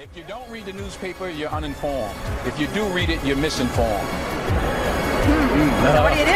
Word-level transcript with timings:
If 0.00 0.16
you 0.16 0.22
don't 0.28 0.48
read 0.48 0.64
the 0.64 0.72
newspaper, 0.72 1.28
you're 1.28 1.50
uninformed. 1.50 2.14
If 2.46 2.56
you 2.60 2.68
do 2.68 2.84
read 2.90 3.10
it, 3.10 3.20
you're 3.24 3.36
misinformed. 3.36 4.08
So 4.08 6.02
what 6.04 6.12
do 6.12 6.20
you 6.20 6.24
do? 6.24 6.30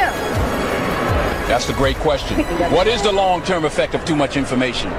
That's 1.46 1.67
the 1.67 1.72
great 1.75 1.94
question. 1.98 2.40
what 2.72 2.88
is 2.88 3.02
the 3.02 3.12
long-term 3.12 3.64
effect 3.64 3.94
of 3.94 4.04
too 4.04 4.17
much 4.17 4.36
information? 4.36 4.90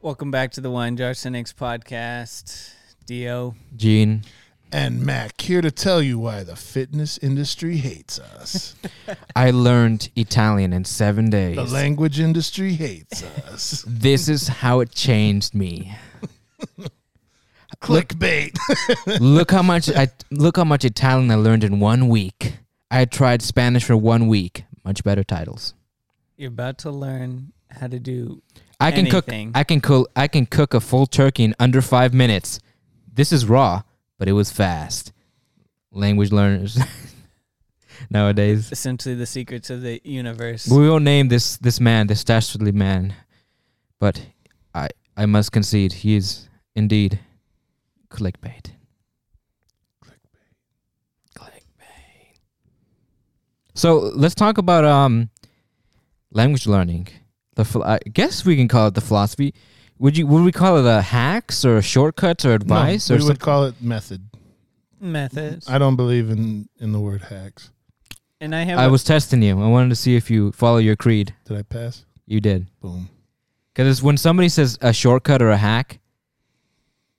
Welcome 0.00 0.32
back 0.32 0.50
to 0.50 0.60
the 0.60 0.72
Wine 0.72 0.96
Jar 0.96 1.14
Cynics 1.14 1.52
podcast. 1.52 2.72
Dio. 3.06 3.54
Gene. 3.76 4.24
And 4.74 5.06
Mac 5.06 5.40
here 5.40 5.60
to 5.62 5.70
tell 5.70 6.02
you 6.02 6.18
why 6.18 6.42
the 6.42 6.56
fitness 6.56 7.16
industry 7.18 7.76
hates 7.76 8.18
us. 8.18 8.74
I 9.36 9.52
learned 9.52 10.10
Italian 10.16 10.72
in 10.72 10.84
seven 10.84 11.30
days. 11.30 11.54
the 11.54 11.62
language 11.62 12.18
industry 12.18 12.72
hates 12.72 13.22
us. 13.22 13.84
this 13.86 14.28
is 14.28 14.48
how 14.48 14.80
it 14.80 14.90
changed 14.90 15.54
me. 15.54 15.94
Clickbait. 17.80 18.58
look 19.20 19.52
how 19.52 19.62
much 19.62 19.88
I 19.90 20.08
look 20.32 20.56
how 20.56 20.64
much 20.64 20.84
Italian 20.84 21.30
I 21.30 21.36
learned 21.36 21.62
in 21.62 21.78
one 21.78 22.08
week. 22.08 22.58
I 22.90 23.04
tried 23.04 23.42
Spanish 23.42 23.84
for 23.84 23.96
one 23.96 24.26
week. 24.26 24.64
Much 24.84 25.04
better 25.04 25.22
titles. 25.22 25.74
You're 26.36 26.48
about 26.48 26.78
to 26.78 26.90
learn 26.90 27.52
how 27.70 27.86
to 27.86 28.00
do 28.00 28.42
I 28.80 28.90
can 28.90 29.06
Anything. 29.06 29.52
cook. 29.52 29.56
I 29.56 29.62
can 29.62 29.80
cook. 29.80 30.10
I 30.16 30.26
can 30.26 30.46
cook 30.46 30.74
a 30.74 30.80
full 30.80 31.06
turkey 31.06 31.44
in 31.44 31.54
under 31.60 31.80
five 31.80 32.12
minutes. 32.12 32.58
This 33.12 33.32
is 33.32 33.46
raw, 33.46 33.82
but 34.18 34.28
it 34.28 34.32
was 34.32 34.50
fast. 34.52 35.12
Language 35.92 36.32
learners 36.32 36.78
nowadays. 38.10 38.72
essentially 38.72 39.14
the 39.14 39.26
secrets 39.26 39.70
of 39.70 39.82
the 39.82 40.00
universe. 40.04 40.68
We 40.68 40.88
will 40.88 41.00
name 41.00 41.28
this 41.28 41.56
this 41.58 41.80
man, 41.80 42.06
this 42.08 42.24
dastardly 42.24 42.72
man, 42.72 43.14
but 44.00 44.26
I 44.74 44.88
I 45.16 45.26
must 45.26 45.52
concede 45.52 45.92
he 45.92 46.16
is 46.16 46.48
indeed 46.74 47.20
clickbait. 48.10 48.72
Clickbait. 50.02 50.50
Clickbait. 51.36 52.34
So 53.74 53.98
let's 54.14 54.34
talk 54.34 54.58
about 54.58 54.84
um 54.84 55.30
language 56.32 56.66
learning. 56.66 57.08
The 57.54 57.64
phil- 57.64 57.84
I 57.84 57.98
guess 58.12 58.44
we 58.44 58.56
can 58.56 58.66
call 58.66 58.88
it 58.88 58.94
the 58.94 59.00
philosophy. 59.00 59.54
Would 60.04 60.18
you 60.18 60.26
would 60.26 60.44
we 60.44 60.52
call 60.52 60.76
it 60.76 60.86
a 60.86 61.00
hacks 61.00 61.64
or 61.64 61.78
a 61.78 61.82
shortcuts 61.82 62.44
or 62.44 62.52
advice 62.52 63.08
no, 63.08 63.16
or 63.16 63.18
we 63.18 63.24
would 63.24 63.28
something? 63.28 63.44
call 63.44 63.64
it 63.64 63.74
method. 63.80 64.20
Methods. 65.00 65.68
I 65.68 65.78
don't 65.78 65.96
believe 65.96 66.30
in 66.30 66.68
in 66.78 66.92
the 66.92 67.00
word 67.00 67.22
hacks. 67.22 67.70
and 68.40 68.54
I 68.54 68.62
have 68.64 68.78
I 68.78 68.84
a- 68.84 68.90
was 68.90 69.02
testing 69.04 69.42
you. 69.42 69.54
I 69.62 69.68
wanted 69.68 69.88
to 69.90 69.96
see 69.96 70.14
if 70.16 70.30
you 70.30 70.52
follow 70.52 70.78
your 70.88 70.96
creed. 70.96 71.34
Did 71.46 71.56
I 71.58 71.62
pass? 71.62 72.04
You 72.26 72.40
did. 72.40 72.66
Boom. 72.80 73.08
Because 73.72 74.02
when 74.02 74.16
somebody 74.16 74.48
says 74.48 74.78
a 74.80 74.92
shortcut 74.92 75.40
or 75.42 75.50
a 75.50 75.56
hack, 75.56 76.00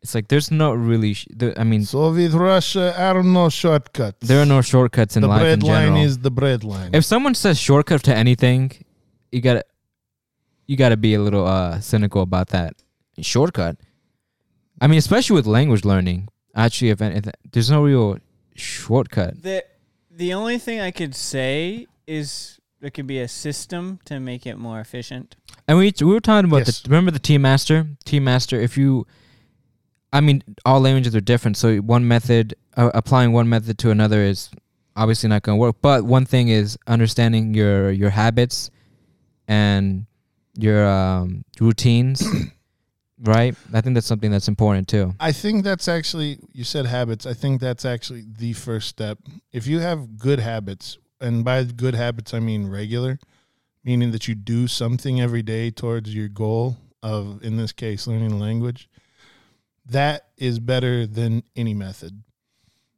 it's 0.03 0.13
like 0.15 0.27
there's 0.27 0.51
no 0.51 0.71
really. 0.73 1.13
Sh- 1.15 1.27
there, 1.31 1.53
I 1.59 1.63
mean, 1.63 1.83
Soviet 1.85 2.31
Russia 2.33 2.93
There 2.97 3.17
are 3.17 3.23
no 3.23 3.49
shortcuts. 3.49 4.27
there 4.27 4.41
are 4.43 4.45
no 4.45 4.61
shortcuts 4.61 5.15
in 5.17 5.21
the 5.23 5.27
life 5.27 5.41
bread 5.41 5.53
in 5.59 5.65
general. 5.65 5.93
line 5.93 6.05
is 6.05 6.19
the 6.19 6.31
bread 6.31 6.63
line. 6.63 6.91
if 6.93 7.03
someone 7.03 7.33
says 7.33 7.57
shortcut 7.59 8.03
to 8.03 8.15
anything, 8.15 8.71
you 9.31 9.41
gotta, 9.41 9.63
you 10.67 10.77
gotta 10.77 10.97
be 10.97 11.13
a 11.13 11.19
little 11.21 11.45
uh, 11.45 11.79
cynical 11.79 12.21
about 12.21 12.47
that 12.49 12.73
shortcut. 13.21 13.77
I 14.81 14.87
mean, 14.87 14.97
especially 14.97 15.35
with 15.35 15.45
language 15.47 15.85
learning. 15.85 16.27
Actually, 16.55 16.89
if 16.89 17.01
anything, 17.01 17.33
there's 17.51 17.69
no 17.71 17.83
real 17.83 18.17
shortcut. 18.55 19.41
the 19.41 19.63
the 20.09 20.33
only 20.33 20.57
thing 20.57 20.79
I 20.79 20.91
could 20.91 21.13
say 21.15 21.87
is 22.07 22.59
there 22.79 22.89
could 22.89 23.07
be 23.07 23.19
a 23.19 23.27
system 23.27 23.99
to 24.05 24.19
make 24.19 24.45
it 24.45 24.57
more 24.57 24.79
efficient. 24.79 25.35
And 25.67 25.77
we 25.77 25.93
we 25.99 26.05
were 26.07 26.19
talking 26.21 26.49
about 26.49 26.65
Yes. 26.65 26.81
the 26.81 26.89
remember 26.89 27.11
the 27.11 27.19
team 27.19 27.41
master 27.41 27.87
team 28.05 28.23
master. 28.23 28.59
If 28.59 28.77
you, 28.77 29.05
I 30.13 30.21
mean, 30.21 30.43
all 30.63 30.79
languages 30.79 31.15
are 31.15 31.21
different. 31.21 31.57
So 31.57 31.77
one 31.77 32.07
method 32.07 32.55
uh, 32.77 32.91
applying 32.93 33.33
one 33.33 33.49
method 33.49 33.77
to 33.79 33.91
another 33.91 34.21
is 34.21 34.49
obviously 34.95 35.27
not 35.29 35.43
going 35.43 35.57
to 35.57 35.59
work. 35.59 35.77
But 35.81 36.05
one 36.05 36.25
thing 36.25 36.47
is 36.49 36.77
understanding 36.87 37.53
your 37.53 37.91
your 37.91 38.11
habits 38.11 38.69
and 39.47 40.05
your 40.57 40.85
um, 40.85 41.43
routines. 41.59 42.25
right. 43.19 43.55
I 43.73 43.81
think 43.81 43.95
that's 43.95 44.07
something 44.07 44.31
that's 44.31 44.47
important 44.47 44.87
too. 44.87 45.13
I 45.19 45.31
think 45.31 45.63
that's 45.63 45.87
actually 45.87 46.39
you 46.53 46.63
said 46.63 46.85
habits. 46.85 47.25
I 47.25 47.33
think 47.33 47.61
that's 47.61 47.85
actually 47.85 48.25
the 48.37 48.53
first 48.53 48.87
step. 48.87 49.19
If 49.51 49.67
you 49.67 49.79
have 49.79 50.17
good 50.17 50.39
habits, 50.39 50.97
and 51.21 51.45
by 51.45 51.63
good 51.63 51.95
habits 51.95 52.33
I 52.33 52.39
mean 52.39 52.67
regular, 52.67 53.19
meaning 53.83 54.11
that 54.11 54.27
you 54.27 54.35
do 54.35 54.67
something 54.67 55.21
every 55.21 55.41
day 55.41 55.71
towards 55.71 56.13
your 56.13 56.27
goal 56.27 56.77
of 57.01 57.43
in 57.43 57.57
this 57.57 57.71
case 57.71 58.07
learning 58.07 58.31
a 58.31 58.37
language, 58.37 58.89
that 59.85 60.29
is 60.37 60.59
better 60.59 61.05
than 61.05 61.43
any 61.55 61.73
method. 61.73 62.23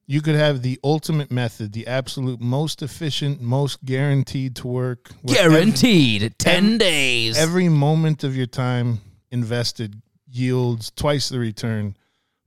You 0.10 0.22
could 0.22 0.36
have 0.36 0.62
the 0.62 0.80
ultimate 0.86 1.32
method, 1.32 1.74
the 1.74 1.86
absolute 1.86 2.40
most 2.40 2.82
efficient, 2.82 3.42
most 3.42 3.84
guaranteed 3.84 4.56
to 4.58 4.68
work. 4.68 5.12
where 5.22 5.38
every- 5.38 5.58
Guaranteed 5.58 6.34
ten 6.40 6.78
days. 6.78 7.38
every 7.38 7.68
moment 7.70 8.24
of 8.24 8.36
your 8.36 8.46
time 8.48 9.02
invested 9.32 10.02
yields 10.32 10.92
twice 10.96 11.28
the 11.30 11.40
return. 11.40 11.96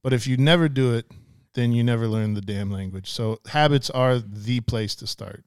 But 0.02 0.12
if 0.14 0.26
you 0.26 0.36
never 0.38 0.68
do 0.70 0.94
it, 0.94 1.04
then 1.52 1.72
you 1.72 1.84
never 1.84 2.08
learn 2.08 2.32
the 2.34 2.40
damn 2.40 2.70
language. 2.70 3.10
So 3.10 3.40
habits 3.48 3.90
are 3.90 4.18
the 4.18 4.60
place 4.60 4.94
to 4.96 5.06
start. 5.06 5.44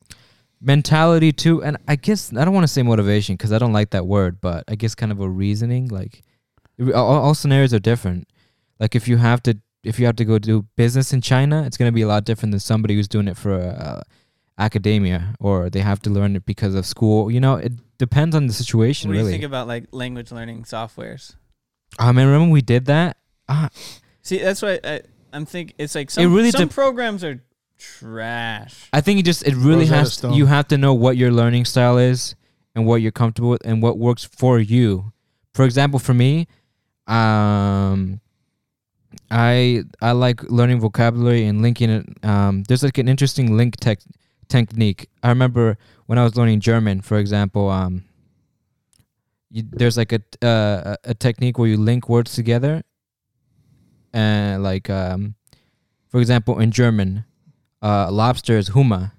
mentality 0.66 1.34
too 1.34 1.62
and 1.62 1.76
i 1.90 1.96
guess 1.98 2.32
i 2.38 2.46
don't 2.46 2.54
want 2.54 2.64
to 2.64 2.72
say 2.72 2.82
motivation 2.82 3.36
because 3.36 3.52
i 3.52 3.58
don't 3.60 3.74
like 3.74 3.90
that 3.90 4.06
word 4.08 4.40
but 4.40 4.64
i 4.70 4.76
guess 4.76 4.96
kind 4.96 5.12
of 5.12 5.20
a 5.20 5.28
reasoning 5.28 5.90
like 5.90 6.22
all, 6.96 7.20
all 7.26 7.34
scenarios 7.34 7.74
are 7.74 7.80
different 7.80 8.30
like 8.80 8.96
if 8.96 9.06
you 9.10 9.18
have 9.18 9.44
to 9.44 9.58
if 9.84 10.00
you 10.00 10.06
have 10.06 10.16
to 10.16 10.26
go 10.26 10.40
do 10.40 10.66
business 10.76 11.14
in 11.14 11.22
china 11.22 11.64
it's 11.64 11.78
going 11.78 11.88
to 11.90 11.94
be 11.94 12.02
a 12.02 12.08
lot 12.08 12.24
different 12.26 12.52
than 12.52 12.60
somebody 12.60 12.96
who's 12.96 13.08
doing 13.08 13.28
it 13.28 13.38
for 13.38 13.54
uh, 13.54 14.02
academia 14.58 15.36
or 15.40 15.70
they 15.70 15.80
have 15.82 16.00
to 16.02 16.10
learn 16.10 16.36
it 16.36 16.46
because 16.46 16.76
of 16.76 16.86
school 16.86 17.30
you 17.32 17.40
know 17.40 17.56
it 17.56 17.72
depends 17.98 18.36
on 18.36 18.48
the 18.48 18.54
situation 18.54 19.10
What 19.10 19.14
do 19.14 19.20
you 19.20 19.26
really 19.26 19.34
think 19.34 19.44
about 19.44 19.68
like 19.68 19.86
language 19.92 20.32
learning 20.32 20.64
softwares? 20.64 21.36
i 22.00 22.12
mean 22.12 22.26
remember 22.28 22.52
we 22.52 22.62
did 22.62 22.86
that 22.86 23.18
ah, 23.50 23.70
See, 24.26 24.38
that's 24.38 24.62
why 24.62 24.80
I, 24.86 25.02
I'm 25.34 25.46
think 25.46 25.74
it's 25.78 25.96
like 25.96 26.10
some 26.10 26.34
really 26.34 26.50
some 26.52 26.62
dep- 26.68 26.72
programs 26.72 27.26
are 27.26 27.44
trash. 27.78 28.88
I 28.94 29.02
think 29.02 29.20
it 29.20 29.24
just 29.26 29.46
it 29.46 29.54
really 29.56 29.82
Rosetta 29.82 29.96
has 29.98 30.14
Stone. 30.14 30.34
you 30.34 30.46
have 30.46 30.68
to 30.70 30.78
know 30.78 30.94
what 30.94 31.18
your 31.18 31.30
learning 31.30 31.66
style 31.66 31.98
is 31.98 32.36
and 32.74 32.86
what 32.86 33.02
you're 33.02 33.12
comfortable 33.12 33.50
with 33.50 33.66
and 33.66 33.84
what 33.84 33.98
works 33.98 34.24
for 34.24 34.60
you. 34.60 35.12
For 35.54 35.66
example, 35.66 36.00
for 36.00 36.14
me, 36.14 36.48
um 37.06 38.22
I 39.34 39.84
I 40.00 40.12
like 40.12 40.44
learning 40.44 40.80
vocabulary 40.80 41.46
and 41.46 41.64
linking 41.64 41.90
it 41.90 42.06
um 42.24 42.64
there's 42.68 42.84
like 42.84 43.00
an 43.00 43.08
interesting 43.08 43.58
link 43.58 43.78
tech 43.78 44.00
technique. 44.48 45.10
I 45.24 45.30
remember 45.30 45.78
when 46.06 46.20
I 46.20 46.24
was 46.24 46.38
learning 46.38 46.60
German, 46.60 47.02
for 47.02 47.18
example, 47.18 47.68
um 47.70 48.04
you, 49.50 49.64
there's 49.72 49.98
like 49.98 50.14
a 50.14 50.22
uh, 50.46 50.96
a 51.04 51.16
technique 51.16 51.58
where 51.58 51.68
you 51.68 51.78
link 51.78 52.08
words 52.08 52.34
together 52.36 52.84
and 54.14 54.62
like 54.62 54.90
um 54.90 55.34
for 56.10 56.20
example 56.22 56.60
in 56.60 56.70
German 56.72 57.26
uh, 57.82 58.10
lobster 58.12 58.58
is 58.58 58.70
Hummer, 58.70 59.12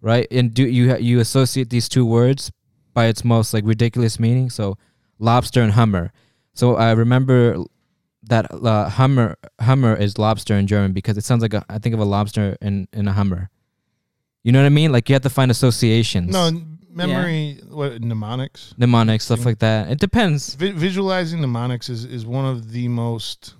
right? 0.00 0.26
And 0.30 0.54
do 0.54 0.62
you 0.62 0.96
you 0.96 1.18
associate 1.18 1.68
these 1.68 1.88
two 1.88 2.06
words 2.06 2.52
by 2.94 3.06
its 3.06 3.24
most 3.24 3.52
like 3.52 3.64
ridiculous 3.66 4.20
meaning? 4.20 4.50
So 4.50 4.78
lobster 5.18 5.62
and 5.62 5.72
hummer. 5.72 6.12
So 6.54 6.76
I 6.76 6.92
remember 6.92 7.64
that 8.32 8.44
uh, 8.52 8.88
hummer 8.88 9.36
hummer 9.60 9.94
is 9.94 10.18
lobster 10.18 10.54
in 10.56 10.66
German 10.66 10.92
because 10.92 11.16
it 11.16 11.24
sounds 11.24 11.42
like 11.42 11.54
a, 11.54 11.62
I 11.68 11.78
think 11.78 11.94
of 11.94 12.00
a 12.00 12.04
lobster 12.16 12.56
in 12.60 12.88
in 12.92 13.06
a 13.08 13.12
hummer. 13.12 13.50
You 14.44 14.50
know 14.52 14.60
what 14.60 14.66
I 14.66 14.70
mean? 14.80 14.90
Like 14.90 15.08
you 15.08 15.14
have 15.14 15.22
to 15.22 15.30
find 15.30 15.50
associations, 15.50 16.32
No, 16.32 16.50
memory, 16.90 17.60
what 17.70 18.00
mnemonics. 18.02 18.74
mnemonics, 18.76 19.24
stuff 19.26 19.44
like 19.44 19.58
that. 19.60 19.90
It 19.90 20.00
depends. 20.00 20.54
Vi- 20.56 20.72
visualizing 20.72 21.40
mnemonics 21.40 21.88
is, 21.88 22.04
is 22.04 22.26
one 22.26 22.44
of 22.44 22.72
the 22.72 22.88
most, 22.88 23.54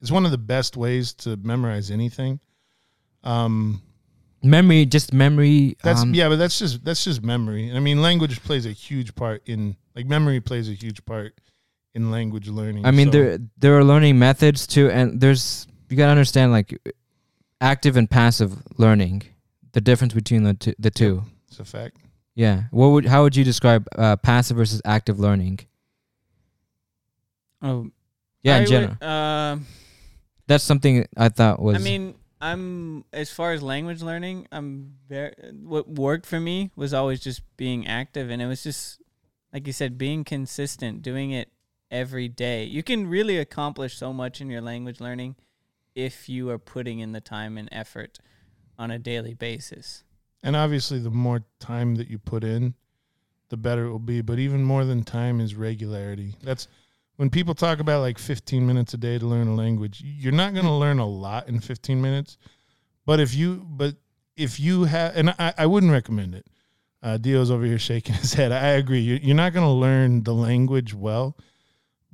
it's 0.00 0.10
one 0.10 0.24
of 0.24 0.32
the 0.32 0.38
best 0.54 0.76
ways 0.76 1.12
to 1.22 1.36
memorize 1.36 1.90
anything. 1.92 2.40
Um, 3.22 3.80
Memory, 4.42 4.84
just 4.86 5.12
memory. 5.14 5.76
That's 5.82 6.02
um, 6.02 6.12
yeah, 6.14 6.28
but 6.28 6.36
that's 6.36 6.58
just 6.58 6.84
that's 6.84 7.02
just 7.04 7.22
memory. 7.22 7.72
I 7.72 7.80
mean, 7.80 8.02
language 8.02 8.42
plays 8.42 8.66
a 8.66 8.72
huge 8.72 9.14
part 9.14 9.40
in 9.46 9.76
like 9.96 10.06
memory 10.06 10.40
plays 10.40 10.68
a 10.68 10.74
huge 10.74 11.02
part 11.06 11.32
in 11.94 12.10
language 12.10 12.48
learning. 12.48 12.84
I 12.86 12.90
mean, 12.90 13.08
So, 13.08 13.12
there 13.12 13.38
there 13.58 13.78
are 13.78 13.84
learning 13.84 14.18
methods 14.18 14.66
too, 14.66 14.90
and 14.90 15.20
there's 15.20 15.66
you 15.88 15.96
gotta 15.96 16.10
understand 16.10 16.52
like 16.52 16.76
active 17.60 17.96
and 17.96 18.10
passive 18.10 18.52
learning, 18.78 19.22
the 19.72 19.80
difference 19.80 20.12
between 20.14 20.42
the 20.44 20.54
two. 20.54 20.74
The 20.78 20.90
two. 20.90 21.22
it's 21.48 21.60
a 21.60 21.64
fact. 21.64 21.98
Yeah. 22.34 22.64
What 22.72 22.88
would 22.88 23.06
how 23.06 23.22
would 23.22 23.36
you 23.36 23.44
describe 23.44 23.86
uh, 23.96 24.16
passive 24.16 24.56
versus 24.56 24.82
active 24.84 25.20
learning? 25.20 25.60
Oh, 27.62 27.90
Yeah, 28.42 28.54
I 28.54 28.56
in 28.58 28.62
would- 28.64 28.68
general. 28.68 28.96
uh, 29.00 29.58
That's 30.46 30.64
something 30.64 31.06
I 31.16 31.28
thought 31.30 31.60
was. 31.62 31.76
I 31.76 31.78
mean, 31.78 32.14
I'm 32.40 33.04
as 33.12 33.30
far 33.30 33.52
as 33.52 33.62
language 33.62 34.02
learning, 34.02 34.46
I'm 34.52 34.96
very. 35.08 35.32
What 35.62 35.88
worked 35.88 36.26
for 36.26 36.38
me 36.40 36.70
was 36.76 36.92
always 36.92 37.20
just 37.20 37.40
being 37.56 37.86
active, 37.86 38.28
and 38.30 38.42
it 38.42 38.46
was 38.46 38.62
just 38.62 39.00
like 39.52 39.66
you 39.66 39.72
said, 39.72 39.96
being 39.96 40.24
consistent, 40.24 41.00
doing 41.00 41.30
it 41.30 41.48
every 41.94 42.28
day. 42.28 42.64
You 42.64 42.82
can 42.82 43.06
really 43.06 43.38
accomplish 43.38 43.96
so 43.96 44.12
much 44.12 44.40
in 44.40 44.50
your 44.50 44.60
language 44.60 45.00
learning 45.00 45.36
if 45.94 46.28
you 46.28 46.50
are 46.50 46.58
putting 46.58 46.98
in 46.98 47.12
the 47.12 47.20
time 47.20 47.56
and 47.56 47.68
effort 47.70 48.18
on 48.76 48.90
a 48.90 48.98
daily 48.98 49.32
basis. 49.32 50.02
And 50.42 50.56
obviously, 50.56 50.98
the 50.98 51.10
more 51.10 51.44
time 51.60 51.94
that 51.94 52.10
you 52.10 52.18
put 52.18 52.42
in, 52.42 52.74
the 53.48 53.56
better 53.56 53.84
it 53.84 53.90
will 53.92 54.00
be. 54.00 54.20
But 54.20 54.40
even 54.40 54.64
more 54.64 54.84
than 54.84 55.04
time 55.04 55.40
is 55.40 55.54
regularity. 55.54 56.34
That's 56.42 56.66
when 57.16 57.30
people 57.30 57.54
talk 57.54 57.78
about 57.78 58.00
like 58.00 58.18
15 58.18 58.66
minutes 58.66 58.92
a 58.92 58.96
day 58.96 59.16
to 59.16 59.24
learn 59.24 59.46
a 59.46 59.54
language. 59.54 60.02
You're 60.04 60.32
not 60.32 60.52
going 60.52 60.66
to 60.66 60.72
learn 60.72 60.98
a 60.98 61.06
lot 61.06 61.48
in 61.48 61.60
15 61.60 62.02
minutes. 62.02 62.36
But 63.06 63.20
if 63.20 63.34
you, 63.34 63.64
but 63.70 63.94
if 64.36 64.58
you 64.58 64.84
have, 64.84 65.16
and 65.16 65.30
I, 65.38 65.54
I 65.56 65.66
wouldn't 65.66 65.92
recommend 65.92 66.34
it. 66.34 66.46
Uh, 67.04 67.18
Dio's 67.18 67.50
over 67.50 67.64
here 67.64 67.78
shaking 67.78 68.16
his 68.16 68.34
head. 68.34 68.50
I 68.50 68.70
agree. 68.70 69.00
You're, 69.00 69.18
you're 69.18 69.36
not 69.36 69.52
going 69.52 69.66
to 69.66 69.72
learn 69.72 70.24
the 70.24 70.34
language 70.34 70.92
well, 70.92 71.36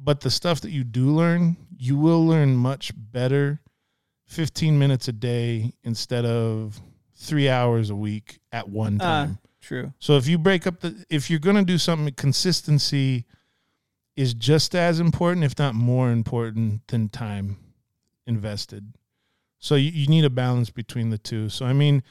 but 0.03 0.21
the 0.21 0.31
stuff 0.31 0.61
that 0.63 0.71
you 0.71 0.85
do 0.85 1.11
learn, 1.11 1.57
you 1.77 1.97
will 1.97 2.25
learn 2.27 2.57
much 2.57 2.93
better 2.97 3.61
15 4.27 4.79
minutes 4.79 5.09
a 5.09 5.13
day 5.13 5.73
instead 5.83 6.25
of 6.25 6.81
three 7.15 7.49
hours 7.49 7.91
a 7.91 7.97
week 7.97 8.39
at 8.53 8.69
one 8.69 9.01
Uh, 9.01 9.05
time. 9.05 9.39
true. 9.61 9.93
So 9.99 10.17
if 10.17 10.27
you 10.27 10.39
break 10.39 10.67
up 10.67 10.81
the, 10.81 11.05
if 11.11 11.29
you're 11.29 11.39
going 11.41 11.57
to 11.57 11.65
do 11.65 11.77
something, 11.79 12.15
consistency 12.15 13.25
is 14.17 14.33
just 14.35 14.75
as 14.75 15.01
important, 15.01 15.45
if 15.45 15.59
not 15.59 15.75
more 15.75 16.11
important 16.11 16.87
than 16.89 17.09
time 17.09 17.57
invested. 18.27 18.95
So 19.59 19.75
you, 19.75 19.91
you 19.91 20.07
need 20.07 20.25
a 20.25 20.31
balance 20.31 20.71
between 20.71 21.11
the 21.11 21.19
two. 21.19 21.49
So, 21.51 21.67
I 21.67 21.73
mean, 21.73 22.03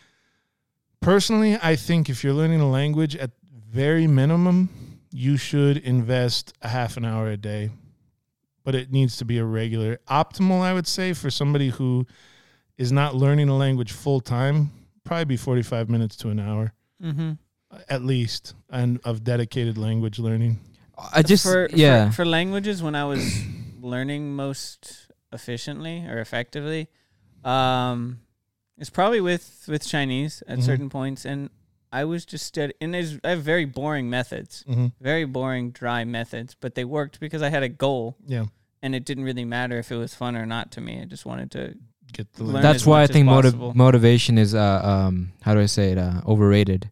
personally, 1.02 1.58
I 1.62 1.76
think 1.76 2.10
if 2.10 2.24
you're 2.24 2.34
learning 2.34 2.62
a 2.62 2.70
language 2.70 3.16
at 3.16 3.32
very 3.72 4.08
minimum, 4.08 4.70
you 5.12 5.38
should 5.38 5.78
invest 5.78 6.54
a 6.62 6.68
half 6.68 6.98
an 6.98 7.06
hour 7.06 7.30
a 7.30 7.38
day, 7.38 7.72
but 8.64 8.76
it 8.76 8.92
needs 8.92 9.18
to 9.18 9.26
be 9.26 9.38
a 9.38 9.46
regular. 9.46 9.98
Optimal, 10.10 10.62
I 10.62 10.74
would 10.74 10.88
say, 10.88 11.14
for 11.14 11.30
somebody 11.32 11.70
who 11.70 12.06
is 12.78 12.92
not 12.92 13.16
learning 13.16 13.50
a 13.50 13.56
language 13.58 13.92
full 13.92 14.22
time, 14.22 14.72
probably 15.04 15.26
be 15.26 15.38
45 15.38 15.90
minutes 15.90 16.16
to 16.18 16.30
an 16.30 16.40
hour 16.40 16.74
Mm-hmm. 17.02 17.32
at 17.88 18.04
least 18.04 18.54
and 18.70 19.00
of 19.06 19.24
dedicated 19.24 19.78
language 19.78 20.20
learning. 20.20 20.60
I 21.14 21.22
just 21.22 21.44
for, 21.44 21.70
yeah. 21.74 22.10
for, 22.10 22.16
for 22.18 22.26
languages 22.26 22.84
when 22.84 22.94
I 22.94 23.06
was 23.06 23.42
learning 23.82 24.36
most 24.36 25.08
efficiently 25.32 26.06
or 26.06 26.20
effectively, 26.20 26.90
um, 27.46 28.20
it's 28.78 28.90
probably 28.90 29.22
with 29.22 29.64
with 29.68 29.88
Chinese 29.88 30.44
at 30.48 30.60
Mhm. 30.60 30.64
certain 30.64 30.90
points, 30.90 31.26
and 31.26 31.50
I 31.92 32.06
was 32.06 32.26
just 32.26 32.46
study 32.46 32.74
and 32.82 32.94
there's 32.94 33.18
I 33.24 33.30
have 33.32 33.42
very 33.42 33.66
boring 33.66 34.10
methods, 34.10 34.64
Mm-hmm. 34.70 34.88
very 35.02 35.26
boring 35.26 35.72
dry 35.72 36.04
methods, 36.06 36.56
but 36.60 36.76
they 36.76 36.86
worked 36.86 37.20
because 37.20 37.42
I 37.42 37.50
had 37.50 37.64
a 37.64 37.70
goal, 37.70 38.16
Yeah, 38.28 38.46
and 38.82 38.94
it 38.96 39.06
didn't 39.06 39.24
really 39.24 39.46
matter 39.46 39.78
if 39.80 39.92
it 39.92 39.96
was 39.98 40.14
fun 40.14 40.36
or 40.36 40.46
not 40.46 40.72
to 40.74 40.82
me. 40.82 41.02
I 41.02 41.06
just 41.06 41.26
wanted 41.26 41.50
to. 41.52 41.74
get 42.14 42.32
the 42.34 42.44
Learn 42.44 42.62
That's 42.62 42.84
as 42.84 42.88
why 42.88 42.98
I 42.98 43.02
much 43.02 43.10
as 43.10 43.14
think 43.14 43.26
motiv- 43.26 43.76
motivation 43.76 44.38
is 44.38 44.54
uh 44.56 44.82
um 44.84 45.32
how 45.42 45.54
do 45.56 45.60
I 45.62 45.68
say 45.68 45.92
it 45.94 45.98
uh 45.98 46.22
overrated. 46.28 46.90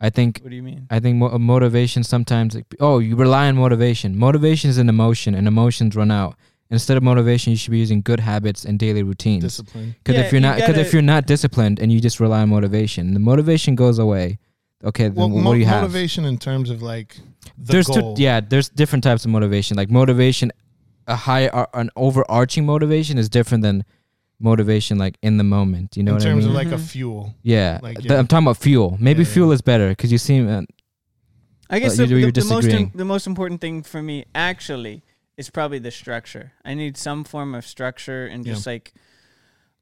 I 0.00 0.10
think 0.10 0.40
What 0.42 0.50
do 0.50 0.56
you 0.56 0.62
mean? 0.62 0.86
I 0.90 1.00
think 1.00 1.16
mo- 1.18 1.38
motivation 1.38 2.02
sometimes 2.04 2.54
like, 2.54 2.66
oh 2.80 2.98
you 2.98 3.16
rely 3.16 3.48
on 3.48 3.56
motivation. 3.56 4.18
Motivation 4.18 4.68
is 4.70 4.78
an 4.78 4.88
emotion 4.88 5.34
and 5.34 5.46
emotions 5.48 5.94
run 5.96 6.10
out. 6.10 6.34
Instead 6.74 6.96
of 6.96 7.02
motivation, 7.02 7.50
you 7.52 7.56
should 7.56 7.70
be 7.70 7.78
using 7.78 8.02
good 8.02 8.20
habits 8.20 8.64
and 8.64 8.78
daily 8.78 9.02
routines. 9.02 9.42
discipline. 9.42 9.94
Because 9.98 10.16
Yeah, 10.18 10.26
if 10.26 10.32
you're 10.32 10.40
you 10.40 10.46
not, 10.48 10.56
because 10.56 10.76
if 10.78 10.92
you're 10.92 11.02
not 11.02 11.26
disciplined 11.26 11.78
and 11.80 11.90
you 11.92 12.00
just 12.00 12.20
rely 12.20 12.42
on 12.42 12.48
motivation, 12.50 13.14
the 13.14 13.20
motivation 13.20 13.74
goes 13.74 13.98
away. 13.98 14.38
Okay, 14.84 15.04
then 15.04 15.14
Well, 15.14 15.30
what 15.30 15.42
mo- 15.42 15.52
do 15.54 15.58
you 15.60 15.66
have? 15.66 15.80
motivation 15.82 16.24
in 16.26 16.36
terms 16.36 16.68
of 16.68 16.82
like 16.82 17.16
the 17.58 17.72
there's 17.72 17.86
goal. 17.86 18.14
two, 18.16 18.22
yeah, 18.22 18.40
there's 18.40 18.68
different 18.68 19.02
types 19.04 19.24
of 19.24 19.30
motivation. 19.30 19.76
Like 19.78 19.90
motivation, 19.90 20.52
a 21.06 21.16
high, 21.16 21.46
uh, 21.48 21.66
an 21.72 21.88
overarching 21.96 22.66
motivation 22.66 23.16
is 23.16 23.28
different 23.30 23.62
than 23.62 23.84
motivation 24.40 24.98
like 24.98 25.16
in 25.22 25.36
the 25.38 25.44
moment. 25.44 25.96
You 25.96 26.02
know 26.02 26.10
in 26.10 26.14
what 26.16 26.22
I 26.22 26.28
terms 26.30 26.44
mean? 26.44 26.50
of 26.50 26.54
like 26.54 26.72
a 26.72 26.76
Mhm. 26.76 26.80
fuel. 26.86 27.34
yeah, 27.42 27.78
like, 27.82 28.02
yeah. 28.04 28.18
I'm 28.18 28.26
talking 28.26 28.44
about 28.46 28.58
fuel. 28.58 28.96
Maybe 29.00 29.22
Yeah, 29.22 29.28
yeah. 29.28 29.32
fuel 29.34 29.52
is 29.52 29.62
better 29.62 29.88
because 29.90 30.10
you 30.12 30.18
seem. 30.18 30.48
Uh, 30.48 30.62
I 31.70 31.78
guess 31.78 31.94
Uh, 31.98 32.04
the, 32.04 32.08
you- 32.10 32.16
you're 32.18 32.30
the, 32.32 32.42
the 32.42 32.46
most 32.48 32.64
disagreeing. 32.64 32.92
the 32.94 33.04
most 33.06 33.26
important 33.26 33.60
thing 33.62 33.82
for 33.82 34.02
me 34.02 34.24
actually 34.34 35.02
is 35.36 35.50
probably 35.50 35.78
the 35.78 35.90
structure. 35.90 36.52
I 36.64 36.74
need 36.74 36.96
some 36.96 37.24
form 37.24 37.54
of 37.54 37.66
structure 37.66 38.26
and 38.26 38.44
Yeah. 38.46 38.52
just 38.54 38.66
like 38.66 38.92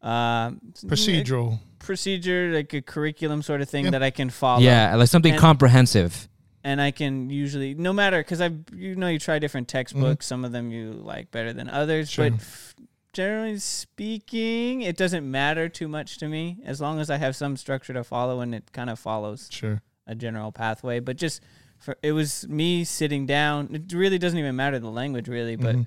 uh, 0.02 0.50
Procedural. 0.86 1.60
procedure, 1.78 2.52
like 2.52 2.72
a 2.74 2.82
curriculum 2.82 3.40
sort 3.42 3.60
of 3.60 3.68
thing 3.68 3.84
Yeah. 3.84 3.90
that 3.92 4.02
I 4.02 4.10
can 4.10 4.30
follow. 4.30 4.60
yeah, 4.62 4.94
like 4.96 5.08
something 5.08 5.32
And- 5.32 5.40
comprehensive. 5.40 6.28
and 6.64 6.80
I 6.80 6.90
can 6.90 7.28
usually 7.30 7.74
no 7.74 7.92
matter 7.92 8.18
because 8.20 8.40
I 8.40 8.50
you 8.74 8.94
know 8.96 9.08
you 9.08 9.18
try 9.18 9.38
different 9.38 9.68
Mm-hmm. 9.68 9.78
textbooks. 9.78 10.26
Some 10.26 10.44
of 10.44 10.52
them 10.52 10.70
you 10.72 10.92
like 10.92 11.30
better 11.30 11.52
than 11.52 11.68
others, 11.68 12.10
Sure. 12.10 12.30
but 12.30 12.40
f- 12.40 12.74
generally 13.12 13.58
speaking, 13.58 14.82
it 14.82 14.96
doesn't 14.96 15.28
matter 15.30 15.68
too 15.68 15.86
much 15.88 16.18
to 16.18 16.28
me 16.28 16.58
as 16.64 16.80
long 16.80 16.98
as 16.98 17.10
I 17.10 17.18
have 17.18 17.36
some 17.36 17.56
structure 17.56 17.92
to 17.92 18.02
follow 18.02 18.40
and 18.40 18.54
it 18.54 18.72
kind 18.72 18.90
of 18.90 18.98
follows 18.98 19.48
Sure. 19.52 19.82
a 20.06 20.14
general 20.16 20.50
pathway. 20.50 20.98
But 20.98 21.16
just 21.16 21.40
for 21.82 21.96
it 22.02 22.12
was 22.12 22.46
me 22.48 22.84
sitting 22.84 23.26
down. 23.26 23.74
It 23.74 23.92
really 23.92 24.18
doesn't 24.18 24.38
even 24.38 24.56
matter 24.56 24.78
the 24.78 24.90
language 24.90 25.28
really, 25.28 25.56
but 25.56 25.74
Mhm. 25.76 25.86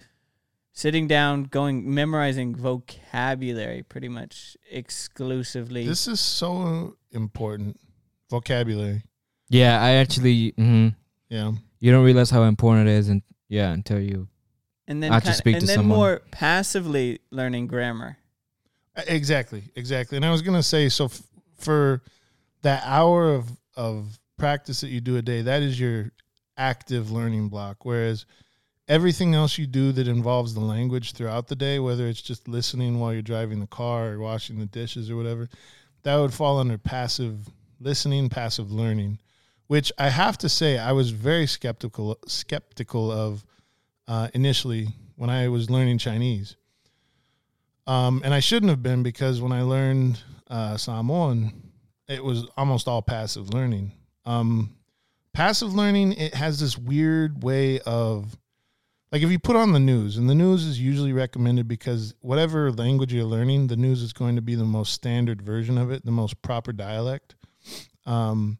sitting 0.73 1.07
down, 1.07 1.43
going 1.45 1.93
memorizing 1.93 2.55
vocabulary 2.55 3.83
pretty 3.83 4.09
much 4.09 4.57
exclusively. 4.69 5.87
This 5.87 6.07
is 6.07 6.19
so 6.19 6.97
important. 7.11 7.79
Vocabulary. 8.29 9.03
Yeah, 9.49 9.81
I 9.81 9.91
actually. 9.91 10.49
hmm 10.57 10.89
Yeah. 11.29 11.53
You 11.79 11.91
don't 11.91 12.03
realize 12.05 12.29
how 12.29 12.43
important 12.43 12.87
it 12.89 12.93
is, 12.93 13.09
and 13.09 13.21
yeah, 13.47 13.71
until 13.71 13.99
you. 13.99 14.27
and 14.87 15.01
then 15.01 15.11
I 15.11 15.15
have 15.15 15.23
to 15.23 15.27
kind- 15.29 15.37
speak 15.37 15.53
and 15.55 15.61
to 15.61 15.67
then 15.67 15.75
someone. 15.77 15.97
more 15.97 16.21
passively 16.31 17.19
learning 17.31 17.67
grammar. 17.67 18.17
Exactly, 19.07 19.63
exactly. 19.75 20.15
And 20.15 20.25
I 20.25 20.29
was 20.31 20.41
gonna 20.41 20.61
say, 20.63 20.89
so 20.89 21.05
f- 21.05 21.21
for 21.57 22.01
that 22.61 22.83
hour 22.85 23.33
of 23.33 23.49
of 23.75 24.17
practice 24.37 24.81
that 24.81 24.89
you 24.89 25.01
do 25.01 25.17
a 25.17 25.21
day, 25.21 25.41
that 25.41 25.61
is 25.61 25.79
your 25.79 26.11
active 26.57 27.11
learning 27.11 27.49
block. 27.49 27.85
Whereas 27.85 28.25
everything 28.87 29.33
else 29.33 29.57
you 29.57 29.67
do 29.67 29.91
that 29.91 30.07
involves 30.07 30.53
the 30.53 30.59
language 30.59 31.13
throughout 31.13 31.47
the 31.47 31.55
day, 31.55 31.79
whether 31.79 32.07
it's 32.07 32.21
just 32.21 32.47
listening 32.47 32.99
while 32.99 33.13
you're 33.13 33.21
driving 33.21 33.59
the 33.59 33.67
car 33.67 34.11
or 34.11 34.19
washing 34.19 34.59
the 34.59 34.65
dishes 34.65 35.09
or 35.09 35.15
whatever, 35.15 35.49
that 36.03 36.15
would 36.15 36.33
fall 36.33 36.59
under 36.59 36.77
passive 36.77 37.49
listening, 37.79 38.29
passive 38.29 38.71
learning. 38.71 39.19
Which 39.67 39.91
I 39.97 40.09
have 40.09 40.37
to 40.39 40.49
say, 40.49 40.77
I 40.77 40.91
was 40.91 41.09
very 41.09 41.47
skeptical 41.47 42.19
skeptical 42.27 43.11
of 43.11 43.43
uh, 44.07 44.27
initially 44.35 44.89
when 45.15 45.31
I 45.31 45.47
was 45.47 45.71
learning 45.71 45.97
Chinese. 45.97 46.55
Um, 47.87 48.21
and 48.23 48.33
I 48.33 48.39
shouldn't 48.39 48.69
have 48.69 48.83
been 48.83 49.01
because 49.01 49.41
when 49.41 49.51
I 49.51 49.63
learned 49.63 50.21
uh, 50.49 50.77
Samoan, 50.77 51.71
it 52.07 52.23
was 52.23 52.47
almost 52.57 52.87
all 52.87 53.01
passive 53.01 53.53
learning. 53.53 53.91
Um, 54.25 54.75
passive 55.33 55.73
learning, 55.73 56.13
it 56.13 56.33
has 56.33 56.59
this 56.59 56.77
weird 56.77 57.43
way 57.43 57.79
of, 57.81 58.37
like, 59.11 59.21
if 59.21 59.29
you 59.29 59.39
put 59.39 59.55
on 59.55 59.71
the 59.71 59.79
news, 59.79 60.17
and 60.17 60.29
the 60.29 60.35
news 60.35 60.65
is 60.65 60.79
usually 60.79 61.13
recommended 61.13 61.67
because 61.67 62.13
whatever 62.21 62.71
language 62.71 63.13
you're 63.13 63.23
learning, 63.25 63.67
the 63.67 63.77
news 63.77 64.01
is 64.01 64.13
going 64.13 64.35
to 64.35 64.41
be 64.41 64.55
the 64.55 64.63
most 64.65 64.93
standard 64.93 65.41
version 65.41 65.77
of 65.77 65.91
it, 65.91 66.05
the 66.05 66.11
most 66.11 66.41
proper 66.41 66.73
dialect. 66.73 67.35
Um, 68.05 68.57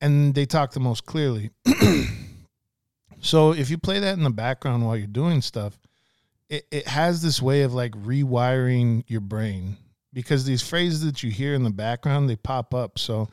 and 0.00 0.34
they 0.34 0.46
talk 0.46 0.72
the 0.72 0.80
most 0.80 1.04
clearly. 1.06 1.50
so 3.20 3.52
if 3.52 3.70
you 3.70 3.78
play 3.78 3.98
that 3.98 4.16
in 4.16 4.22
the 4.22 4.30
background 4.30 4.86
while 4.86 4.96
you're 4.96 5.06
doing 5.06 5.40
stuff, 5.40 5.78
it, 6.48 6.66
it 6.70 6.88
has 6.88 7.22
this 7.22 7.42
way 7.42 7.62
of 7.62 7.74
like 7.74 7.92
rewiring 7.92 9.04
your 9.06 9.20
brain 9.20 9.76
because 10.12 10.44
these 10.44 10.66
phrases 10.66 11.04
that 11.04 11.22
you 11.22 11.30
hear 11.30 11.54
in 11.54 11.62
the 11.62 11.70
background 11.70 12.28
they 12.28 12.36
pop 12.36 12.74
up 12.74 12.98
so 12.98 13.28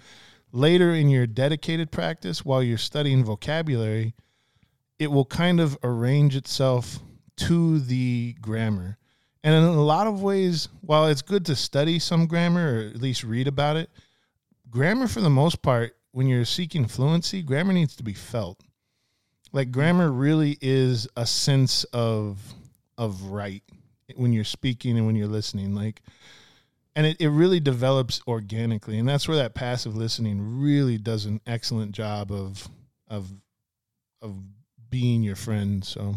later 0.55 0.93
in 0.93 1.09
your 1.09 1.27
dedicated 1.27 1.91
practice 1.91 2.45
while 2.45 2.63
you're 2.63 2.77
studying 2.77 3.23
vocabulary 3.23 4.13
it 4.97 5.11
will 5.11 5.25
kind 5.25 5.59
of 5.59 5.77
arrange 5.83 6.35
itself 6.35 6.99
to 7.35 7.79
the 7.79 8.33
grammar. 8.39 8.97
And 9.43 9.53
in 9.53 9.63
a 9.63 9.83
lot 9.83 10.07
of 10.07 10.23
ways 10.23 10.69
while 10.81 11.07
it's 11.07 11.21
good 11.21 11.45
to 11.47 11.55
study 11.55 11.99
some 11.99 12.25
grammar 12.25 12.75
or 12.75 12.79
at 12.87 13.01
least 13.01 13.23
read 13.23 13.47
about 13.47 13.75
it 13.75 13.89
grammar 14.69 15.07
for 15.07 15.21
the 15.21 15.29
most 15.29 15.61
part 15.61 15.95
when 16.11 16.27
you're 16.27 16.45
seeking 16.45 16.87
fluency 16.87 17.41
grammar 17.41 17.73
needs 17.73 17.95
to 17.97 18.03
be 18.03 18.13
felt. 18.13 18.61
Like 19.51 19.71
grammar 19.71 20.11
really 20.11 20.57
is 20.61 21.07
a 21.15 21.25
sense 21.25 21.83
of 21.85 22.41
of 22.97 23.23
right 23.23 23.63
when 24.15 24.31
you're 24.31 24.43
speaking 24.45 24.97
and 24.97 25.05
when 25.05 25.15
you're 25.15 25.27
listening. 25.27 25.75
Like 25.75 26.01
and 26.95 27.05
it, 27.05 27.19
it 27.19 27.29
really 27.29 27.59
develops 27.59 28.21
organically 28.27 28.97
and 28.97 29.07
that's 29.07 29.27
where 29.27 29.37
that 29.37 29.53
passive 29.53 29.95
listening 29.95 30.61
really 30.61 30.97
does 30.97 31.25
an 31.25 31.39
excellent 31.45 31.91
job 31.91 32.31
of 32.31 32.67
of 33.07 33.31
of 34.21 34.35
being 34.89 35.23
your 35.23 35.35
friend 35.35 35.83
so 35.83 36.15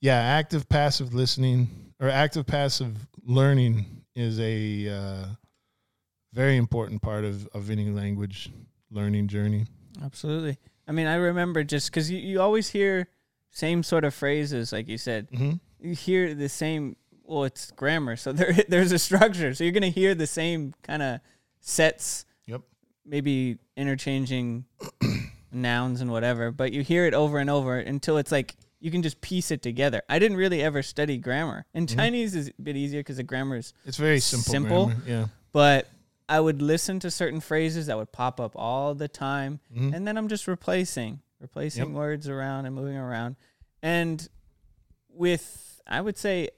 yeah 0.00 0.16
active 0.16 0.68
passive 0.68 1.14
listening 1.14 1.68
or 2.00 2.08
active 2.08 2.46
passive 2.46 3.06
learning 3.24 4.02
is 4.14 4.40
a 4.40 4.88
uh, 4.88 5.26
very 6.32 6.56
important 6.56 7.02
part 7.02 7.24
of 7.24 7.46
of 7.48 7.70
any 7.70 7.88
language 7.90 8.50
learning 8.90 9.28
journey. 9.28 9.66
Absolutely. 10.02 10.58
I 10.86 10.92
mean, 10.92 11.06
I 11.06 11.16
remember 11.16 11.64
just 11.64 11.90
because 11.90 12.10
you, 12.10 12.18
you 12.18 12.40
always 12.40 12.68
hear 12.68 13.08
same 13.50 13.82
sort 13.82 14.04
of 14.04 14.14
phrases, 14.14 14.72
like 14.72 14.88
you 14.88 14.98
said. 14.98 15.30
Mm-hmm. 15.30 15.52
You 15.80 15.94
hear 15.94 16.34
the 16.34 16.48
same. 16.48 16.96
Well, 17.28 17.44
it's 17.44 17.70
grammar, 17.72 18.16
so 18.16 18.32
there 18.40 18.52
there's 18.68 18.90
a 18.92 18.98
structure. 18.98 19.54
So 19.54 19.62
you're 19.64 19.72
gonna 19.72 19.88
hear 19.88 20.14
the 20.14 20.26
same 20.26 20.74
kind 20.82 21.02
of 21.02 21.20
sets. 21.60 22.24
Yep. 22.46 22.62
Maybe 23.04 23.58
interchanging 23.76 24.64
nouns 25.52 26.00
and 26.00 26.10
whatever, 26.10 26.50
but 26.50 26.72
you 26.72 26.82
hear 26.82 27.06
it 27.06 27.14
over 27.14 27.38
and 27.38 27.50
over 27.50 27.78
until 27.78 28.16
it's 28.18 28.32
like 28.32 28.56
you 28.80 28.90
can 28.90 29.02
just 29.02 29.20
piece 29.20 29.50
it 29.50 29.60
together. 29.60 30.02
I 30.08 30.18
didn't 30.18 30.36
really 30.36 30.62
ever 30.62 30.82
study 30.82 31.18
grammar. 31.18 31.66
And 31.74 31.88
Chinese 31.88 32.34
is 32.36 32.48
a 32.58 32.62
bit 32.62 32.76
easier 32.76 33.00
because 33.00 33.16
the 33.16 33.24
grammar 33.24 33.56
is 33.56 33.72
It's 33.84 33.96
very 33.96 34.20
simple. 34.20 34.50
Simple? 34.52 34.86
grammar, 34.86 35.02
Yeah. 35.06 35.26
but 35.52 35.88
I 36.28 36.38
would 36.40 36.62
listen 36.62 37.00
to 37.00 37.10
certain 37.10 37.40
phrases 37.40 37.86
that 37.86 37.96
would 37.96 38.12
pop 38.12 38.38
up 38.38 38.52
all 38.54 38.94
the 38.94 39.08
time, 39.08 39.60
Mhm. 39.74 39.94
and 39.94 40.06
then 40.06 40.16
I'm 40.16 40.28
just 40.28 40.46
replacing, 40.46 41.20
replacing 41.40 41.86
Yep. 41.88 41.94
words 41.94 42.28
around 42.28 42.66
and 42.66 42.74
moving 42.74 42.96
around, 42.96 43.36
and 43.82 44.26
with 45.08 45.64
I 45.90 46.02
would 46.02 46.18
say, 46.18 46.50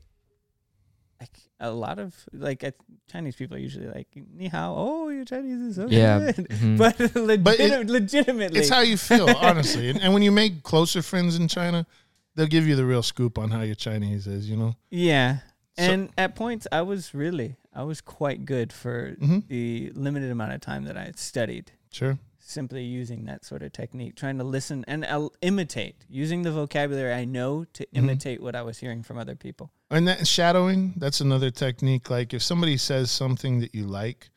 like 1.21 1.39
a 1.61 1.71
lot 1.71 1.99
of 1.99 2.15
like 2.33 2.65
uh, 2.65 2.71
Chinese 3.12 3.37
people 3.37 3.57
are 3.57 3.61
usually 3.61 3.87
like 3.89 4.09
ni 4.35 4.49
hao, 4.49 4.75
oh 4.77 5.09
your 5.11 5.25
Chinese 5.25 5.61
is 5.61 5.77
so 5.77 5.87
Yeah, 5.89 6.33
good, 6.33 6.49
mhm. 6.49 6.79
but, 6.83 6.99
legit- 7.15 7.45
But 7.45 7.61
it- 7.61 7.87
legitimately, 7.91 8.61
It's 8.61 8.69
how 8.71 8.81
you 8.81 8.97
feel, 8.97 9.29
honestly. 9.37 9.91
and, 9.91 10.00
and 10.00 10.15
when 10.15 10.23
you 10.23 10.33
make 10.33 10.62
closer 10.62 11.03
friends 11.03 11.37
in 11.37 11.49
China, 11.49 11.87
they'll 12.35 12.47
give 12.47 12.67
you 12.67 12.77
the 12.77 12.85
real 12.87 13.03
scoop 13.03 13.39
on 13.39 13.50
how 13.50 13.61
your 13.62 13.75
Chinese 13.75 14.27
is. 14.27 14.49
You 14.49 14.57
know. 14.57 14.75
yeah. 14.91 15.39
So- 15.79 15.85
And 15.93 16.11
at 16.19 16.35
points, 16.35 16.67
I 16.73 16.83
was 16.83 17.15
really, 17.15 17.57
I 17.75 17.83
was 17.85 18.00
quite 18.00 18.45
good 18.45 18.73
for 18.73 19.17
Mhm. 19.21 19.47
the 19.49 19.93
limited 19.95 20.31
amount 20.31 20.53
of 20.53 20.61
time 20.61 20.85
that 20.85 20.97
I 20.97 21.05
had 21.05 21.19
studied. 21.19 21.73
Sure. 21.93 22.19
Simply 22.50 22.83
using 22.83 23.25
that 23.26 23.45
sort 23.45 23.62
of 23.62 23.73
technique, 23.73 24.16
trying 24.16 24.38
to 24.38 24.45
listen 24.45 24.85
and 24.88 25.04
uh, 25.04 25.28
imitate, 25.40 25.97
using 26.09 26.42
the 26.42 26.50
vocabulary 26.52 27.12
I 27.14 27.25
know 27.25 27.64
to 27.75 27.85
Mm-hmm. 27.87 27.99
imitate 27.99 28.42
what 28.42 28.54
I 28.54 28.62
was 28.62 28.78
hearing 28.78 29.02
from 29.02 29.19
other 29.19 29.35
people. 29.37 29.71
And 29.90 30.07
that 30.09 30.26
shadowing, 30.26 30.95
that's 30.97 31.21
another 31.21 31.50
technique. 31.50 32.11
Like 32.11 32.35
if 32.35 32.42
somebody 32.42 32.76
says 32.76 33.11
something 33.11 33.61
that 33.61 33.75
you 33.75 33.87
like, 33.87 34.28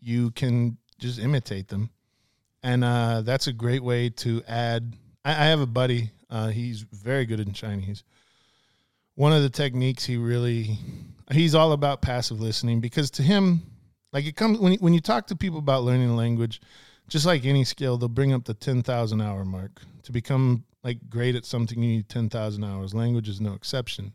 you 0.00 0.30
can 0.32 0.78
just 0.98 1.18
imitate 1.18 1.68
them. 1.68 1.90
And 2.62 2.82
uh, 2.82 3.22
that's 3.22 3.46
a 3.46 3.52
great 3.52 3.82
way 3.84 4.10
to 4.10 4.42
add. 4.48 4.94
I, 5.24 5.30
I 5.30 5.46
have 5.46 5.60
a 5.60 5.66
buddy, 5.66 6.10
uh, 6.30 6.48
he's 6.48 6.80
very 6.80 7.24
good 7.26 7.40
in 7.40 7.52
Chinese. 7.52 8.02
One 9.14 9.32
of 9.32 9.42
the 9.42 9.50
techniques 9.50 10.04
he 10.04 10.16
really, 10.16 10.78
he's 11.32 11.54
all 11.54 11.72
about 11.72 12.02
passive 12.02 12.40
listening 12.40 12.80
because 12.80 13.10
to 13.12 13.22
him, 13.22 13.62
like 14.12 14.24
it 14.26 14.36
comes 14.36 14.58
when 14.58 14.72
you, 14.72 14.78
when 14.78 14.94
you 14.94 15.00
talk 15.00 15.26
to 15.28 15.36
people 15.36 15.58
about 15.58 15.82
learning 15.84 16.10
a 16.10 16.16
language, 16.16 16.60
just 17.08 17.26
like 17.26 17.44
any 17.44 17.64
skill, 17.64 17.96
they'll 17.96 18.08
bring 18.08 18.32
up 18.32 18.44
the 18.44 18.54
10,000 18.54 19.20
hour 19.20 19.44
mark. 19.44 19.82
To 20.04 20.12
become 20.12 20.64
like 20.84 20.98
great 21.08 21.34
at 21.34 21.44
something, 21.44 21.82
you 21.82 21.96
need 21.96 22.08
10,000 22.08 22.64
hours. 22.64 22.94
Language 22.94 23.28
is 23.28 23.40
no 23.40 23.54
exception. 23.54 24.12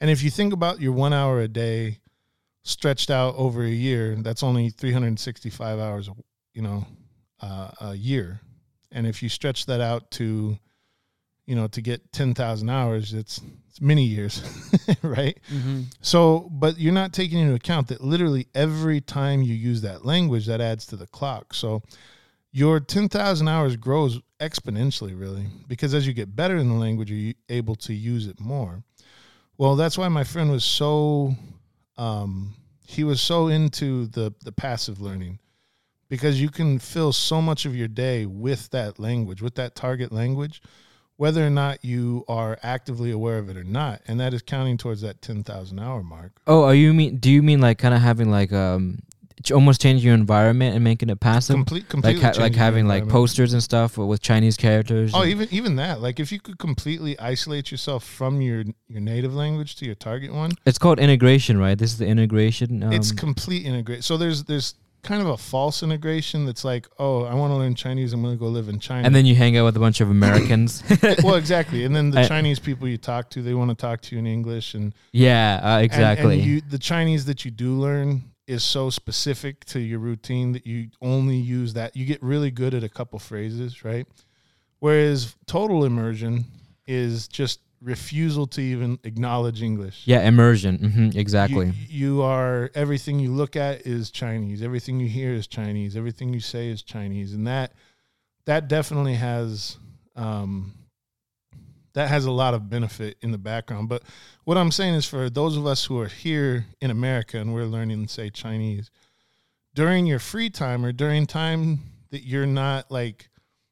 And 0.00 0.10
if 0.10 0.22
you 0.22 0.30
think 0.30 0.52
about 0.52 0.80
your 0.80 0.92
one 0.92 1.12
hour 1.12 1.40
a 1.40 1.48
day 1.48 1.98
stretched 2.62 3.10
out 3.10 3.34
over 3.36 3.62
a 3.62 3.70
year, 3.70 4.16
that's 4.16 4.42
only 4.42 4.70
365 4.70 5.78
hours, 5.78 6.08
you 6.52 6.62
know, 6.62 6.86
uh, 7.40 7.70
a 7.80 7.94
year. 7.94 8.40
And 8.92 9.06
if 9.06 9.22
you 9.22 9.28
stretch 9.28 9.66
that 9.66 9.80
out 9.80 10.10
to, 10.12 10.58
you 11.46 11.54
know, 11.54 11.66
to 11.68 11.80
get 11.80 12.12
10,000 12.12 12.68
hours, 12.68 13.12
it's, 13.12 13.40
it's 13.74 13.80
many 13.80 14.04
years, 14.04 14.40
right? 15.02 15.36
Mm-hmm. 15.52 15.82
So, 16.00 16.48
but 16.52 16.78
you're 16.78 16.92
not 16.92 17.12
taking 17.12 17.40
into 17.40 17.54
account 17.54 17.88
that 17.88 18.00
literally 18.00 18.46
every 18.54 19.00
time 19.00 19.42
you 19.42 19.52
use 19.52 19.82
that 19.82 20.04
language, 20.04 20.46
that 20.46 20.60
adds 20.60 20.86
to 20.86 20.96
the 20.96 21.08
clock. 21.08 21.52
So, 21.54 21.82
your 22.52 22.78
10,000 22.78 23.48
hours 23.48 23.74
grows 23.74 24.20
exponentially, 24.38 25.18
really, 25.18 25.46
because 25.66 25.92
as 25.92 26.06
you 26.06 26.12
get 26.12 26.36
better 26.36 26.56
in 26.56 26.68
the 26.68 26.76
language, 26.76 27.10
you're 27.10 27.34
able 27.48 27.74
to 27.74 27.92
use 27.92 28.28
it 28.28 28.38
more. 28.38 28.84
Well, 29.58 29.74
that's 29.74 29.98
why 29.98 30.06
my 30.06 30.22
friend 30.22 30.52
was 30.52 30.62
so, 30.62 31.34
um, 31.96 32.54
he 32.86 33.02
was 33.02 33.20
so 33.20 33.48
into 33.48 34.06
the 34.06 34.32
the 34.44 34.52
passive 34.52 35.00
learning, 35.00 35.40
because 36.08 36.40
you 36.40 36.48
can 36.48 36.78
fill 36.78 37.12
so 37.12 37.42
much 37.42 37.66
of 37.66 37.74
your 37.74 37.88
day 37.88 38.24
with 38.24 38.70
that 38.70 39.00
language, 39.00 39.42
with 39.42 39.56
that 39.56 39.74
target 39.74 40.12
language, 40.12 40.62
whether 41.16 41.46
or 41.46 41.50
not 41.50 41.84
you 41.84 42.24
are 42.28 42.58
actively 42.62 43.10
aware 43.10 43.38
of 43.38 43.48
it 43.48 43.56
or 43.56 43.64
not, 43.64 44.02
and 44.06 44.18
that 44.20 44.34
is 44.34 44.42
counting 44.42 44.76
towards 44.76 45.00
that 45.02 45.22
10,000 45.22 45.78
hour 45.78 46.02
mark. 46.02 46.32
Oh, 46.46 46.64
are 46.64 46.74
you 46.74 46.92
mean? 46.92 47.18
Do 47.18 47.30
you 47.30 47.42
mean 47.42 47.60
like 47.60 47.78
kind 47.78 47.94
of 47.94 48.00
having 48.00 48.30
like 48.30 48.52
um, 48.52 48.98
almost 49.52 49.80
changing 49.80 50.04
your 50.04 50.14
environment 50.14 50.74
and 50.74 50.82
making 50.82 51.10
it 51.10 51.20
passive? 51.20 51.54
Complete, 51.54 51.82
like 51.84 51.88
completely 51.90 52.22
ha- 52.22 52.32
like 52.36 52.54
having 52.54 52.88
like 52.88 53.08
posters 53.08 53.52
and 53.52 53.62
stuff 53.62 53.96
with 53.96 54.20
Chinese 54.20 54.56
characters. 54.56 55.12
Oh, 55.14 55.24
even 55.24 55.48
even 55.50 55.76
that. 55.76 56.00
Like 56.00 56.18
if 56.18 56.32
you 56.32 56.40
could 56.40 56.58
completely 56.58 57.18
isolate 57.18 57.70
yourself 57.70 58.04
from 58.04 58.40
your 58.40 58.64
your 58.88 59.00
native 59.00 59.34
language 59.34 59.76
to 59.76 59.86
your 59.86 59.94
target 59.94 60.32
one, 60.32 60.52
it's 60.66 60.78
called 60.78 60.98
integration, 60.98 61.58
right? 61.58 61.78
This 61.78 61.92
is 61.92 61.98
the 61.98 62.06
integration. 62.06 62.82
Um, 62.82 62.92
it's 62.92 63.12
complete 63.12 63.64
integration. 63.64 64.02
So 64.02 64.16
there's 64.16 64.44
there's 64.44 64.74
kind 65.04 65.22
of 65.22 65.28
a 65.28 65.36
false 65.36 65.82
integration 65.82 66.46
that's 66.46 66.64
like, 66.64 66.88
oh, 66.98 67.24
I 67.24 67.34
want 67.34 67.52
to 67.52 67.56
learn 67.56 67.74
Chinese. 67.74 68.12
I'm 68.12 68.22
going 68.22 68.34
to 68.34 68.38
go 68.38 68.48
live 68.48 68.68
in 68.68 68.80
China. 68.80 69.06
and 69.06 69.14
then 69.14 69.26
you 69.26 69.34
hang 69.34 69.56
out 69.56 69.64
with 69.64 69.76
a 69.76 69.80
bunch 69.80 70.00
of 70.00 70.10
Americans. 70.10 70.82
well, 71.22 71.34
exactly. 71.34 71.84
And 71.84 71.94
then 71.94 72.10
the 72.10 72.20
I- 72.22 72.26
Chinese 72.28 72.58
people 72.58 72.88
you 72.88 72.98
talk 72.98 73.30
to, 73.30 73.42
they 73.42 73.54
want 73.54 73.70
to 73.70 73.76
talk 73.76 74.00
to 74.02 74.14
you 74.14 74.18
in 74.18 74.26
English, 74.26 74.74
and 74.74 74.94
yeah, 75.12 75.60
uh, 75.62 75.76
and- 75.76 75.84
exactly. 75.84 76.38
And, 76.40 76.44
you, 76.44 76.60
the 76.62 76.78
Chinese 76.78 77.26
that 77.26 77.44
you 77.44 77.50
do 77.50 77.74
learn 77.74 78.22
is 78.46 78.62
so 78.62 78.90
specific 78.90 79.64
to 79.66 79.80
your 79.80 79.98
routine 79.98 80.52
that 80.52 80.66
you 80.66 80.88
only 81.00 81.36
use 81.36 81.74
that. 81.74 81.96
You 81.96 82.04
get 82.04 82.22
really 82.22 82.50
good 82.50 82.74
at 82.74 82.82
a 82.84 82.88
couple 82.88 83.18
phrases, 83.18 83.84
right? 83.84 84.06
Whereas 84.80 85.34
total 85.46 85.84
immersion 85.84 86.44
is 86.86 87.26
just 87.28 87.60
refusal 87.84 88.46
to 88.46 88.60
even 88.62 88.98
acknowledge 89.04 89.62
English. 89.62 90.02
yeah, 90.06 90.26
immersion. 90.26 90.78
hmm 90.78 91.18
exactly. 91.18 91.66
You, 91.66 92.16
you 92.16 92.22
are 92.22 92.70
everything 92.74 93.20
you 93.20 93.30
look 93.30 93.56
at 93.56 93.86
is 93.86 94.10
Chinese. 94.10 94.62
Everything 94.62 94.98
you 94.98 95.08
hear 95.08 95.32
is 95.34 95.46
Chinese. 95.46 95.96
Everything 95.96 96.32
you 96.32 96.40
say 96.40 96.68
is 96.68 96.82
Chinese, 96.82 97.34
and 97.34 97.46
that 97.46 97.72
that 98.46 98.68
definitely 98.68 99.14
has 99.14 99.76
um, 100.16 100.72
that 101.92 102.08
has 102.08 102.24
a 102.24 102.30
lot 102.30 102.54
of 102.54 102.68
benefit 102.70 103.18
in 103.20 103.30
the 103.30 103.38
background. 103.38 103.88
But 103.88 104.02
what 104.44 104.56
I'm 104.56 104.70
saying 104.70 104.94
is, 104.94 105.06
for 105.06 105.28
those 105.28 105.56
of 105.56 105.66
us 105.66 105.84
who 105.84 106.00
are 106.00 106.08
here 106.08 106.66
in 106.80 106.90
America 106.90 107.38
and 107.38 107.54
we're 107.54 107.66
learning, 107.66 108.08
say 108.08 108.30
Chinese, 108.30 108.90
during 109.74 110.06
your 110.06 110.18
free 110.18 110.50
time 110.50 110.84
or 110.84 110.92
during 110.92 111.26
time 111.26 111.80
that 112.10 112.24
you're 112.24 112.46
not 112.46 112.90
like 112.90 113.28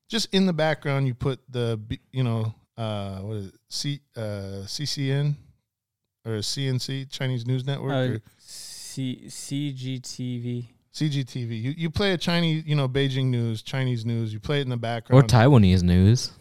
just 0.08 0.32
in 0.34 0.44
the 0.44 0.52
background, 0.52 1.06
you 1.06 1.14
put 1.14 1.40
the 1.50 1.80
you 2.10 2.22
know 2.22 2.54
uh, 2.76 3.18
what 3.20 3.36
is 3.36 3.46
it 3.48 3.54
C 3.68 4.00
uh, 4.16 4.20
CCN 4.66 5.34
or 6.24 6.32
CNC 6.38 7.10
Chinese 7.10 7.46
News 7.46 7.64
Network 7.66 7.92
Uh, 7.92 8.14
or 8.14 8.22
C- 8.38 9.24
CGTV. 9.26 10.66
CGTV. 10.94 11.62
You 11.62 11.74
you 11.76 11.90
play 11.90 12.12
a 12.12 12.18
Chinese 12.18 12.64
you 12.66 12.74
know 12.74 12.88
Beijing 12.88 13.26
news, 13.26 13.62
Chinese 13.62 14.04
news. 14.04 14.32
You 14.32 14.40
play 14.40 14.58
it 14.58 14.62
in 14.62 14.68
the 14.68 14.76
background. 14.76 15.22
Or 15.22 15.26
Taiwanese 15.26 15.82
news. 15.82 16.32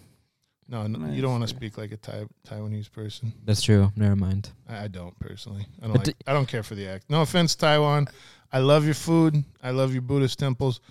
no, 0.67 0.87
no, 0.87 1.09
you 1.11 1.21
don't 1.21 1.31
want 1.31 1.43
to 1.43 1.47
speak 1.47 1.77
like 1.77 1.91
a 1.93 1.97
tai- 1.97 2.25
Taiwanese 2.47 2.91
person. 2.91 3.31
That's 3.45 3.61
true. 3.61 3.91
Never 3.95 4.15
mind. 4.17 4.51
I, 4.67 4.83
I 4.83 4.87
don't 4.89 5.17
personally. 5.19 5.65
I 5.81 5.87
don't 5.87 6.05
like, 6.05 6.15
I 6.27 6.33
don't 6.33 6.47
care 6.47 6.63
for 6.63 6.75
the 6.75 6.87
act. 6.87 7.09
No 7.09 7.21
offense, 7.21 7.55
Taiwan. 7.55 8.07
I 8.51 8.59
love 8.59 8.83
your 8.83 8.93
food. 8.93 9.41
I 9.63 9.71
love 9.71 9.93
your 9.93 10.01
Buddhist 10.01 10.37
temples. 10.39 10.81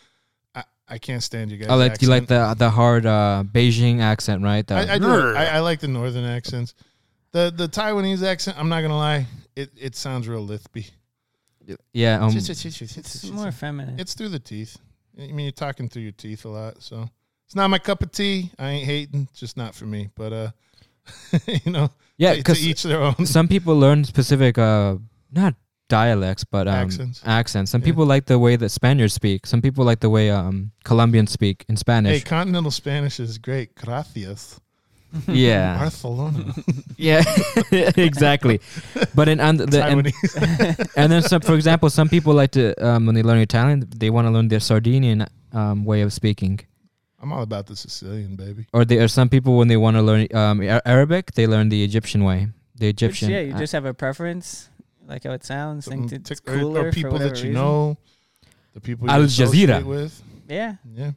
I, 0.90 0.94
I 0.94 0.98
can't 0.98 1.22
stand 1.22 1.50
you 1.50 1.58
guys. 1.58 1.68
I 1.68 1.74
like 1.74 2.02
you 2.02 2.08
like 2.08 2.26
the 2.26 2.54
the 2.58 2.70
hard 2.70 3.06
uh, 3.06 3.44
Beijing 3.46 4.00
accent, 4.00 4.42
right? 4.42 4.66
The, 4.66 4.74
I, 4.74 4.94
I 4.94 4.98
do. 4.98 5.06
I, 5.36 5.44
I 5.44 5.60
like 5.60 5.80
the 5.80 5.88
northern 5.88 6.24
accents. 6.24 6.74
The 7.32 7.52
the 7.54 7.68
Taiwanese 7.68 8.22
accent. 8.26 8.58
I'm 8.58 8.68
not 8.68 8.82
gonna 8.82 8.96
lie. 8.96 9.26
It 9.56 9.70
it 9.76 9.96
sounds 9.96 10.28
real 10.28 10.46
lispy. 10.46 10.90
yeah. 11.92 12.20
Um, 12.20 12.32
It's 12.36 13.30
more 13.30 13.52
feminine. 13.52 13.98
It's 14.00 14.14
through 14.14 14.30
the 14.30 14.38
teeth. 14.38 14.76
I 15.18 15.26
mean, 15.32 15.40
you're 15.40 15.52
talking 15.52 15.88
through 15.88 16.02
your 16.02 16.12
teeth 16.12 16.44
a 16.44 16.48
lot, 16.48 16.82
so 16.82 17.08
it's 17.46 17.54
not 17.54 17.68
my 17.68 17.78
cup 17.78 18.02
of 18.02 18.10
tea. 18.12 18.50
I 18.58 18.70
ain't 18.70 18.86
hating, 18.86 19.28
just 19.34 19.56
not 19.56 19.74
for 19.74 19.84
me. 19.84 20.08
But 20.14 20.32
uh, 20.32 20.50
you 21.64 21.72
know, 21.72 21.90
yeah, 22.16 22.30
to, 22.30 22.36
to 22.36 22.40
because 22.42 22.66
each 22.66 22.82
their 22.82 23.02
own. 23.02 23.26
some 23.26 23.48
people 23.48 23.78
learn 23.78 24.04
specific 24.04 24.58
uh 24.58 24.96
not 25.32 25.54
dialects 25.90 26.44
but 26.44 26.66
um, 26.66 26.74
Accents. 26.86 27.20
accents. 27.26 27.70
Some 27.72 27.82
Yeah. 27.82 27.88
people 27.90 28.06
like 28.06 28.24
the 28.26 28.38
way 28.38 28.56
that 28.56 28.70
Spaniards 28.70 29.12
speak. 29.14 29.46
Some 29.46 29.60
people 29.60 29.84
like 29.84 30.00
the 30.00 30.08
way 30.16 30.30
um 30.30 30.70
Colombians 30.84 31.30
speak 31.38 31.64
in 31.68 31.76
Spanish. 31.76 32.12
Hey, 32.12 32.20
Spanish. 32.20 32.30
continental 32.38 32.70
Spanish 32.70 33.20
is 33.20 33.36
great. 33.38 33.74
Gracias, 33.74 34.60
yeah, 35.28 35.76
Barcelona. 35.82 36.54
yeah, 36.96 37.22
exactly. 37.96 38.60
But 39.14 39.28
in 39.28 39.38
and 39.40 39.58
the 39.58 39.80
and, 39.84 40.06
and 40.96 41.08
then 41.12 41.22
some, 41.22 41.40
for 41.42 41.54
example, 41.54 41.90
some 41.90 42.08
people 42.08 42.32
like 42.34 42.52
to 42.52 42.64
um, 42.86 43.06
when 43.06 43.14
they 43.14 43.22
learn 43.22 43.38
Italian, 43.38 43.84
they 44.02 44.10
want 44.10 44.26
to 44.26 44.30
learn 44.30 44.48
their 44.48 44.60
Sardinian 44.60 45.26
um, 45.52 45.84
way 45.84 46.00
of 46.02 46.12
speaking. 46.12 46.60
I'm 47.22 47.32
all 47.32 47.42
about 47.42 47.66
the 47.66 47.76
Sicilian, 47.76 48.36
baby. 48.36 48.64
Or 48.72 48.84
there 48.86 49.02
are 49.04 49.08
some 49.08 49.28
people 49.28 49.58
when 49.58 49.68
they 49.68 49.76
want 49.76 49.96
to 49.96 50.02
learn 50.02 50.26
um, 50.34 50.62
Arabic, 50.86 51.32
they 51.32 51.46
learn 51.46 51.68
the 51.68 51.82
Egyptian 51.84 52.24
way, 52.24 52.48
the 52.80 52.86
Which, 52.86 53.02
Egyptian. 53.02 53.28
yeah, 53.30 53.40
you 53.40 53.54
uh, 53.54 53.58
just 53.58 53.72
have 53.74 53.84
a 53.84 53.92
preference. 53.92 54.70
Like 55.10 55.24
how 55.24 55.32
it 55.32 55.44
sounds. 55.44 55.84
Something 55.84 56.04
mm, 56.06 56.10
Think 56.10 56.20
it's 56.30 56.40
tick- 56.40 56.48
uh, 56.48 56.58
cooler 56.58 56.86
or 56.86 56.92
people 56.92 57.12
for 57.12 57.18
that 57.18 57.36
you 57.38 57.48
reason. 57.48 57.52
know, 57.52 57.98
the 58.72 58.80
people 58.80 59.06
you 59.08 59.12
Al 59.12 59.22
associate 59.22 59.68
Jazeera. 59.70 59.84
with. 59.84 60.22
Yeah, 60.48 60.76
Yeah. 60.94 61.12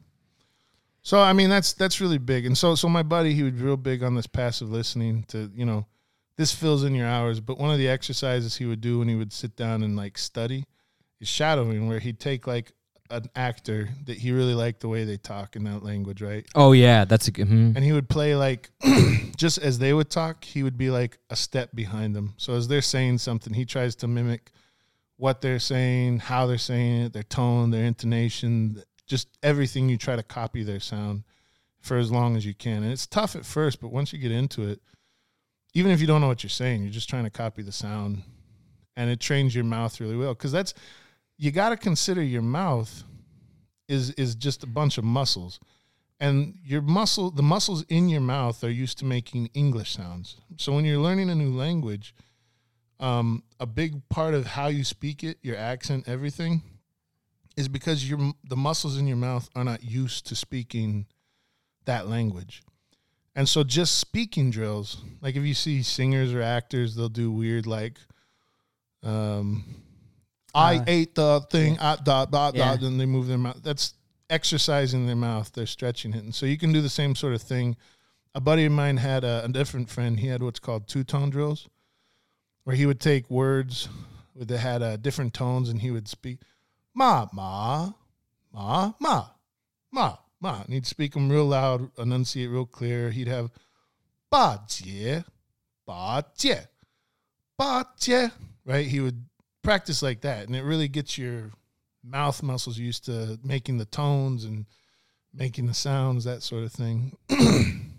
So 1.02 1.20
I 1.20 1.32
mean 1.32 1.50
that's 1.50 1.72
that's 1.74 2.00
really 2.00 2.18
big. 2.18 2.46
And 2.46 2.56
so 2.56 2.74
so 2.74 2.88
my 2.88 3.02
buddy 3.02 3.34
he 3.34 3.42
was 3.42 3.52
real 3.54 3.76
big 3.76 4.02
on 4.02 4.14
this 4.14 4.26
passive 4.26 4.70
listening 4.70 5.24
to, 5.28 5.50
you 5.54 5.64
know, 5.66 5.86
this 6.36 6.54
fills 6.54 6.82
in 6.84 6.94
your 6.94 7.06
hours, 7.06 7.40
but 7.40 7.58
one 7.58 7.70
of 7.70 7.78
the 7.78 7.88
exercises 7.88 8.56
he 8.56 8.64
would 8.66 8.80
do 8.80 8.98
when 9.00 9.08
he 9.08 9.14
would 9.14 9.32
sit 9.32 9.54
down 9.56 9.82
and 9.82 9.96
like 9.96 10.16
study 10.18 10.64
is 11.20 11.28
shadowing 11.28 11.88
where 11.88 11.98
he'd 12.00 12.18
take 12.18 12.46
like 12.46 12.72
an 13.10 13.28
actor 13.36 13.88
that 14.06 14.16
he 14.16 14.32
really 14.32 14.54
liked 14.54 14.80
the 14.80 14.88
way 14.88 15.04
they 15.04 15.16
talk 15.18 15.56
in 15.56 15.64
that 15.64 15.82
language, 15.82 16.22
right? 16.22 16.46
Oh 16.54 16.72
yeah, 16.72 17.04
that's 17.04 17.28
a 17.28 17.30
good. 17.30 17.48
mhm. 17.48 17.76
And 17.76 17.84
he 17.84 17.92
would 17.92 18.08
play 18.08 18.34
like 18.34 18.70
just 19.36 19.58
as 19.58 19.78
they 19.78 19.92
would 19.92 20.10
talk, 20.10 20.44
he 20.44 20.62
would 20.62 20.78
be 20.78 20.90
like 20.90 21.18
a 21.30 21.36
step 21.36 21.70
behind 21.74 22.16
them. 22.16 22.34
So 22.38 22.54
as 22.54 22.66
they're 22.68 22.82
saying 22.82 23.18
something, 23.18 23.52
he 23.52 23.64
tries 23.64 23.94
to 23.96 24.08
mimic 24.08 24.50
what 25.16 25.40
they're 25.42 25.58
saying, 25.60 26.18
how 26.20 26.46
they're 26.46 26.58
saying 26.58 27.02
it, 27.02 27.12
their 27.12 27.22
tone, 27.22 27.70
their 27.70 27.84
intonation, 27.84 28.82
just 29.06 29.28
everything 29.42 29.88
you 29.88 29.96
try 29.98 30.16
to 30.16 30.22
copy 30.22 30.62
their 30.64 30.80
sound 30.80 31.24
for 31.80 31.98
as 31.98 32.10
long 32.10 32.36
as 32.36 32.44
you 32.46 32.54
can. 32.54 32.82
And 32.82 32.90
it's 32.90 33.06
tough 33.06 33.36
at 33.36 33.44
first, 33.44 33.80
but 33.80 33.88
once 33.92 34.12
you 34.12 34.18
get 34.18 34.32
into 34.32 34.62
it, 34.62 34.80
even 35.74 35.90
if 35.92 36.00
you 36.00 36.06
don't 36.06 36.20
know 36.20 36.28
what 36.28 36.42
you're 36.42 36.50
saying, 36.50 36.82
you're 36.82 36.90
just 36.90 37.08
trying 37.10 37.24
to 37.24 37.30
copy 37.30 37.62
the 37.62 37.70
sound 37.72 38.22
and 38.96 39.10
it 39.10 39.20
trains 39.20 39.54
your 39.54 39.64
mouth 39.64 40.00
really 40.00 40.16
well 40.16 40.34
cuz 40.34 40.52
that's 40.52 40.72
you 41.36 41.50
got 41.50 41.70
to 41.70 41.76
consider 41.76 42.22
your 42.22 42.42
mouth 42.42 43.04
is 43.88 44.10
is 44.12 44.34
just 44.34 44.62
a 44.62 44.66
bunch 44.66 44.98
of 44.98 45.04
muscles. 45.04 45.60
And 46.20 46.54
your 46.64 46.80
muscle 46.80 47.30
the 47.30 47.42
muscles 47.42 47.84
in 47.88 48.08
your 48.08 48.20
mouth 48.20 48.62
are 48.64 48.70
used 48.70 48.98
to 48.98 49.04
making 49.04 49.50
english 49.54 49.94
sounds. 49.94 50.36
So 50.56 50.72
when 50.72 50.84
you're 50.84 50.98
learning 50.98 51.30
a 51.30 51.34
new 51.34 51.50
language 51.50 52.14
um, 53.00 53.42
a 53.58 53.66
big 53.66 54.08
part 54.08 54.34
of 54.34 54.46
how 54.46 54.68
you 54.68 54.84
speak 54.84 55.24
it 55.24 55.38
your 55.42 55.56
accent 55.56 56.08
everything 56.08 56.62
is 57.56 57.68
because 57.68 58.08
your 58.08 58.32
the 58.48 58.56
muscles 58.56 58.96
in 58.96 59.06
your 59.06 59.16
mouth 59.16 59.48
are 59.54 59.64
not 59.64 59.82
used 59.82 60.26
to 60.26 60.36
speaking 60.36 61.06
that 61.84 62.08
language. 62.08 62.62
And 63.36 63.48
so 63.48 63.64
just 63.64 63.98
speaking 63.98 64.50
drills 64.50 65.02
like 65.20 65.34
if 65.34 65.44
you 65.44 65.54
see 65.54 65.82
singers 65.82 66.32
or 66.32 66.40
actors 66.40 66.94
they'll 66.94 67.08
do 67.08 67.30
weird 67.30 67.66
like 67.66 67.98
um 69.02 69.83
I 70.54 70.76
Uh, 70.76 70.84
ate 70.86 71.14
the 71.14 71.40
thing, 71.50 71.78
uh, 71.78 71.96
dot, 71.96 72.30
dot, 72.30 72.54
Yeah. 72.54 72.72
dot, 72.76 72.82
and 72.82 73.00
they 73.00 73.06
move 73.06 73.26
their 73.26 73.38
mouth. 73.38 73.60
That's 73.62 73.94
exercising 74.30 75.06
their 75.06 75.16
mouth. 75.16 75.52
They're 75.52 75.66
stretching 75.66 76.14
it. 76.14 76.22
And 76.24 76.34
so 76.34 76.46
you 76.46 76.56
can 76.58 76.72
do 76.72 76.80
the 76.80 76.88
same 76.88 77.14
sort 77.14 77.34
of 77.34 77.42
thing. 77.42 77.76
A 78.34 78.40
buddy 78.40 78.64
of 78.64 78.72
mine 78.72 78.96
had 78.96 79.24
a, 79.24 79.44
a 79.44 79.48
different 79.48 79.90
friend. 79.90 80.18
He 80.20 80.28
had 80.28 80.42
what's 80.42 80.60
called 80.60 80.88
two 80.88 81.04
tone 81.04 81.30
drills, 81.30 81.68
where 82.64 82.76
he 82.76 82.86
would 82.86 83.00
take 83.00 83.30
words 83.30 83.88
that 84.34 84.58
had 84.58 84.82
uh, 84.82 84.96
different 84.96 85.34
tones 85.34 85.68
and 85.68 85.80
he 85.80 85.90
would 85.90 86.08
speak 86.08 86.38
ma, 86.94 87.26
ma, 87.32 87.92
ma, 88.52 88.92
ma, 89.00 89.26
ma, 89.92 90.16
ma. 90.40 90.62
And 90.62 90.72
he'd 90.74 90.86
speak 90.86 91.12
them 91.14 91.30
real 91.30 91.46
loud, 91.46 91.90
enunciate 91.98 92.50
real 92.50 92.66
clear. 92.66 93.10
He'd 93.10 93.28
have 93.28 93.50
ba, 94.30 94.62
jie, 94.66 95.24
ba, 95.86 96.24
jie, 96.36 96.66
ba, 97.58 97.86
jie, 98.00 98.30
right? 98.64 98.86
He 98.86 99.00
would 99.00 99.26
practice 99.64 100.02
like 100.02 100.20
that 100.20 100.46
and 100.46 100.54
it 100.54 100.62
really 100.62 100.88
gets 100.88 101.18
your 101.18 101.50
mouth 102.04 102.42
muscles 102.42 102.78
used 102.78 103.04
to 103.06 103.38
making 103.42 103.78
the 103.78 103.84
tones 103.86 104.44
and 104.44 104.66
making 105.32 105.66
the 105.66 105.74
sounds 105.74 106.24
that 106.24 106.42
sort 106.42 106.62
of 106.64 106.72
thing 106.72 107.16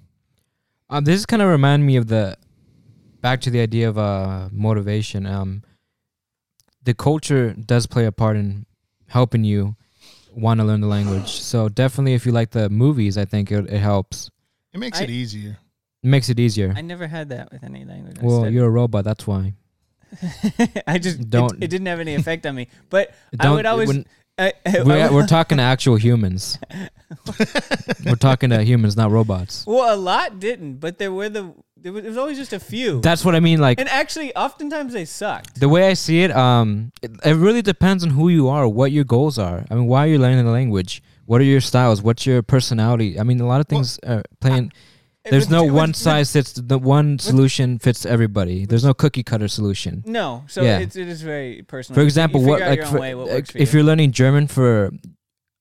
Um, 0.90 1.04
this 1.04 1.26
kind 1.26 1.42
of 1.42 1.50
remind 1.50 1.86
me 1.86 1.96
of 1.96 2.08
the 2.08 2.38
back 3.22 3.42
to 3.42 3.50
the 3.50 3.60
idea 3.60 3.90
of 3.90 3.98
uh 3.98 4.50
motivation. 4.52 5.26
Um, 5.26 5.64
the 6.84 6.94
culture 6.94 7.54
does 7.54 7.88
play 7.88 8.06
a 8.06 8.12
part 8.12 8.38
in 8.38 8.68
helping 9.08 9.44
you 9.44 9.76
want 10.32 10.60
to 10.60 10.64
learn 10.64 10.82
the 10.82 10.88
language. 10.88 11.30
So 11.30 11.70
definitely, 11.70 12.14
if 12.14 12.26
you 12.26 12.32
like 12.32 12.52
the 12.52 12.70
movies, 12.70 13.18
I 13.18 13.26
think 13.26 13.52
it, 13.52 13.68
it 13.68 13.80
helps. 13.80 14.30
it 14.74 14.78
makes 14.80 15.00
I- 15.00 15.04
it 15.06 15.10
easier 15.10 15.58
It 16.04 16.08
makes 16.08 16.30
it 16.30 16.40
easier. 16.40 16.72
I 16.78 16.82
never 16.82 17.08
had 17.08 17.30
that 17.30 17.52
with 17.52 17.64
any 17.64 17.84
language. 17.84 18.18
Well, 18.22 18.48
you're 18.48 18.68
a 18.68 18.70
robot. 18.70 19.06
That's 19.06 19.26
why. 19.26 19.54
I 20.88 20.98
just 20.98 21.30
Don't- 21.30 21.58
It, 21.58 21.66
it 21.66 21.70
didn't 21.70 21.88
have 21.88 22.00
any 22.00 22.16
effect 22.16 22.46
on 22.46 22.56
me. 22.56 22.68
But 22.90 23.14
I 23.40 23.52
would 23.52 23.66
always. 23.66 23.88
when- 23.88 24.06
I, 24.38 24.52
I, 24.66 24.84
we're, 24.84 25.14
we're 25.14 25.28
talking 25.28 25.60
to 25.60 25.64
actual 25.64 25.96
humans. 25.96 26.60
we're 28.06 28.16
talking 28.16 28.50
to 28.50 28.62
humans, 28.64 28.98
not 28.98 29.10
robots. 29.10 29.66
well, 29.66 29.94
a 29.94 29.96
lot 29.96 30.40
didn't, 30.40 30.80
but 30.82 30.98
there 30.98 31.14
were 31.14 31.30
the 31.30 31.54
there 31.78 31.94
was, 31.94 32.02
there 32.02 32.12
was 32.12 32.18
always 32.18 32.38
just 32.38 32.52
a 32.52 32.60
few. 32.60 33.00
That's 33.00 33.24
what 33.24 33.36
I 33.36 33.40
mean. 33.40 33.60
Like 33.60 33.80
and 33.80 33.88
actually, 33.88 34.36
oftentimes 34.36 34.92
they 34.92 35.06
sucked. 35.06 35.60
the 35.60 35.70
way 35.70 35.88
I 35.88 35.94
see 35.94 36.24
it, 36.24 36.32
um, 36.32 36.92
it, 37.02 37.12
it 37.24 37.36
really 37.36 37.62
depends 37.62 38.04
on 38.04 38.10
who 38.10 38.28
you 38.28 38.50
are, 38.50 38.68
what 38.68 38.92
your 38.92 39.04
goals 39.04 39.40
are. 39.40 39.64
I 39.70 39.76
mean, 39.76 39.86
why 39.86 40.06
are 40.06 40.10
you 40.10 40.18
learning 40.20 40.44
the 40.44 40.52
language? 40.52 41.02
What 41.26 41.40
are 41.42 41.46
your 41.46 41.62
styles? 41.62 42.02
What's 42.02 42.26
your 42.26 42.42
personality? 42.42 43.20
I 43.20 43.24
mean, 43.24 43.40
a 43.40 43.48
lot 43.48 43.62
of 43.62 43.68
things 43.68 44.00
are 44.00 44.24
playing. 44.42 44.72
There's 45.30 45.50
no 45.50 45.64
one 45.64 45.94
size 45.94 46.32
fits 46.32 46.54
the 46.54 46.78
one 46.78 47.18
solution 47.20 47.80
fits 47.80 48.06
everybody. 48.06 48.66
There's 48.66 48.84
no 48.86 48.94
cookie 48.94 49.24
cutter 49.24 49.48
solution. 49.48 50.04
No, 50.06 50.44
so 50.48 50.62
Yeah. 50.62 50.80
it's, 50.80 50.96
it 50.96 51.08
is 51.08 51.22
very 51.22 51.64
personal. 51.64 51.96
For 51.96 52.02
You 52.02 52.06
example, 52.06 52.42
what 52.44 52.62
out 52.62 52.70
like 52.70 52.78
your 52.78 52.86
own 52.88 52.92
for, 52.94 53.00
way, 53.00 53.16
what 53.16 53.28
like, 53.28 53.52
for 53.52 53.58
if 53.58 53.74
you. 53.74 53.80
you're 53.80 53.86
learning 53.88 54.12
German 54.12 54.48
for 54.48 54.92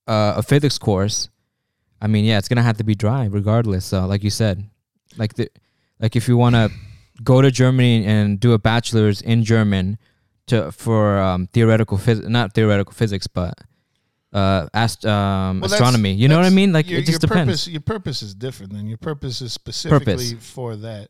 uh, 0.07 0.35
a 0.37 0.43
physics 0.43 0.77
course, 0.79 1.29
I 2.01 2.07
mean, 2.09 2.25
yeah, 2.25 2.39
it's 2.39 2.49
gonna 2.49 2.63
have 2.63 2.77
to 2.77 2.85
be 2.85 2.95
dry 2.95 3.25
regardless. 3.25 3.85
So, 3.87 4.05
like 4.07 4.23
you 4.23 4.31
said, 4.31 4.65
like 5.17 5.35
the 5.35 5.49
like 5.99 6.15
if 6.17 6.29
you 6.29 6.37
want 6.37 6.55
to 6.57 6.71
go 7.23 7.41
to 7.41 7.51
Germany 7.51 8.05
and 8.05 8.39
do 8.41 8.53
a 8.53 8.59
bachelor's 8.59 9.23
in 9.23 9.45
German 9.45 9.99
to 10.49 10.71
for 10.73 11.19
um, 11.19 11.47
theoretical 11.47 11.97
phys- 11.97 12.29
not 12.29 12.53
theoretical 12.53 12.93
physics, 12.93 13.27
but 13.27 13.55
uh, 14.35 14.69
ast- 14.75 15.07
um, 15.07 15.61
Well, 15.61 15.73
astronomy. 15.73 16.13
You 16.13 16.29
know 16.29 16.37
what 16.37 16.45
I 16.45 16.51
mean? 16.51 16.73
Like 16.73 16.91
your, 16.91 16.99
it 16.99 17.07
just 17.07 17.23
your 17.23 17.29
depends. 17.29 17.65
purpose 17.65 17.69
your 17.69 17.81
purpose 17.81 18.23
is 18.23 18.35
different 18.35 18.73
then 18.73 18.87
your 18.87 18.99
purpose 18.99 19.41
is 19.41 19.53
specifically 19.53 20.35
for 20.35 20.77
that 20.77 21.09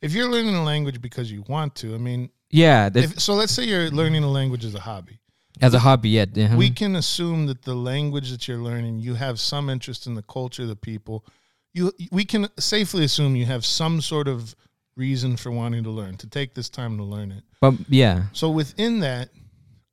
if 0.00 0.12
you're 0.12 0.30
learning 0.30 0.54
a 0.54 0.62
language 0.62 1.00
because 1.00 1.32
you 1.32 1.42
want 1.48 1.74
to 1.76 1.94
i 1.94 1.98
mean 1.98 2.30
Yeah, 2.50 2.90
if, 2.94 3.18
so 3.20 3.34
let's 3.34 3.52
say 3.52 3.64
you're 3.64 3.90
learning 3.90 4.22
a 4.22 4.30
language 4.30 4.64
as 4.64 4.74
a 4.74 4.80
hobby 4.80 5.18
as 5.60 5.74
a 5.74 5.80
hobby, 5.80 6.10
yeah. 6.10 6.24
uh-huh. 6.36 6.56
we 6.56 6.70
can 6.70 6.94
assume 6.94 7.46
that 7.46 7.62
the 7.62 7.74
language 7.74 8.30
that 8.30 8.46
you're 8.46 8.58
learning 8.62 9.00
you 9.00 9.14
have 9.14 9.40
some 9.40 9.68
interest 9.68 10.06
in 10.06 10.14
the 10.14 10.22
culture 10.22 10.66
the 10.66 10.76
people 10.76 11.24
you 11.72 11.90
we 12.12 12.24
can 12.24 12.48
safely 12.58 13.04
assume 13.04 13.34
you 13.34 13.46
have 13.46 13.64
some 13.64 14.00
sort 14.00 14.28
of 14.28 14.54
reason 14.96 15.36
for 15.36 15.50
wanting 15.50 15.82
to 15.84 15.90
learn 15.90 16.16
to 16.16 16.28
take 16.28 16.54
this 16.54 16.68
time 16.68 16.96
to 16.96 17.04
learn 17.04 17.32
it 17.32 17.42
but 17.60 17.74
yeah, 17.88 18.24
so 18.32 18.50
within 18.50 19.00
that 19.00 19.30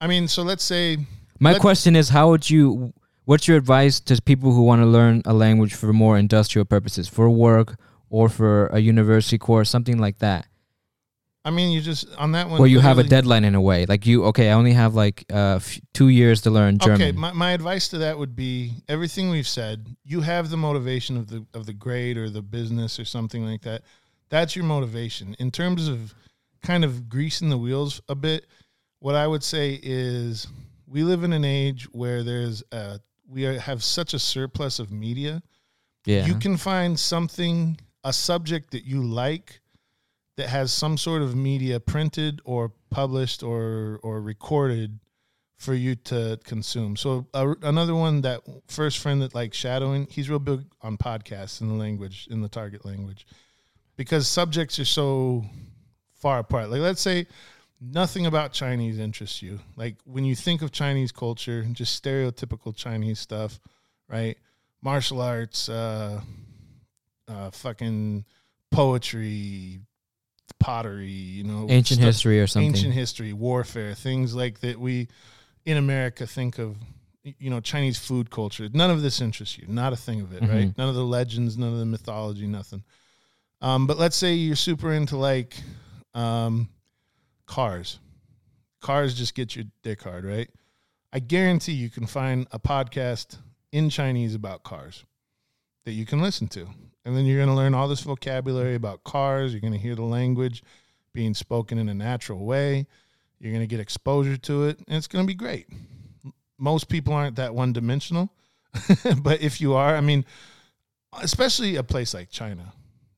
i 0.02 0.08
mean 0.08 0.28
so 0.28 0.44
let's 0.44 0.64
say 0.64 0.98
My 1.40 1.54
Let- 1.54 1.62
question 1.62 1.96
is, 1.96 2.10
how 2.10 2.30
would 2.30 2.50
you? 2.50 2.94
What's 3.26 3.48
your 3.48 3.58
advice 3.58 4.00
to 4.02 4.22
people 4.22 4.52
who 4.52 4.62
want 4.62 4.82
to 4.82 4.86
learn 4.86 5.24
a 5.26 5.34
language 5.34 5.74
for 5.74 5.92
more 5.92 6.18
industrial 6.18 6.66
purposes, 6.66 7.08
for 7.08 7.28
work 7.30 7.80
or 8.10 8.30
for 8.30 8.68
a 8.68 8.80
university 8.80 9.40
course, 9.40 9.70
something 9.70 9.98
like 9.98 10.20
that, 10.20 10.46
i 11.46 11.52
mean 11.52 11.72
you 11.72 11.80
just 11.80 12.08
on 12.18 12.32
that 12.32 12.50
one 12.50 12.60
where 12.60 12.68
you 12.68 12.80
have 12.80 12.98
a 12.98 13.04
deadline 13.04 13.44
in 13.44 13.54
a 13.56 13.62
way? 13.62 13.86
Like 13.86 14.06
you, 14.08 14.26
okay, 14.26 14.50
I 14.50 14.54
only 14.54 14.74
have 14.74 14.96
like 14.96 15.26
uh, 15.32 15.58
f- 15.58 15.80
two 15.94 16.10
years 16.10 16.42
to 16.42 16.50
learn 16.50 16.80
German. 16.80 17.02
Okay, 17.02 17.12
my, 17.12 17.32
my 17.34 17.52
advice 17.52 17.88
to 17.90 18.00
that 18.00 18.18
would 18.18 18.36
be 18.36 18.74
everything 18.90 19.30
we've 19.30 19.48
said. 19.48 19.88
You 20.04 20.22
have 20.22 20.50
the 20.50 20.58
motivation 20.58 21.18
of 21.18 21.28
the 21.28 21.46
of 21.54 21.68
the 21.68 21.74
grade 21.74 22.18
or 22.18 22.30
the 22.30 22.42
business 22.42 23.00
or 23.00 23.06
something 23.06 23.46
like 23.46 23.62
that. 23.62 23.84
That's 24.30 24.56
your 24.56 24.66
motivation. 24.66 25.36
In 25.38 25.52
terms 25.52 25.88
of 25.88 26.16
kind 26.64 26.84
of 26.84 27.08
greasing 27.08 27.50
the 27.50 27.58
wheels 27.60 28.02
a 28.10 28.16
bit, 28.16 28.48
what 29.00 29.14
I 29.14 29.28
would 29.28 29.44
say 29.44 29.80
is 29.84 30.48
we 30.88 31.04
live 31.04 31.24
in 31.24 31.34
an 31.34 31.46
age 31.46 31.86
where 31.92 32.24
there's 32.24 32.64
a 32.72 33.00
we 33.28 33.46
are, 33.46 33.60
have 33.60 33.84
such 33.84 34.14
a 34.14 34.20
surplus 34.20 34.80
of 34.80 34.92
media. 34.92 35.42
yeah, 36.06 36.26
You 36.26 36.36
can 36.36 36.58
find 36.58 37.00
something 37.00 37.78
a 38.04 38.14
subject 38.14 38.72
that 38.72 38.86
you 38.86 39.04
like 39.04 39.62
that 40.38 40.48
has 40.48 40.72
some 40.72 40.98
sort 40.98 41.22
of 41.22 41.36
media 41.36 41.80
printed 41.80 42.42
or 42.46 42.72
published 42.90 43.42
or 43.44 44.00
or 44.04 44.22
recorded 44.22 45.00
for 45.58 45.74
you 45.74 45.96
to 45.96 46.38
consume. 46.44 46.96
So 46.98 47.28
uh, 47.34 47.56
another 47.64 47.96
one 47.96 48.22
that 48.22 48.42
first 48.68 49.00
friend 49.00 49.22
that 49.22 49.34
likes 49.34 49.58
shadowing, 49.58 50.08
he's 50.10 50.30
real 50.30 50.40
big 50.40 50.66
on 50.82 50.98
podcasts 50.98 51.62
in 51.62 51.70
the 51.70 51.74
language 51.74 52.28
in 52.30 52.42
the 52.42 52.50
target 52.50 52.86
language 52.86 53.26
because 53.96 54.28
subjects 54.28 54.78
are 54.80 54.86
so 54.86 55.46
far 56.14 56.40
apart. 56.40 56.70
Like 56.70 56.82
let's 56.82 57.02
say 57.02 57.28
nothing 57.82 58.26
about 58.26 58.54
Chinese 58.54 59.00
interests 59.00 59.42
you. 59.42 59.60
Like 59.76 59.98
when 60.06 60.26
you 60.26 60.36
think 60.36 60.62
of 60.62 60.72
Chinese 60.72 61.12
culture, 61.12 61.64
just 61.72 62.02
stereotypical 62.04 62.76
Chinese 62.76 63.20
stuff, 63.20 63.60
right? 64.08 64.38
Martial 64.82 65.22
arts, 65.22 65.68
uh, 65.70 66.22
uh, 67.28 67.50
fucking 67.52 68.26
poetry, 68.72 69.80
pottery, 70.60 71.08
you 71.10 71.44
know, 71.44 71.68
ancient 71.70 72.00
stuff- 72.00 72.08
history 72.08 72.40
or 72.40 72.48
something. 72.48 72.70
ancient 72.76 72.94
history, 72.94 73.34
warfare, 73.34 73.94
things 73.94 74.36
like 74.36 74.60
that 74.60 74.80
we 74.80 75.08
in 75.66 75.78
America 75.78 76.28
think 76.28 76.60
of 76.60 76.76
you 77.40 77.50
know, 77.50 77.60
Chinese 77.60 77.98
food 77.98 78.30
culture. 78.30 78.70
None 78.72 78.92
of 78.92 79.02
this 79.02 79.20
interests 79.20 79.58
you. 79.58 79.66
Not 79.68 79.94
a 79.94 79.96
thing 79.96 80.22
of 80.22 80.32
it, 80.32 80.44
Mhm. 80.44 80.48
right? 80.50 80.78
None 80.78 80.88
of 80.90 80.94
the 80.94 81.04
legends, 81.04 81.58
none 81.58 81.74
of 81.74 81.80
the 81.80 81.86
mythology, 81.86 82.46
nothing. 82.46 82.84
Um, 83.62 83.88
but 83.88 83.98
let's 83.98 84.16
say 84.16 84.36
you're 84.36 84.56
super 84.56 84.94
into 84.94 85.18
like 85.18 85.56
um, 86.14 86.70
cars. 87.46 88.00
cars 88.82 89.14
just 89.14 89.36
get 89.36 89.56
your 89.56 89.66
dick 89.84 90.04
hard, 90.04 90.26
right? 90.26 90.50
I 91.12 91.20
guarantee 91.20 91.74
you 91.74 91.90
can 91.90 92.06
find 92.06 92.48
a 92.52 92.60
podcast 92.60 93.38
in 93.72 93.90
Chinese 93.90 94.36
about 94.36 94.64
cars 94.64 95.06
that 95.86 95.94
you 95.94 96.06
can 96.06 96.22
listen 96.22 96.48
to. 96.50 96.68
And 97.06 97.16
then 97.16 97.26
you're 97.26 97.38
going 97.38 97.50
to 97.50 97.56
learn 97.56 97.74
all 97.74 97.88
this 97.88 98.02
vocabulary 98.02 98.76
about 98.76 99.04
cars. 99.04 99.54
You're 99.54 99.62
going 99.62 99.74
to 99.74 99.80
hear 99.80 99.96
the 99.96 100.04
language 100.04 100.64
being 101.14 101.34
spoken 101.34 101.78
in 101.78 101.88
a 101.88 101.94
natural 101.94 102.46
way. 102.46 102.88
You're 103.40 103.52
going 103.52 103.64
to 103.64 103.68
get 103.68 103.80
exposure 103.80 104.38
to 104.38 104.66
it, 104.66 104.80
and 104.88 104.98
it's 104.98 105.08
going 105.08 105.24
to 105.24 105.28
be 105.28 105.36
great. 105.36 105.68
Most 106.58 106.90
people 106.90 107.14
aren't 107.14 107.36
that 107.36 107.54
one 107.54 107.74
dimensional, 107.74 108.30
but 109.22 109.42
if 109.42 109.60
you 109.60 109.74
are, 109.74 109.96
I 109.96 110.02
mean, 110.02 110.26
especially 111.22 111.76
a 111.76 111.84
place 111.84 112.14
like 112.14 112.30
China, 112.30 112.74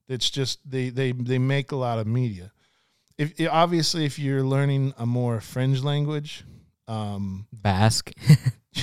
it's 0.07 0.29
just 0.29 0.59
they 0.69 0.89
they 0.89 1.11
they 1.11 1.37
make 1.37 1.71
a 1.71 1.75
lot 1.75 1.99
of 1.99 2.07
media. 2.07 2.51
If 3.17 3.34
obviously 3.49 4.06
if 4.06 4.19
you're 4.19 4.43
learning 4.43 4.93
a 4.97 5.06
more 5.06 5.41
fringe 5.41 5.82
language, 5.84 6.45
um, 6.88 7.47
Basque. 7.51 8.12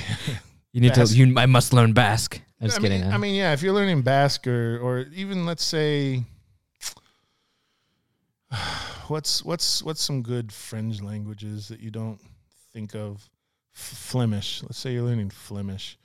you 0.72 0.80
need 0.80 0.94
Basque. 0.94 1.14
to. 1.14 1.26
You. 1.26 1.38
I 1.38 1.46
must 1.46 1.72
learn 1.72 1.92
Basque. 1.92 2.40
I'm 2.60 2.66
just 2.66 2.78
I 2.78 2.82
kidding. 2.82 3.02
mean. 3.02 3.12
I 3.12 3.16
mean, 3.18 3.34
yeah, 3.34 3.52
if 3.52 3.62
you're 3.62 3.74
learning 3.74 4.02
Basque 4.02 4.46
or, 4.46 4.78
or 4.78 5.06
even 5.14 5.46
let's 5.46 5.64
say, 5.64 6.24
what's 9.08 9.44
what's 9.44 9.82
what's 9.82 10.02
some 10.02 10.22
good 10.22 10.52
fringe 10.52 11.00
languages 11.02 11.68
that 11.68 11.80
you 11.80 11.90
don't 11.90 12.20
think 12.72 12.94
of? 12.94 13.28
Flemish. 13.72 14.62
Let's 14.62 14.78
say 14.78 14.92
you're 14.92 15.02
learning 15.02 15.30
Flemish. 15.30 15.98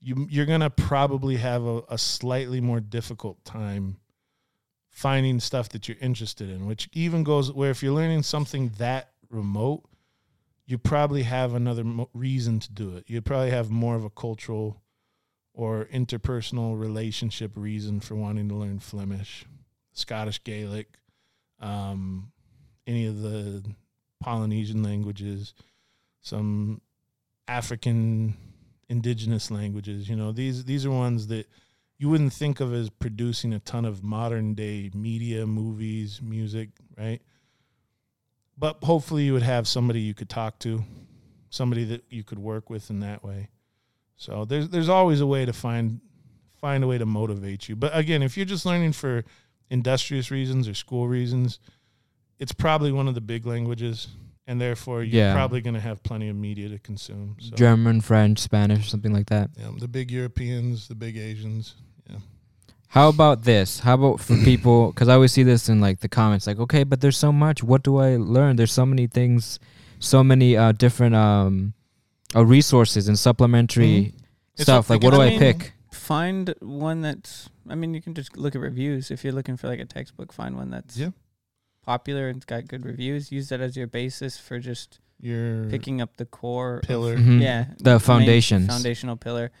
You 0.00 0.26
you're 0.28 0.46
gonna 0.46 0.70
probably 0.70 1.36
have 1.36 1.64
a, 1.64 1.82
a 1.88 1.98
slightly 1.98 2.60
more 2.60 2.80
difficult 2.80 3.42
time 3.44 3.96
finding 4.92 5.40
stuff 5.40 5.70
that 5.70 5.88
you're 5.88 5.96
interested 6.00 6.48
in, 6.48 6.66
which 6.66 6.88
even 6.92 7.24
goes 7.24 7.50
where 7.50 7.70
if 7.70 7.82
you're 7.82 7.94
learning 7.94 8.22
something 8.22 8.70
that 8.78 9.10
remote, 9.30 9.82
you 10.66 10.78
probably 10.78 11.24
have 11.24 11.54
another 11.54 11.82
mo- 11.82 12.10
reason 12.12 12.60
to 12.60 12.70
do 12.70 12.96
it. 12.96 13.04
You 13.08 13.20
probably 13.22 13.50
have 13.50 13.70
more 13.70 13.96
of 13.96 14.04
a 14.04 14.10
cultural 14.10 14.82
or 15.54 15.86
interpersonal 15.86 16.78
relationship 16.78 17.52
reason 17.56 18.00
for 18.00 18.14
wanting 18.14 18.48
to 18.50 18.54
learn 18.54 18.78
Flemish, 18.78 19.46
Scottish 19.92 20.44
Gaelic, 20.44 20.98
um, 21.58 22.30
any 22.86 23.06
of 23.06 23.22
the 23.22 23.64
Polynesian 24.20 24.82
languages, 24.82 25.54
some 26.20 26.82
African 27.48 28.36
indigenous 28.88 29.50
languages. 29.50 30.08
You 30.08 30.16
know, 30.16 30.32
these 30.32 30.64
these 30.64 30.84
are 30.84 30.90
ones 30.90 31.28
that 31.28 31.48
you 32.02 32.08
wouldn't 32.08 32.32
think 32.32 32.58
of 32.58 32.74
as 32.74 32.90
producing 32.90 33.52
a 33.52 33.60
ton 33.60 33.84
of 33.84 34.02
modern 34.02 34.54
day 34.54 34.90
media, 34.92 35.46
movies, 35.46 36.20
music, 36.20 36.70
right? 36.98 37.22
But 38.58 38.78
hopefully 38.82 39.22
you 39.22 39.32
would 39.34 39.42
have 39.44 39.68
somebody 39.68 40.00
you 40.00 40.12
could 40.12 40.28
talk 40.28 40.58
to, 40.60 40.82
somebody 41.48 41.84
that 41.84 42.02
you 42.10 42.24
could 42.24 42.40
work 42.40 42.68
with 42.68 42.90
in 42.90 42.98
that 43.00 43.22
way. 43.22 43.50
So 44.16 44.44
there's 44.44 44.68
there's 44.68 44.88
always 44.88 45.20
a 45.20 45.26
way 45.26 45.44
to 45.46 45.52
find 45.52 46.00
find 46.60 46.82
a 46.82 46.88
way 46.88 46.98
to 46.98 47.06
motivate 47.06 47.68
you. 47.68 47.76
But 47.76 47.96
again, 47.96 48.20
if 48.20 48.36
you're 48.36 48.46
just 48.46 48.66
learning 48.66 48.94
for 48.94 49.24
industrious 49.70 50.32
reasons 50.32 50.66
or 50.66 50.74
school 50.74 51.06
reasons, 51.06 51.60
it's 52.40 52.52
probably 52.52 52.90
one 52.90 53.06
of 53.06 53.14
the 53.14 53.20
big 53.20 53.46
languages, 53.46 54.08
and 54.48 54.60
therefore 54.60 55.04
you're 55.04 55.22
Yeah. 55.22 55.34
probably 55.34 55.60
going 55.60 55.74
to 55.74 55.80
have 55.80 56.02
plenty 56.02 56.28
of 56.28 56.34
media 56.36 56.68
to 56.68 56.78
consume. 56.80 57.36
So, 57.38 57.54
German, 57.54 58.00
French, 58.00 58.40
Spanish, 58.40 58.90
something 58.90 59.12
like 59.12 59.26
that. 59.30 59.50
yeah, 59.56 59.70
the 59.78 59.86
big 59.88 60.10
Europeans, 60.10 60.88
the 60.88 60.96
big 60.96 61.16
Asians. 61.16 61.76
Yeah. 62.94 63.02
How 63.02 63.08
about 63.08 63.42
this? 63.44 63.80
How 63.80 63.94
about 63.94 64.20
for 64.20 64.36
people? 64.44 64.88
Because 64.92 65.08
I 65.08 65.14
always 65.14 65.32
see 65.32 65.42
this 65.42 65.68
in 65.68 65.80
like 65.80 66.00
the 66.00 66.08
comments, 66.08 66.46
like, 66.46 66.58
okay, 66.58 66.84
but 66.84 67.00
there's 67.00 67.16
so 67.18 67.32
much. 67.32 67.62
What 67.62 67.82
do 67.82 67.96
I 67.98 68.16
learn? 68.16 68.56
There's 68.56 68.72
so 68.72 68.86
many 68.86 69.06
things, 69.06 69.58
so 69.98 70.22
many 70.22 70.56
uh, 70.56 70.72
different 70.72 71.14
um, 71.14 71.74
uh, 72.34 72.44
resources 72.44 73.08
and 73.08 73.18
supplementary 73.18 74.14
It's 74.54 74.62
stuff. 74.62 74.90
Like, 74.90 75.02
what 75.02 75.14
do 75.14 75.20
I 75.20 75.26
I 75.26 75.30
mean- 75.30 75.38
pick? 75.38 75.72
Find 75.92 76.52
one 76.60 77.02
that's. 77.02 77.48
I 77.68 77.74
mean, 77.76 77.94
you 77.94 78.00
can 78.02 78.14
just 78.14 78.36
look 78.36 78.54
at 78.56 78.60
reviews. 78.60 79.10
If 79.10 79.22
you're 79.24 79.32
looking 79.34 79.56
for 79.56 79.68
like 79.68 79.78
a 79.78 79.84
textbook, 79.84 80.32
find 80.32 80.56
one 80.56 80.70
that's 80.70 80.96
Yeah. 80.96 81.10
popular 81.84 82.28
and 82.28 82.36
it's 82.38 82.44
got 82.46 82.66
good 82.66 82.84
reviews. 82.84 83.30
Use 83.30 83.50
that 83.50 83.60
as 83.60 83.76
your 83.76 83.86
basis 83.86 84.36
for 84.38 84.58
just 84.58 84.98
Your 85.20 85.66
picking 85.66 86.00
up 86.00 86.16
the 86.16 86.24
core. 86.24 86.76
of- 86.78 86.82
pillar. 86.82 87.16
Mhm. 87.16 87.40
yeah, 87.40 87.66
The 87.78 87.90
main 87.90 87.98
foundations. 88.00 88.66
foundational 88.66 89.16
pillar, 89.16 89.52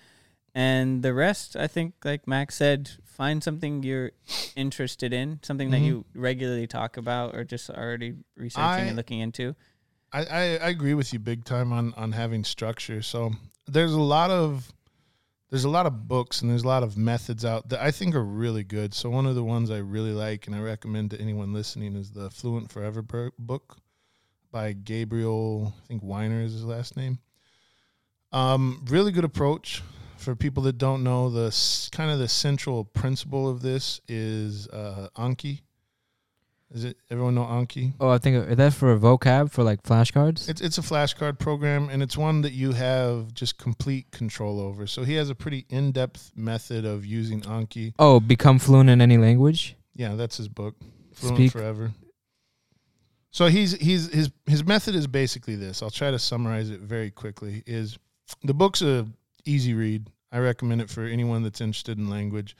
and 0.54 1.02
the 1.02 1.14
rest. 1.14 1.56
I 1.56 1.66
think, 1.66 1.94
like 2.04 2.26
Max 2.26 2.54
said, 2.56 2.90
find 3.04 3.42
something 3.42 3.82
you're 3.82 4.12
interested 4.56 5.12
in, 5.12 5.38
something 5.42 5.70
that 5.70 5.80
Mhm. 5.80 5.86
you 5.86 6.04
regularly 6.14 6.66
talk 6.66 6.96
about 6.96 7.34
or 7.34 7.44
just 7.44 7.70
already 7.70 8.14
researching 8.36 8.62
I- 8.64 8.78
and 8.88 8.96
looking 8.96 9.20
into. 9.20 9.54
I, 10.12 10.24
I, 10.24 10.40
I 10.56 10.68
agree 10.68 10.94
with 10.94 11.12
you 11.14 11.18
big 11.18 11.44
time 11.44 11.72
on 11.72 11.94
on 11.94 12.12
having 12.12 12.44
structure. 12.44 13.00
So 13.02 13.32
there's 13.66 13.92
a 13.94 14.00
lot 14.00 14.30
of 14.30 14.70
there's 15.48 15.64
a 15.64 15.70
lot 15.70 15.86
of 15.86 16.06
books 16.08 16.40
and 16.42 16.50
there's 16.50 16.64
a 16.64 16.68
lot 16.68 16.82
of 16.82 16.96
methods 16.96 17.44
out 17.44 17.68
that 17.70 17.80
I 17.82 17.90
think 17.90 18.14
are 18.14 18.24
really 18.24 18.62
good. 18.64 18.92
So 18.94 19.08
one 19.10 19.26
of 19.26 19.34
the 19.34 19.44
ones 19.44 19.70
I 19.70 19.78
really 19.78 20.12
like 20.12 20.46
and 20.46 20.56
I 20.56 20.60
recommend 20.60 21.10
to 21.12 21.20
anyone 21.20 21.52
listening 21.52 21.94
is 21.96 22.10
the 22.10 22.30
Fluent 22.30 22.70
Forever 22.70 23.02
book 23.38 23.76
by 24.50 24.72
Gabriel. 24.72 25.74
I 25.82 25.86
think 25.86 26.02
Wyner 26.02 26.42
is 26.44 26.52
his 26.52 26.64
last 26.64 26.96
name. 26.96 27.18
Um, 28.32 28.84
really 28.88 29.12
good 29.12 29.24
approach 29.24 29.82
for 30.22 30.36
people 30.36 30.62
that 30.64 30.78
don't 30.78 31.02
know 31.02 31.28
the 31.28 31.54
kind 31.92 32.10
of 32.10 32.18
the 32.18 32.28
central 32.28 32.84
principle 32.84 33.48
of 33.48 33.62
this 33.62 34.00
is 34.08 34.68
uh, 34.68 35.08
Anki. 35.16 35.60
Is 36.74 36.84
it 36.84 36.96
everyone 37.10 37.34
know 37.34 37.42
Anki? 37.42 37.92
Oh, 38.00 38.08
I 38.08 38.16
think 38.16 38.48
is 38.48 38.56
that 38.56 38.72
for 38.72 38.92
a 38.92 38.98
vocab 38.98 39.50
for 39.50 39.62
like 39.62 39.82
flashcards. 39.82 40.48
It's 40.48 40.62
it's 40.62 40.78
a 40.78 40.82
flashcard 40.82 41.38
program, 41.38 41.90
and 41.90 42.02
it's 42.02 42.16
one 42.16 42.40
that 42.42 42.52
you 42.52 42.72
have 42.72 43.34
just 43.34 43.58
complete 43.58 44.10
control 44.10 44.58
over. 44.58 44.86
So 44.86 45.04
he 45.04 45.14
has 45.14 45.28
a 45.28 45.34
pretty 45.34 45.66
in 45.68 45.92
depth 45.92 46.32
method 46.34 46.86
of 46.86 47.04
using 47.04 47.42
Anki. 47.42 47.92
oh, 47.98 48.20
become 48.20 48.58
fluent 48.58 48.88
in 48.88 49.02
any 49.02 49.18
language. 49.18 49.76
Yeah, 49.94 50.14
that's 50.14 50.38
his 50.38 50.48
book, 50.48 50.76
Fluent 51.12 51.36
Speak. 51.36 51.52
Forever. 51.52 51.92
So 53.30 53.48
he's 53.48 53.72
he's 53.72 54.10
his 54.10 54.30
his 54.46 54.64
method 54.64 54.94
is 54.94 55.06
basically 55.06 55.56
this. 55.56 55.82
I'll 55.82 55.90
try 55.90 56.10
to 56.10 56.18
summarize 56.18 56.70
it 56.70 56.80
very 56.80 57.10
quickly. 57.10 57.62
Is 57.66 57.98
the 58.44 58.54
book's 58.54 58.80
a 58.80 59.06
easy 59.44 59.74
read. 59.74 60.08
I 60.30 60.38
recommend 60.38 60.80
it 60.80 60.90
for 60.90 61.04
anyone 61.04 61.42
that's 61.42 61.60
interested 61.60 61.98
in 61.98 62.08
language 62.08 62.56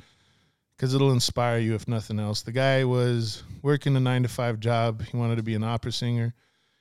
because 0.76 0.94
it'll 0.94 1.12
inspire 1.12 1.58
you 1.58 1.74
if 1.74 1.88
nothing 1.88 2.18
else. 2.20 2.42
The 2.42 2.52
guy 2.52 2.84
was 2.84 3.42
working 3.62 3.96
a 3.96 4.00
nine 4.00 4.22
to 4.24 4.28
five 4.28 4.60
job. 4.60 5.02
He 5.02 5.16
wanted 5.16 5.36
to 5.36 5.42
be 5.42 5.54
an 5.54 5.64
opera 5.64 5.92
singer. 5.92 6.34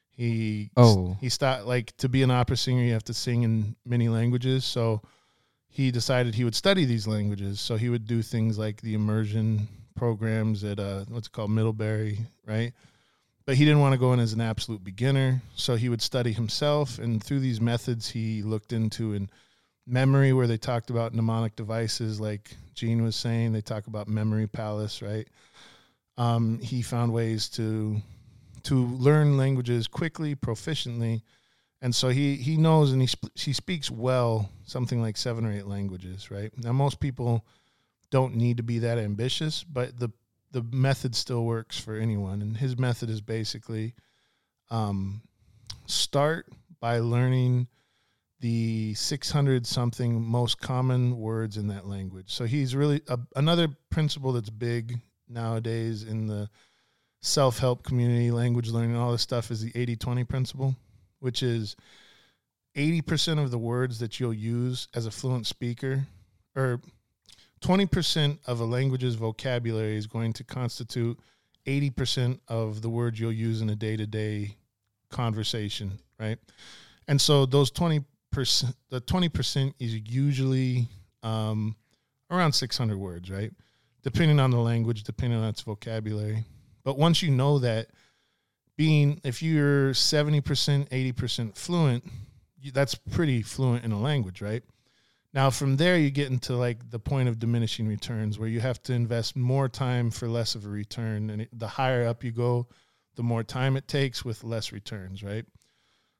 He 0.09 0.69
Oh. 0.75 1.17
he 1.21 1.29
stopped 1.29 1.65
like 1.65 1.95
to 1.97 2.09
be 2.09 2.23
an 2.23 2.31
opera 2.31 2.57
singer. 2.57 2.83
You 2.83 2.93
have 2.93 3.05
to 3.05 3.13
sing 3.13 3.43
in 3.43 3.75
many 3.85 4.09
languages. 4.09 4.65
So 4.65 5.01
he 5.69 5.91
decided 5.91 6.35
he 6.35 6.43
would 6.43 6.55
study 6.55 6.83
these 6.83 7.07
languages. 7.07 7.61
So 7.61 7.77
he 7.77 7.89
would 7.89 8.05
do 8.05 8.21
things 8.21 8.57
like 8.57 8.81
the 8.81 8.93
immersion 8.93 9.69
programs 9.95 10.63
at 10.63 10.79
uh, 10.79 11.05
what's 11.07 11.27
it 11.27 11.31
called 11.31 11.51
Middlebury, 11.51 12.19
right? 12.45 12.73
But 13.45 13.55
he 13.55 13.63
didn't 13.65 13.79
want 13.79 13.93
to 13.93 13.97
go 13.99 14.13
in 14.13 14.19
as 14.19 14.33
an 14.33 14.41
absolute 14.41 14.83
beginner, 14.83 15.41
so 15.55 15.75
he 15.75 15.89
would 15.89 16.01
study 16.01 16.31
himself. 16.33 16.99
And 16.99 17.23
through 17.23 17.39
these 17.39 17.61
methods, 17.61 18.09
he 18.09 18.43
looked 18.43 18.73
into 18.73 19.13
in 19.13 19.29
memory, 19.85 20.33
where 20.33 20.47
they 20.47 20.57
talked 20.57 20.89
about 20.89 21.13
mnemonic 21.13 21.55
devices, 21.55 22.19
like 22.19 22.55
Gene 22.73 23.03
was 23.03 23.15
saying. 23.15 23.53
They 23.53 23.61
talk 23.61 23.87
about 23.87 24.07
memory 24.07 24.47
palace, 24.47 25.01
right? 25.01 25.27
Um, 26.17 26.59
he 26.59 26.81
found 26.81 27.13
ways 27.13 27.49
to 27.49 28.01
to 28.63 28.85
learn 28.85 29.37
languages 29.37 29.87
quickly, 29.87 30.35
proficiently, 30.35 31.23
and 31.81 31.93
so 31.95 32.09
he 32.09 32.35
he 32.35 32.57
knows 32.57 32.91
and 32.91 33.01
he 33.01 33.07
sp- 33.09 33.33
he 33.35 33.53
speaks 33.53 33.89
well 33.89 34.49
something 34.65 35.01
like 35.01 35.17
seven 35.17 35.45
or 35.45 35.51
eight 35.51 35.67
languages, 35.67 36.29
right? 36.29 36.51
Now 36.57 36.73
most 36.73 36.99
people 36.99 37.45
don't 38.11 38.35
need 38.35 38.57
to 38.57 38.63
be 38.63 38.79
that 38.79 38.97
ambitious, 38.97 39.63
but 39.63 39.99
the 39.99 40.11
the 40.51 40.63
method 40.63 41.15
still 41.15 41.45
works 41.45 41.79
for 41.79 41.95
anyone, 41.95 42.41
and 42.41 42.57
his 42.57 42.77
method 42.77 43.09
is 43.09 43.21
basically 43.21 43.95
um, 44.69 45.21
start 45.85 46.47
by 46.79 46.99
learning 46.99 47.67
the 48.41 48.93
600 48.95 49.65
something 49.65 50.21
most 50.21 50.59
common 50.59 51.17
words 51.17 51.57
in 51.57 51.67
that 51.67 51.87
language. 51.87 52.25
So 52.27 52.45
he's 52.45 52.75
really 52.75 53.01
a, 53.07 53.19
another 53.35 53.69
principle 53.89 54.33
that's 54.33 54.49
big 54.49 54.99
nowadays 55.29 56.03
in 56.03 56.27
the 56.27 56.49
self 57.21 57.59
help 57.59 57.83
community, 57.83 58.31
language 58.31 58.69
learning, 58.69 58.95
all 58.95 59.11
this 59.11 59.21
stuff 59.21 59.51
is 59.51 59.61
the 59.61 59.71
80 59.79 59.95
20 59.95 60.23
principle, 60.23 60.75
which 61.19 61.43
is 61.43 61.75
80% 62.75 63.41
of 63.41 63.51
the 63.51 63.57
words 63.57 63.99
that 63.99 64.19
you'll 64.19 64.33
use 64.33 64.87
as 64.95 65.05
a 65.05 65.11
fluent 65.11 65.45
speaker, 65.45 66.05
or 66.55 66.81
20% 67.61 68.39
of 68.47 68.59
a 68.59 68.65
language's 68.65 69.15
vocabulary 69.15 69.97
is 69.97 70.07
going 70.07 70.33
to 70.33 70.43
constitute 70.43 71.19
80% 71.67 72.39
of 72.47 72.81
the 72.81 72.89
words 72.89 73.19
you'll 73.19 73.31
use 73.31 73.61
in 73.61 73.69
a 73.69 73.75
day 73.75 73.95
to 73.95 74.07
day 74.07 74.55
conversation, 75.09 75.99
right? 76.19 76.39
And 77.07 77.21
so 77.21 77.45
those 77.45 77.71
20%, 77.71 78.03
the 78.31 79.01
20% 79.01 79.73
is 79.79 79.95
usually 79.95 80.87
um, 81.23 81.75
around 82.29 82.53
600 82.53 82.97
words, 82.97 83.29
right? 83.29 83.51
Depending 84.03 84.39
on 84.39 84.51
the 84.51 84.57
language, 84.57 85.03
depending 85.03 85.39
on 85.39 85.49
its 85.49 85.61
vocabulary. 85.61 86.45
But 86.83 86.97
once 86.97 87.21
you 87.21 87.31
know 87.31 87.59
that, 87.59 87.87
being 88.77 89.21
if 89.23 89.43
you're 89.43 89.91
70%, 89.91 90.41
80% 90.89 91.55
fluent, 91.55 92.03
you, 92.59 92.71
that's 92.71 92.95
pretty 92.95 93.41
fluent 93.41 93.83
in 93.83 93.91
a 93.91 93.99
language, 93.99 94.41
right? 94.41 94.63
Now 95.33 95.49
from 95.49 95.77
there 95.77 95.97
you 95.97 96.09
get 96.09 96.31
into 96.31 96.55
like 96.55 96.89
the 96.89 96.99
point 96.99 97.29
of 97.29 97.39
diminishing 97.39 97.87
returns 97.87 98.39
where 98.39 98.49
you 98.49 98.59
have 98.59 98.81
to 98.83 98.93
invest 98.93 99.35
more 99.35 99.69
time 99.69 100.11
for 100.11 100.27
less 100.27 100.55
of 100.55 100.65
a 100.65 100.69
return 100.69 101.29
and 101.29 101.43
it, 101.43 101.49
the 101.53 101.67
higher 101.67 102.07
up 102.07 102.23
you 102.23 102.31
go, 102.31 102.67
the 103.15 103.23
more 103.23 103.43
time 103.43 103.77
it 103.77 103.87
takes 103.87 104.25
with 104.25 104.43
less 104.43 104.71
returns, 104.71 105.23
right? 105.23 105.45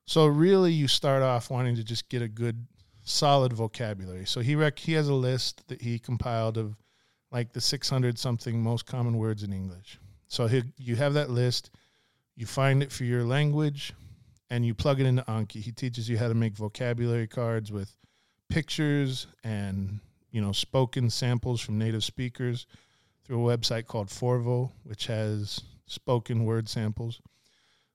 So 0.04 0.26
really 0.26 0.72
you 0.72 0.88
start 0.88 1.22
off 1.22 1.50
wanting 1.50 1.76
to 1.76 1.84
just 1.84 2.08
get 2.08 2.22
a 2.22 2.28
good 2.28 2.66
solid 3.04 3.52
vocabulary. 3.52 4.26
So 4.26 4.40
he 4.40 4.54
rec- 4.54 4.78
he 4.78 4.92
has 4.92 5.08
a 5.08 5.14
list 5.14 5.66
that 5.68 5.82
he 5.82 5.98
compiled 5.98 6.58
of 6.58 6.76
like 7.30 7.52
the 7.52 7.60
600 7.60 8.18
something 8.18 8.62
most 8.62 8.86
common 8.86 9.16
words 9.16 9.42
in 9.42 9.52
English. 9.52 9.98
So 10.28 10.46
he, 10.46 10.62
you 10.76 10.96
have 10.96 11.14
that 11.14 11.30
list, 11.30 11.70
you 12.36 12.46
find 12.46 12.82
it 12.82 12.92
for 12.92 13.04
your 13.04 13.24
language, 13.24 13.92
and 14.50 14.66
you 14.66 14.74
plug 14.74 15.00
it 15.00 15.06
into 15.06 15.22
Anki. 15.22 15.60
He 15.62 15.72
teaches 15.72 16.08
you 16.08 16.18
how 16.18 16.28
to 16.28 16.34
make 16.34 16.54
vocabulary 16.54 17.26
cards 17.26 17.72
with 17.72 17.96
pictures 18.50 19.26
and 19.42 19.98
you 20.30 20.40
know 20.42 20.52
spoken 20.52 21.08
samples 21.08 21.60
from 21.60 21.78
native 21.78 22.04
speakers 22.04 22.66
through 23.24 23.48
a 23.48 23.56
website 23.56 23.86
called 23.86 24.08
Forvo, 24.08 24.70
which 24.84 25.06
has 25.06 25.60
spoken 25.86 26.44
word 26.44 26.68
samples. 26.68 27.20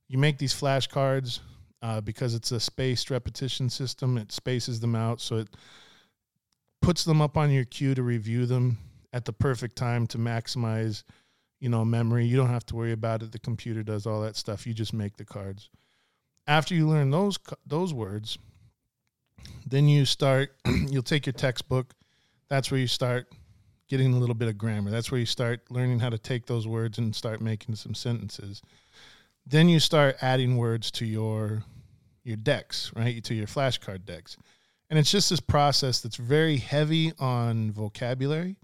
You 0.07 0.17
make 0.17 0.37
these 0.37 0.53
flashcards 0.53 1.39
uh, 1.81 2.01
because 2.01 2.33
it's 2.33 2.51
a 2.51 2.59
spaced 2.59 3.09
repetition 3.09 3.69
system. 3.69 4.17
It 4.17 4.31
spaces 4.31 4.79
them 4.79 4.95
out, 4.95 5.21
so 5.21 5.37
it 5.37 5.47
puts 6.81 7.03
them 7.03 7.21
up 7.21 7.37
on 7.37 7.51
your 7.51 7.65
queue 7.65 7.95
to 7.95 8.03
review 8.03 8.45
them 8.45 8.77
at 9.13 9.25
the 9.25 9.33
perfect 9.33 9.75
time 9.75 10.07
to 10.07 10.17
maximize, 10.17 11.03
you 11.59 11.69
know, 11.69 11.83
memory. 11.85 12.25
You 12.25 12.37
don't 12.37 12.49
have 12.49 12.65
to 12.67 12.75
worry 12.75 12.91
about 12.91 13.23
it. 13.23 13.31
The 13.31 13.39
computer 13.39 13.83
does 13.83 14.05
all 14.05 14.21
that 14.21 14.35
stuff. 14.35 14.67
You 14.67 14.73
just 14.73 14.93
make 14.93 15.17
the 15.17 15.25
cards. 15.25 15.69
After 16.47 16.75
you 16.75 16.87
learn 16.87 17.11
those 17.11 17.37
those 17.65 17.93
words, 17.93 18.37
then 19.65 19.87
you 19.87 20.05
start. 20.05 20.55
you'll 20.89 21.03
take 21.03 21.25
your 21.25 21.33
textbook. 21.33 21.93
That's 22.49 22.71
where 22.71 22.79
you 22.79 22.87
start 22.87 23.27
getting 23.87 24.13
a 24.13 24.17
little 24.17 24.35
bit 24.35 24.47
of 24.47 24.57
grammar. 24.57 24.91
That's 24.91 25.11
where 25.11 25.19
you 25.19 25.25
start 25.25 25.61
learning 25.69 25.99
how 25.99 26.09
to 26.09 26.17
take 26.17 26.45
those 26.45 26.67
words 26.67 26.97
and 26.97 27.15
start 27.15 27.41
making 27.41 27.75
some 27.75 27.93
sentences. 27.93 28.61
Then 29.49 29.69
you 29.69 29.79
start 29.79 30.17
adding 30.21 30.57
words 30.57 30.91
to 30.91 31.05
your 31.05 31.63
your 32.23 32.35
decks, 32.35 32.91
right? 32.95 33.23
To 33.23 33.33
your 33.33 33.47
flashcard 33.47 34.03
decks. 34.03 34.35
And 34.89 34.99
it's 34.99 35.11
just 35.11 35.29
this 35.29 35.39
process 35.39 36.01
that's 36.01 36.17
very 36.17 36.57
heavy 36.57 37.13
on 37.19 37.71
vocabulary, 37.71 38.57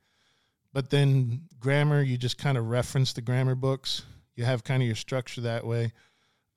but 0.74 0.90
then 0.90 1.44
grammar, 1.60 2.02
you 2.02 2.18
just 2.18 2.38
kind 2.38 2.58
of 2.58 2.70
reference 2.70 3.14
the 3.14 3.22
grammar 3.22 3.56
books. 3.56 4.04
You 4.36 4.44
have 4.44 4.64
kind 4.64 4.82
of 4.82 4.88
your 4.88 4.96
structure 4.96 5.42
that 5.42 5.66
way. 5.66 5.94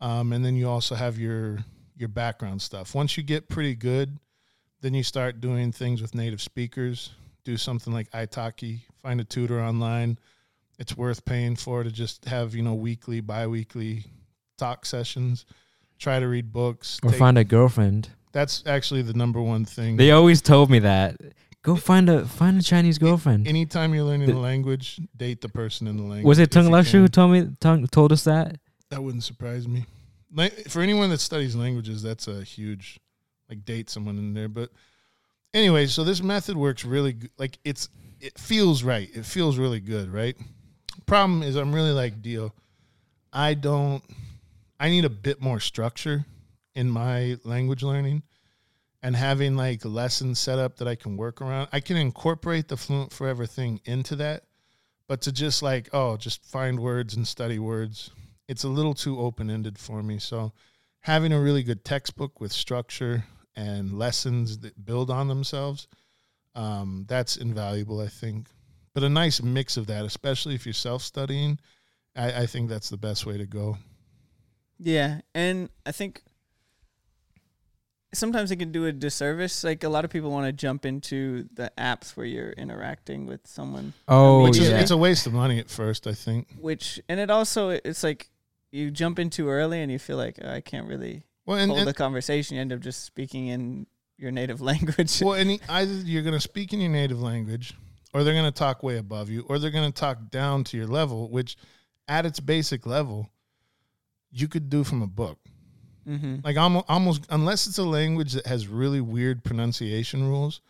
Um, 0.00 0.32
and 0.32 0.44
then 0.44 0.56
you 0.56 0.68
also 0.68 0.94
have 0.96 1.18
your 1.18 1.58
your 1.96 2.08
background 2.08 2.60
stuff. 2.60 2.94
Once 2.94 3.16
you 3.16 3.22
get 3.22 3.48
pretty 3.48 3.74
good, 3.74 4.18
then 4.80 4.92
you 4.92 5.02
start 5.02 5.40
doing 5.40 5.70
things 5.70 6.02
with 6.02 6.14
native 6.14 6.42
speakers. 6.42 7.12
Do 7.44 7.56
something 7.56 7.92
like 7.92 8.10
Italki, 8.10 8.80
find 9.00 9.20
a 9.20 9.24
tutor 9.24 9.60
online. 9.60 10.18
It's 10.78 10.96
worth 10.96 11.24
paying 11.24 11.54
for 11.56 11.84
to 11.84 11.90
just 11.90 12.24
have, 12.26 12.54
you 12.54 12.62
know, 12.62 12.74
weekly, 12.74 13.20
bi-weekly 13.20 14.04
talk 14.56 14.86
sessions. 14.86 15.44
Try 15.98 16.20
to 16.20 16.28
read 16.28 16.52
books. 16.52 16.98
Or 17.02 17.10
take- 17.10 17.18
find 17.18 17.38
a 17.38 17.44
girlfriend. 17.44 18.10
that's 18.32 18.62
actually 18.66 19.02
the 19.02 19.14
number 19.14 19.40
one 19.40 19.64
thing. 19.64 19.96
They 19.96 20.10
always 20.10 20.42
told 20.42 20.70
me 20.70 20.78
that. 20.80 21.16
Go 21.62 21.74
find 21.74 22.08
a 22.08 22.24
find 22.26 22.58
a 22.60 22.62
Chinese 22.62 22.98
girlfriend. 22.98 23.48
Anytime 23.48 23.92
you're 23.94 24.04
learning 24.04 24.28
The- 24.28 24.36
a 24.36 24.38
language, 24.38 25.00
date 25.16 25.40
the 25.40 25.48
person 25.48 25.86
in 25.88 25.96
the 25.96 26.02
language. 26.02 26.24
Was 26.26 26.38
it 26.38 26.50
Tung 26.50 26.66
you 26.66 26.70
Lashu 26.70 26.92
who 26.92 27.08
told 27.08 27.32
me 27.32 27.48
tongue, 27.60 27.86
told 27.88 28.12
us 28.12 28.24
that? 28.24 28.58
That 28.90 29.02
wouldn't 29.02 29.24
surprise 29.24 29.66
me. 29.66 29.86
Like, 30.32 30.68
for 30.68 30.80
anyone 30.80 31.10
that 31.10 31.20
studies 31.20 31.56
languages, 31.56 32.02
that's 32.02 32.28
a 32.28 32.44
huge 32.44 33.00
like 33.48 33.64
date 33.64 33.88
someone 33.90 34.18
in 34.18 34.34
there. 34.34 34.48
But 34.48 34.70
anyway, 35.54 35.86
so 35.86 36.04
this 36.04 36.22
method 36.22 36.56
works 36.56 36.84
really 36.84 37.14
good. 37.14 37.30
Like 37.38 37.58
it's 37.64 37.88
it 38.20 38.38
feels 38.38 38.82
right. 38.84 39.08
It 39.14 39.24
feels 39.24 39.56
really 39.58 39.80
good, 39.80 40.12
right? 40.12 40.36
Problem 41.06 41.42
is, 41.42 41.56
I'm 41.56 41.74
really 41.74 41.92
like 41.92 42.22
deal. 42.22 42.54
I 43.32 43.54
don't. 43.54 44.02
I 44.78 44.90
need 44.90 45.04
a 45.04 45.10
bit 45.10 45.40
more 45.40 45.60
structure 45.60 46.26
in 46.74 46.90
my 46.90 47.38
language 47.44 47.82
learning, 47.82 48.22
and 49.02 49.16
having 49.16 49.56
like 49.56 49.84
lessons 49.84 50.38
set 50.38 50.58
up 50.58 50.76
that 50.76 50.88
I 50.88 50.94
can 50.94 51.16
work 51.16 51.40
around. 51.40 51.68
I 51.72 51.80
can 51.80 51.96
incorporate 51.96 52.68
the 52.68 52.76
Fluent 52.76 53.12
Forever 53.12 53.46
thing 53.46 53.80
into 53.84 54.16
that, 54.16 54.44
but 55.08 55.22
to 55.22 55.32
just 55.32 55.62
like 55.62 55.88
oh, 55.92 56.16
just 56.16 56.44
find 56.44 56.80
words 56.80 57.14
and 57.14 57.26
study 57.26 57.58
words 57.58 58.10
it's 58.48 58.64
a 58.64 58.68
little 58.68 58.94
too 58.94 59.20
open 59.20 59.50
ended 59.50 59.78
for 59.78 60.02
me. 60.02 60.18
So 60.18 60.52
having 61.00 61.32
a 61.32 61.40
really 61.40 61.62
good 61.62 61.84
textbook 61.84 62.40
with 62.40 62.52
structure 62.52 63.24
and 63.54 63.98
lessons 63.98 64.58
that 64.58 64.84
build 64.84 65.10
on 65.10 65.28
themselves, 65.28 65.88
um, 66.54 67.04
that's 67.08 67.36
invaluable, 67.36 68.00
I 68.00 68.08
think. 68.08 68.48
But 68.94 69.02
a 69.02 69.08
nice 69.08 69.42
mix 69.42 69.76
of 69.76 69.86
that, 69.88 70.04
especially 70.04 70.54
if 70.54 70.64
you're 70.64 70.72
self 70.72 71.02
studying, 71.02 71.58
I, 72.14 72.42
I 72.42 72.46
think 72.46 72.68
that's 72.68 72.88
the 72.88 72.96
best 72.96 73.26
way 73.26 73.36
to 73.36 73.46
go. 73.46 73.76
Yeah, 74.78 75.20
and 75.34 75.70
I 75.86 75.92
think 75.92 76.22
sometimes 78.14 78.50
it 78.50 78.56
can 78.56 78.72
do 78.72 78.86
a 78.86 78.92
disservice. 78.92 79.64
Like 79.64 79.84
a 79.84 79.88
lot 79.88 80.04
of 80.04 80.10
people 80.10 80.30
want 80.30 80.46
to 80.46 80.52
jump 80.52 80.84
into 80.86 81.48
the 81.54 81.70
apps 81.78 82.16
where 82.16 82.26
you're 82.26 82.52
interacting 82.52 83.26
with 83.26 83.46
someone, 83.46 83.92
Oh 84.08 84.42
Which 84.44 84.58
is 84.58 84.68
yeah. 84.70 84.80
it's 84.80 84.90
a 84.90 84.96
waste 84.96 85.26
of 85.26 85.32
money 85.32 85.58
at 85.58 85.70
first, 85.70 86.06
I 86.06 86.12
think. 86.12 86.48
which 86.60 87.00
and 87.08 87.20
it 87.20 87.30
also 87.30 87.70
it's 87.70 88.02
like 88.02 88.28
you 88.72 88.90
jump 88.90 89.18
in 89.18 89.30
too 89.30 89.48
early 89.48 89.80
and 89.80 89.90
you 89.90 89.98
feel 89.98 90.16
like 90.16 90.38
"Oh, 90.42 90.50
I 90.50 90.60
can't 90.60 90.88
really 90.88 91.22
Well, 91.46 91.58
and, 91.58 91.70
hold 91.70 91.80
and 91.80 91.88
the 91.88 91.94
conversation. 91.94 92.56
You 92.56 92.60
end 92.62 92.72
up 92.72 92.80
just 92.80 93.04
speaking 93.04 93.48
in 93.48 93.86
your 94.18 94.30
native 94.30 94.60
language. 94.70 95.20
well, 95.22 95.34
and 95.34 95.58
either 95.68 95.92
you're 95.92 96.22
going 96.22 96.34
to 96.34 96.40
speak 96.40 96.72
in 96.72 96.80
your 96.80 96.90
native 96.90 97.20
language, 97.20 97.74
or 98.14 98.24
they're 98.24 98.34
going 98.34 98.44
to 98.44 98.50
talk 98.58 98.82
way 98.82 98.96
above 98.98 99.30
you, 99.30 99.44
or 99.48 99.58
they're 99.58 99.70
going 99.70 99.90
to 99.90 99.98
talk 100.00 100.30
down 100.30 100.64
to 100.64 100.76
your 100.76 100.86
level, 100.86 101.30
which 101.30 101.56
at 102.08 102.24
its 102.24 102.40
basic 102.40 102.86
level, 102.86 103.30
you 104.30 104.48
could 104.48 104.68
do 104.68 104.84
from 104.84 105.02
a 105.02 105.06
book. 105.06 105.38
mm-hmm. 106.06 106.36
Like 106.44 106.56
almost, 106.56 106.84
almost 106.88 107.26
unless 107.30 107.66
it's 107.66 107.78
a 107.78 107.84
language 107.84 108.32
that 108.32 108.46
has 108.46 108.68
really 108.68 109.00
weird 109.00 109.44
pronunciation 109.44 110.28
rules 110.28 110.60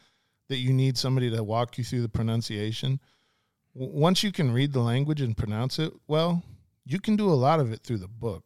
that 0.48 0.58
you 0.58 0.72
need 0.72 0.96
somebody 0.96 1.30
to 1.30 1.42
walk 1.42 1.76
you 1.78 1.84
through 1.84 2.02
the 2.02 2.08
pronunciation. 2.08 3.00
w- 3.74 3.92
Once 3.98 4.22
you 4.22 4.30
can 4.32 4.52
read 4.52 4.72
the 4.72 4.80
language 4.80 5.20
and 5.20 5.36
pronounce 5.36 5.78
it 5.78 5.92
well, 6.06 6.42
you 6.84 7.00
can 7.00 7.16
do 7.16 7.28
a 7.28 7.34
lot 7.34 7.58
of 7.60 7.72
it 7.72 7.80
through 7.82 7.98
the 7.98 8.08
book. 8.08 8.44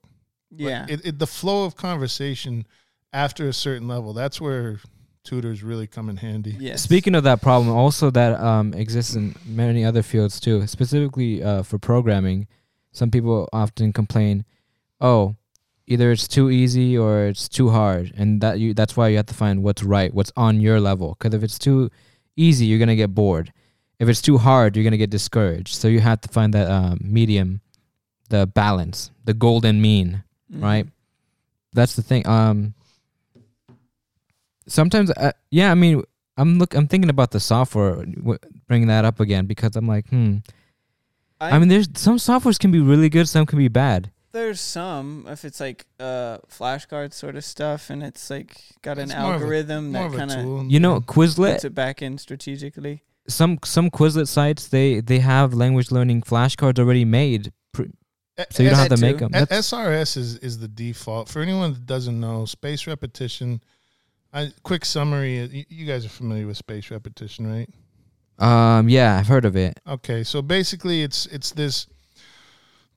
Like, 0.50 0.60
Yeah, 0.60 0.86
it, 0.88 1.04
it, 1.04 1.18
the 1.18 1.26
flow 1.26 1.64
of 1.64 1.76
conversation 1.76 2.66
after 3.12 3.48
a 3.48 3.52
certain 3.52 3.86
level, 3.86 4.12
that's 4.14 4.40
where 4.40 4.80
tutors 5.24 5.62
really 5.62 5.86
come 5.86 6.08
in 6.08 6.16
handy. 6.16 6.56
yes. 6.58 6.80
Speaking 6.82 7.14
of 7.14 7.24
that 7.24 7.42
problem, 7.42 7.76
also 7.76 8.10
that 8.10 8.40
um, 8.40 8.72
exists 8.72 9.14
in 9.14 9.34
many 9.44 9.84
other 9.84 10.02
fields 10.02 10.40
too, 10.40 10.66
specifically 10.66 11.42
uh, 11.42 11.62
for 11.62 11.78
programming. 11.78 12.46
Some 12.92 13.10
people 13.10 13.46
often 13.52 13.92
complain, 13.92 14.44
"Oh, 15.00 15.36
either 15.86 16.10
it's 16.12 16.28
too 16.28 16.50
easy 16.50 16.96
or 16.96 17.26
it's 17.26 17.48
too 17.48 17.70
hard," 17.70 18.12
and 18.16 18.40
that 18.40 18.58
you 18.58 18.74
that's 18.74 18.96
why 18.96 19.08
you 19.08 19.16
have 19.16 19.26
to 19.26 19.34
find 19.34 19.62
what's 19.62 19.82
right, 19.82 20.12
what's 20.12 20.32
on 20.36 20.60
your 20.60 20.80
level. 20.80 21.16
Because 21.18 21.34
if 21.34 21.42
it's 21.42 21.58
too 21.58 21.90
easy, 22.36 22.66
you're 22.66 22.78
gonna 22.78 22.96
get 22.96 23.14
bored. 23.14 23.52
If 23.98 24.08
it's 24.08 24.22
too 24.22 24.38
hard, 24.38 24.76
you're 24.76 24.84
gonna 24.84 24.96
get 24.96 25.10
discouraged. 25.10 25.74
So 25.74 25.88
you 25.88 26.00
have 26.00 26.20
to 26.22 26.28
find 26.28 26.54
that 26.54 26.70
um, 26.70 26.98
medium, 27.02 27.60
the 28.28 28.46
balance, 28.46 29.10
the 29.24 29.34
golden 29.34 29.80
mean 29.80 30.22
Mhm. 30.52 30.62
right? 30.62 30.86
That's 31.72 31.94
the 31.94 32.02
thing. 32.02 32.26
Um, 32.26 32.74
sometimes, 34.66 35.10
uh, 35.12 35.32
yeah, 35.50 35.70
I 35.70 35.74
mean, 35.74 36.02
I'm 36.36 36.58
look, 36.58 36.74
I'm 36.74 36.88
thinking 36.88 37.10
about 37.10 37.30
the 37.30 37.40
software, 37.40 38.04
w- 38.04 38.38
bringing 38.66 38.88
that 38.88 39.04
up 39.04 39.20
again 39.20 39.46
because 39.46 39.76
I'm 39.76 39.86
like, 39.86 40.08
hmm. 40.08 40.38
I, 41.40 41.58
mean, 41.58 41.68
there's 41.68 41.88
some 41.94 42.16
softwares 42.16 42.58
can 42.58 42.70
be 42.70 42.80
really 42.80 43.08
good, 43.08 43.28
some 43.28 43.46
can 43.46 43.58
be 43.58 43.68
bad. 43.68 44.10
There's 44.32 44.60
some 44.60 45.26
if 45.28 45.44
it's 45.44 45.60
like 45.60 45.86
uh 45.98 46.38
flashcard 46.48 47.12
sort 47.12 47.36
of 47.36 47.44
stuff 47.44 47.90
and 47.90 48.02
it's 48.02 48.30
like 48.30 48.56
got 48.82 48.98
an 48.98 49.10
It's 49.10 49.14
more 49.14 49.34
of 49.34 49.40
a- 49.40 49.44
algorithm 49.44 49.92
More 49.92 50.02
that 50.02 50.06
of 50.08 50.14
a 50.14 50.16
kind 50.18 50.30
of 50.30 50.36
tool. 50.42 50.64
You 50.66 50.80
know, 50.80 51.00
Quizlet 51.00 51.04
puts 51.04 51.34
Quizlet. 51.36 51.64
it 51.64 51.74
back 51.74 52.02
in 52.02 52.18
strategically. 52.18 53.02
Some 53.28 53.58
some 53.64 53.90
Quizlet 53.90 54.28
sites 54.28 54.68
they 54.68 55.00
they 55.00 55.18
have 55.18 55.52
language 55.54 55.90
learning 55.90 56.22
flashcards 56.22 56.78
already 56.78 57.04
made, 57.04 57.52
pr- 57.72 57.84
so 58.50 58.62
you 58.62 58.70
don't 58.70 58.78
have 58.78 58.88
to 58.88 58.96
make 58.96 59.18
too. 59.18 59.28
them. 59.28 59.42
A- 59.42 59.46
SRS 59.46 60.16
is, 60.16 60.36
is 60.38 60.58
the 60.58 60.68
default. 60.68 61.28
For 61.28 61.42
anyone 61.42 61.72
that 61.74 61.84
doesn't 61.86 62.18
know, 62.18 62.44
space 62.46 62.86
repetition. 62.86 63.60
I, 64.32 64.52
quick 64.62 64.84
summary: 64.84 65.40
uh, 65.42 65.48
you, 65.50 65.64
you 65.68 65.86
guys 65.86 66.06
are 66.06 66.08
familiar 66.08 66.46
with 66.46 66.56
space 66.56 66.90
repetition, 66.90 67.46
right? 67.46 67.68
Um, 68.38 68.88
yeah, 68.88 69.18
I've 69.18 69.26
heard 69.26 69.44
of 69.44 69.56
it. 69.56 69.78
Okay, 69.86 70.24
so 70.24 70.40
basically, 70.40 71.02
it's 71.02 71.26
it's 71.26 71.50
this 71.50 71.86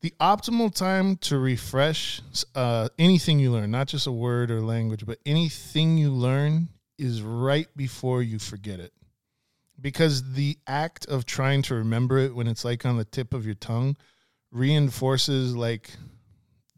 the 0.03 0.13
optimal 0.19 0.73
time 0.73 1.15
to 1.15 1.37
refresh 1.39 2.21
uh, 2.55 2.89
anything 2.99 3.39
you 3.39 3.49
learn, 3.49 3.71
not 3.71 3.87
just 3.87 4.05
a 4.05 4.11
word 4.11 4.51
or 4.51 4.59
language, 4.59 5.05
but 5.05 5.17
anything 5.25 5.97
you 5.97 6.11
learn 6.11 6.67
is 6.97 7.21
right 7.21 7.69
before 7.77 8.21
you 8.21 8.37
forget 8.37 8.81
it, 8.81 8.91
because 9.79 10.33
the 10.33 10.57
act 10.67 11.05
of 11.05 11.25
trying 11.25 11.61
to 11.61 11.75
remember 11.75 12.17
it 12.17 12.35
when 12.35 12.47
it's 12.47 12.65
like 12.65 12.85
on 12.85 12.97
the 12.97 13.05
tip 13.05 13.33
of 13.33 13.45
your 13.45 13.55
tongue 13.55 13.95
reinforces 14.51 15.55
like 15.55 15.91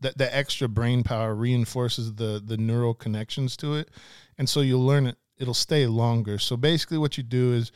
that 0.02 0.20
the 0.20 0.36
extra 0.36 0.70
brain 0.70 1.02
power 1.02 1.34
reinforces 1.34 2.14
the 2.14 2.40
the 2.46 2.58
neural 2.58 2.94
connections 2.94 3.58
to 3.58 3.74
it, 3.74 3.90
and 4.38 4.48
so 4.48 4.62
you'll 4.62 4.86
learn 4.86 5.08
it. 5.08 5.18
It'll 5.40 5.56
stay 5.56 5.88
longer. 5.88 6.38
So 6.38 6.56
basically, 6.56 7.00
what 7.00 7.18
you 7.18 7.24
do 7.24 7.54
is 7.54 7.72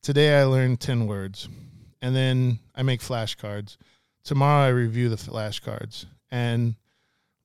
today 0.00 0.40
I 0.40 0.44
learned 0.44 0.80
ten 0.80 1.06
words, 1.06 1.46
and 2.00 2.16
then 2.16 2.60
I 2.74 2.82
make 2.82 3.00
flashcards. 3.02 3.76
Tomorrow 4.28 4.66
I 4.66 4.68
review 4.68 5.08
the 5.08 5.16
flashcards, 5.16 6.04
and 6.30 6.74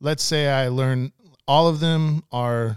let's 0.02 0.22
say 0.22 0.50
I 0.50 0.68
learn 0.68 1.14
all 1.48 1.70
of 1.70 1.80
them 1.80 2.26
are 2.30 2.76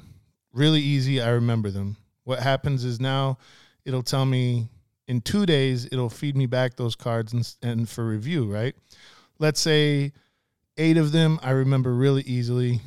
really 0.52 0.80
easy. 0.80 1.20
I 1.20 1.30
remember 1.30 1.72
them. 1.72 1.96
What 2.22 2.38
happens 2.38 2.84
is 2.84 3.00
now 3.00 3.38
it'll 3.84 4.04
tell 4.04 4.24
me 4.24 4.68
in 5.08 5.22
two 5.22 5.44
days 5.44 5.86
it'll 5.86 6.08
feed 6.08 6.36
me 6.36 6.46
back 6.46 6.76
those 6.76 6.94
cards 6.94 7.32
and, 7.32 7.52
and 7.62 7.88
for 7.88 8.06
review 8.06 8.44
right 8.44 8.76
let's 9.40 9.60
say 9.60 10.12
eight 10.78 10.96
of 10.96 11.10
them 11.10 11.40
i 11.42 11.50
remember 11.50 11.92
really 11.92 12.22
easily 12.22 12.80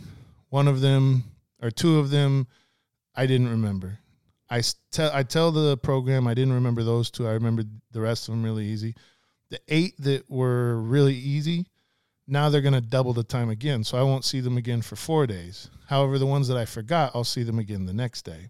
one 0.50 0.70
of 0.70 0.80
them 0.80 1.24
or 1.62 1.70
two 1.70 2.00
of 2.00 2.10
them 2.10 2.48
i 3.16 3.26
didn't 3.26 3.50
remember 3.50 4.00
i 4.50 4.62
tell 4.92 5.12
i 5.14 5.24
tell 5.24 5.52
the 5.52 5.76
program 5.78 6.28
i 6.28 6.34
didn't 6.34 6.54
remember 6.54 6.84
those 6.84 7.12
two 7.12 7.28
i 7.28 7.32
remember 7.32 7.64
the 7.92 8.02
rest 8.02 8.28
of 8.28 8.34
them 8.34 8.44
really 8.44 8.66
easy 8.66 8.96
the 9.50 9.60
eight 9.68 9.96
that 10.00 10.30
were 10.30 10.78
really 10.82 11.16
easy 11.16 11.66
now 12.28 12.50
they're 12.50 12.62
going 12.62 12.74
to 12.74 12.82
double 12.82 13.14
the 13.14 13.24
time 13.24 13.50
again 13.50 13.84
so 13.84 13.98
i 13.98 14.04
won't 14.04 14.26
see 14.26 14.40
them 14.40 14.58
again 14.58 14.82
for 14.82 14.96
four 14.96 15.26
days 15.26 15.70
however 15.88 16.18
the 16.18 16.26
ones 16.26 16.48
that 16.48 16.58
i 16.58 16.66
forgot 16.66 17.12
i'll 17.14 17.24
see 17.24 17.44
them 17.44 17.60
again 17.60 17.86
the 17.86 17.94
next 17.94 18.24
day 18.24 18.48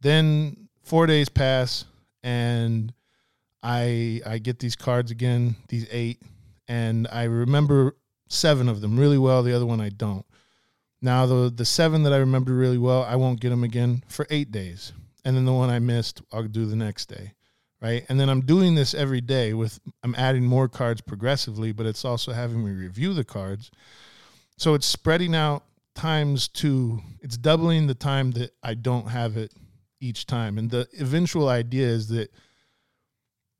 then 0.00 0.68
four 0.82 1.06
days 1.06 1.28
pass 1.28 1.84
and 2.22 2.92
I 3.62 4.20
I 4.24 4.38
get 4.38 4.58
these 4.58 4.76
cards 4.76 5.10
again, 5.10 5.56
these 5.68 5.86
eight, 5.90 6.22
and 6.68 7.06
I 7.12 7.24
remember 7.24 7.96
seven 8.28 8.68
of 8.68 8.80
them 8.80 8.98
really 8.98 9.18
well. 9.18 9.42
The 9.42 9.54
other 9.54 9.66
one 9.66 9.80
I 9.80 9.90
don't. 9.90 10.24
Now 11.02 11.26
the 11.26 11.52
the 11.54 11.64
seven 11.64 12.02
that 12.04 12.12
I 12.12 12.18
remember 12.18 12.52
really 12.52 12.78
well, 12.78 13.02
I 13.02 13.16
won't 13.16 13.40
get 13.40 13.50
them 13.50 13.64
again 13.64 14.02
for 14.08 14.26
eight 14.30 14.50
days, 14.50 14.92
and 15.24 15.36
then 15.36 15.44
the 15.44 15.52
one 15.52 15.70
I 15.70 15.78
missed, 15.78 16.22
I'll 16.32 16.44
do 16.44 16.66
the 16.66 16.76
next 16.76 17.06
day, 17.06 17.34
right? 17.80 18.04
And 18.08 18.20
then 18.20 18.28
I'm 18.28 18.42
doing 18.42 18.74
this 18.74 18.94
every 18.94 19.20
day 19.20 19.54
with 19.54 19.78
I'm 20.02 20.14
adding 20.16 20.44
more 20.44 20.68
cards 20.68 21.00
progressively, 21.00 21.72
but 21.72 21.86
it's 21.86 22.04
also 22.04 22.32
having 22.32 22.64
me 22.64 22.72
review 22.72 23.14
the 23.14 23.24
cards, 23.24 23.70
so 24.56 24.74
it's 24.74 24.86
spreading 24.86 25.34
out 25.34 25.64
times 25.94 26.48
two. 26.48 27.00
It's 27.20 27.36
doubling 27.36 27.86
the 27.86 27.94
time 27.94 28.32
that 28.32 28.52
I 28.62 28.74
don't 28.74 29.08
have 29.08 29.36
it 29.36 29.52
each 30.00 30.26
time. 30.26 30.58
And 30.58 30.70
the 30.70 30.86
eventual 30.98 31.48
idea 31.48 31.86
is 31.86 32.08
that 32.08 32.30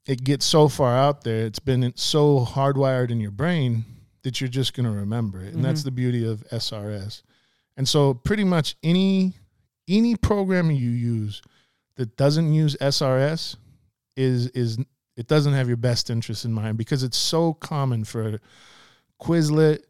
it 0.06 0.24
gets 0.24 0.44
so 0.44 0.68
far 0.68 0.96
out 0.96 1.24
there, 1.24 1.46
it's 1.46 1.58
been 1.58 1.92
so 1.96 2.44
hardwired 2.44 3.10
in 3.10 3.20
your 3.20 3.30
brain 3.30 3.84
that 4.22 4.40
you're 4.40 4.48
just 4.48 4.74
going 4.74 4.84
to 4.84 4.92
remember 4.92 5.40
it. 5.40 5.46
And 5.46 5.54
mm-hmm. 5.54 5.62
that's 5.62 5.82
the 5.82 5.90
beauty 5.90 6.26
of 6.26 6.44
SRS. 6.52 7.22
And 7.76 7.88
so 7.88 8.14
pretty 8.14 8.44
much 8.44 8.76
any 8.82 9.34
any 9.88 10.14
program 10.14 10.70
you 10.70 10.90
use 10.90 11.42
that 11.96 12.16
doesn't 12.16 12.52
use 12.52 12.76
SRS 12.76 13.56
is 14.20 14.48
is 14.48 14.78
it 15.16 15.26
doesn't 15.26 15.52
have 15.54 15.68
your 15.68 15.76
best 15.76 16.10
interest 16.10 16.44
in 16.44 16.52
mind 16.52 16.78
because 16.78 17.02
it's 17.02 17.16
so 17.16 17.54
common 17.54 18.04
for 18.04 18.40
Quizlet, 19.20 19.80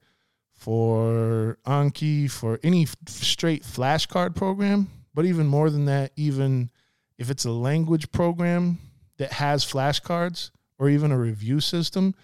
for 0.52 1.58
Anki, 1.66 2.30
for 2.30 2.58
any 2.62 2.82
f- 2.82 2.96
straight 3.06 3.62
flashcard 3.62 4.34
program 4.34 4.88
but 5.14 5.24
even 5.24 5.46
more 5.46 5.70
than 5.70 5.86
that, 5.86 6.12
even 6.16 6.70
if 7.18 7.30
it's 7.30 7.44
a 7.44 7.50
language 7.50 8.10
program 8.12 8.78
that 9.18 9.32
has 9.32 9.64
flashcards 9.64 10.50
or 10.78 10.88
even 10.88 11.12
a 11.12 11.18
review 11.18 11.60
system, 11.60 12.14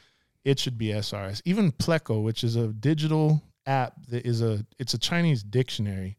it 0.45 0.59
should 0.59 0.79
be 0.79 0.89
SRS. 0.89 1.43
Even 1.45 1.73
Pleco, 1.73 2.23
which 2.23 2.45
is 2.45 2.57
a 2.57 2.69
digital 2.69 3.43
app 3.67 3.95
that 4.09 4.25
is 4.25 4.43
a 4.43 4.65
it's 4.79 4.95
a 4.95 4.99
Chinese 4.99 5.43
dictionary. 5.43 6.17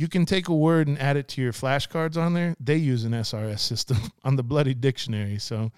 You 0.00 0.08
can 0.08 0.24
take 0.24 0.48
a 0.48 0.54
word 0.54 0.88
and 0.88 0.98
add 0.98 1.18
it 1.18 1.28
to 1.28 1.42
your 1.42 1.52
flashcards 1.52 2.16
on 2.16 2.32
there. 2.32 2.56
They 2.58 2.76
use 2.76 3.04
an 3.04 3.12
SRS 3.12 3.58
system 3.58 3.98
on 4.24 4.36
the 4.36 4.42
bloody 4.42 4.72
dictionary. 4.72 5.38
So 5.38 5.72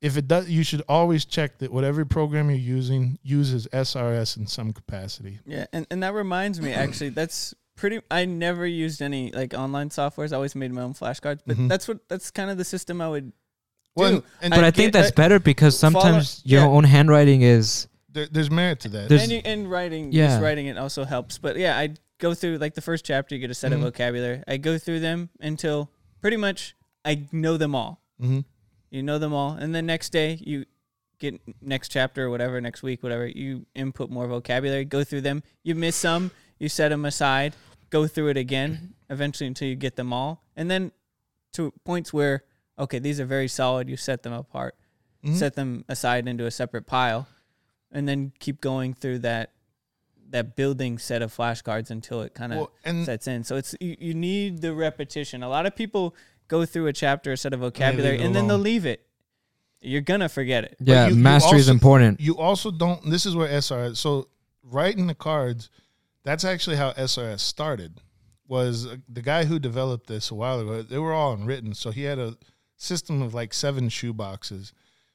if 0.00 0.16
it 0.16 0.28
does 0.28 0.48
you 0.48 0.62
should 0.62 0.82
always 0.88 1.24
check 1.24 1.58
that 1.58 1.72
whatever 1.72 2.04
program 2.04 2.48
you're 2.48 2.58
using 2.60 3.18
uses 3.24 3.66
SRS 3.72 4.36
in 4.36 4.46
some 4.46 4.72
capacity. 4.72 5.40
Yeah, 5.44 5.66
and, 5.72 5.84
and 5.90 6.00
that 6.04 6.14
reminds 6.14 6.60
me 6.60 6.72
actually 6.72 7.08
that's 7.20 7.54
pretty 7.74 8.00
I 8.08 8.24
never 8.24 8.64
used 8.64 9.02
any 9.02 9.32
like 9.32 9.52
online 9.52 9.88
softwares. 9.88 10.32
I 10.32 10.36
always 10.36 10.54
made 10.54 10.70
my 10.70 10.82
own 10.82 10.94
flashcards, 10.94 11.40
but 11.44 11.56
mm-hmm. 11.56 11.66
that's 11.66 11.88
what 11.88 12.08
that's 12.08 12.30
kind 12.30 12.50
of 12.50 12.56
the 12.56 12.64
system 12.64 13.00
I 13.00 13.08
would 13.08 13.32
well, 13.96 14.10
do. 14.12 14.24
And, 14.42 14.52
but 14.52 14.62
I, 14.62 14.68
I 14.68 14.70
think 14.70 14.92
that's 14.92 15.10
I, 15.10 15.14
better 15.14 15.40
because 15.40 15.76
sometimes 15.76 16.40
follow, 16.40 16.50
your 16.52 16.60
yeah. 16.60 16.76
own 16.76 16.84
handwriting 16.84 17.42
is 17.42 17.88
there, 18.14 18.28
there's 18.30 18.50
merit 18.50 18.80
to 18.80 18.88
that. 18.90 19.10
and, 19.10 19.30
you, 19.30 19.42
and 19.44 19.68
writing, 19.68 20.12
yeah. 20.12 20.28
just 20.28 20.42
writing 20.42 20.66
it 20.66 20.78
also 20.78 21.04
helps. 21.04 21.38
But 21.38 21.56
yeah, 21.56 21.76
I 21.76 21.94
go 22.18 22.34
through 22.34 22.58
like 22.58 22.74
the 22.74 22.80
first 22.80 23.04
chapter, 23.04 23.34
you 23.34 23.40
get 23.40 23.50
a 23.50 23.54
set 23.54 23.72
mm-hmm. 23.72 23.82
of 23.84 23.92
vocabulary. 23.92 24.42
I 24.46 24.56
go 24.56 24.78
through 24.78 25.00
them 25.00 25.30
until 25.40 25.90
pretty 26.20 26.36
much 26.36 26.76
I 27.04 27.26
know 27.32 27.56
them 27.56 27.74
all. 27.74 28.00
Mm-hmm. 28.20 28.40
You 28.90 29.02
know 29.02 29.18
them 29.18 29.32
all, 29.32 29.52
and 29.52 29.74
then 29.74 29.86
next 29.86 30.10
day 30.10 30.38
you 30.40 30.66
get 31.18 31.40
next 31.60 31.88
chapter 31.88 32.26
or 32.26 32.30
whatever, 32.30 32.60
next 32.60 32.82
week, 32.82 33.02
whatever. 33.02 33.26
You 33.26 33.66
input 33.74 34.10
more 34.10 34.28
vocabulary, 34.28 34.84
go 34.84 35.02
through 35.02 35.22
them. 35.22 35.42
You 35.62 35.74
miss 35.74 35.96
some, 35.96 36.30
you 36.58 36.68
set 36.68 36.90
them 36.90 37.04
aside, 37.04 37.54
go 37.90 38.06
through 38.06 38.28
it 38.28 38.36
again, 38.36 38.94
eventually 39.10 39.48
until 39.48 39.68
you 39.68 39.74
get 39.74 39.96
them 39.96 40.12
all, 40.12 40.44
and 40.56 40.70
then 40.70 40.92
to 41.54 41.72
points 41.84 42.12
where 42.12 42.44
okay, 42.78 42.98
these 42.98 43.20
are 43.20 43.26
very 43.26 43.48
solid. 43.48 43.88
You 43.88 43.96
set 43.96 44.22
them 44.22 44.32
apart, 44.32 44.76
mm-hmm. 45.24 45.36
set 45.36 45.54
them 45.54 45.84
aside 45.88 46.28
into 46.28 46.46
a 46.46 46.50
separate 46.50 46.86
pile, 46.86 47.26
and 47.92 48.08
then 48.08 48.32
keep 48.38 48.60
going 48.60 48.94
through 48.94 49.20
that 49.20 49.52
that 50.34 50.56
building 50.56 50.98
set 50.98 51.22
of 51.22 51.34
flashcards 51.34 51.90
until 51.90 52.20
it 52.22 52.34
kind 52.34 52.52
of 52.52 52.58
well, 52.58 53.04
sets 53.04 53.26
in. 53.26 53.44
So 53.44 53.56
it's 53.56 53.74
you, 53.80 53.96
you 53.98 54.14
need 54.14 54.60
the 54.60 54.74
repetition. 54.74 55.42
A 55.42 55.48
lot 55.48 55.64
of 55.64 55.74
people 55.74 56.14
go 56.48 56.66
through 56.66 56.88
a 56.88 56.92
chapter, 56.92 57.32
a 57.32 57.36
set 57.36 57.52
of 57.52 57.60
vocabulary, 57.60 58.16
and, 58.16 58.26
and 58.26 58.34
then 58.34 58.48
they'll 58.48 58.58
leave 58.58 58.84
it. 58.84 59.06
You're 59.80 60.02
gonna 60.02 60.28
forget 60.28 60.64
it. 60.64 60.76
Yeah, 60.80 61.08
you, 61.08 61.14
mastery 61.14 61.48
you 61.48 61.52
also, 61.52 61.60
is 61.60 61.68
important. 61.68 62.20
You 62.20 62.36
also 62.36 62.70
don't. 62.70 63.10
This 63.10 63.26
is 63.26 63.36
where 63.36 63.48
SR. 63.48 63.94
So 63.94 64.28
writing 64.62 65.06
the 65.06 65.14
cards 65.14 65.70
that's 66.24 66.44
actually 66.44 66.76
how 66.76 66.92
SRS 66.92 67.40
started. 67.40 68.00
Was 68.46 68.86
uh, 68.86 68.96
the 69.08 69.22
guy 69.22 69.44
who 69.44 69.58
developed 69.58 70.06
this 70.06 70.30
a 70.30 70.34
while 70.34 70.60
ago? 70.60 70.82
They 70.82 70.98
were 70.98 71.12
all 71.12 71.32
unwritten, 71.32 71.74
so 71.74 71.90
he 71.90 72.02
had 72.02 72.18
a 72.18 72.36
system 72.76 73.22
of 73.22 73.32
like 73.34 73.54
seven 73.54 73.88
shoe 73.88 74.12
boxes, 74.12 74.72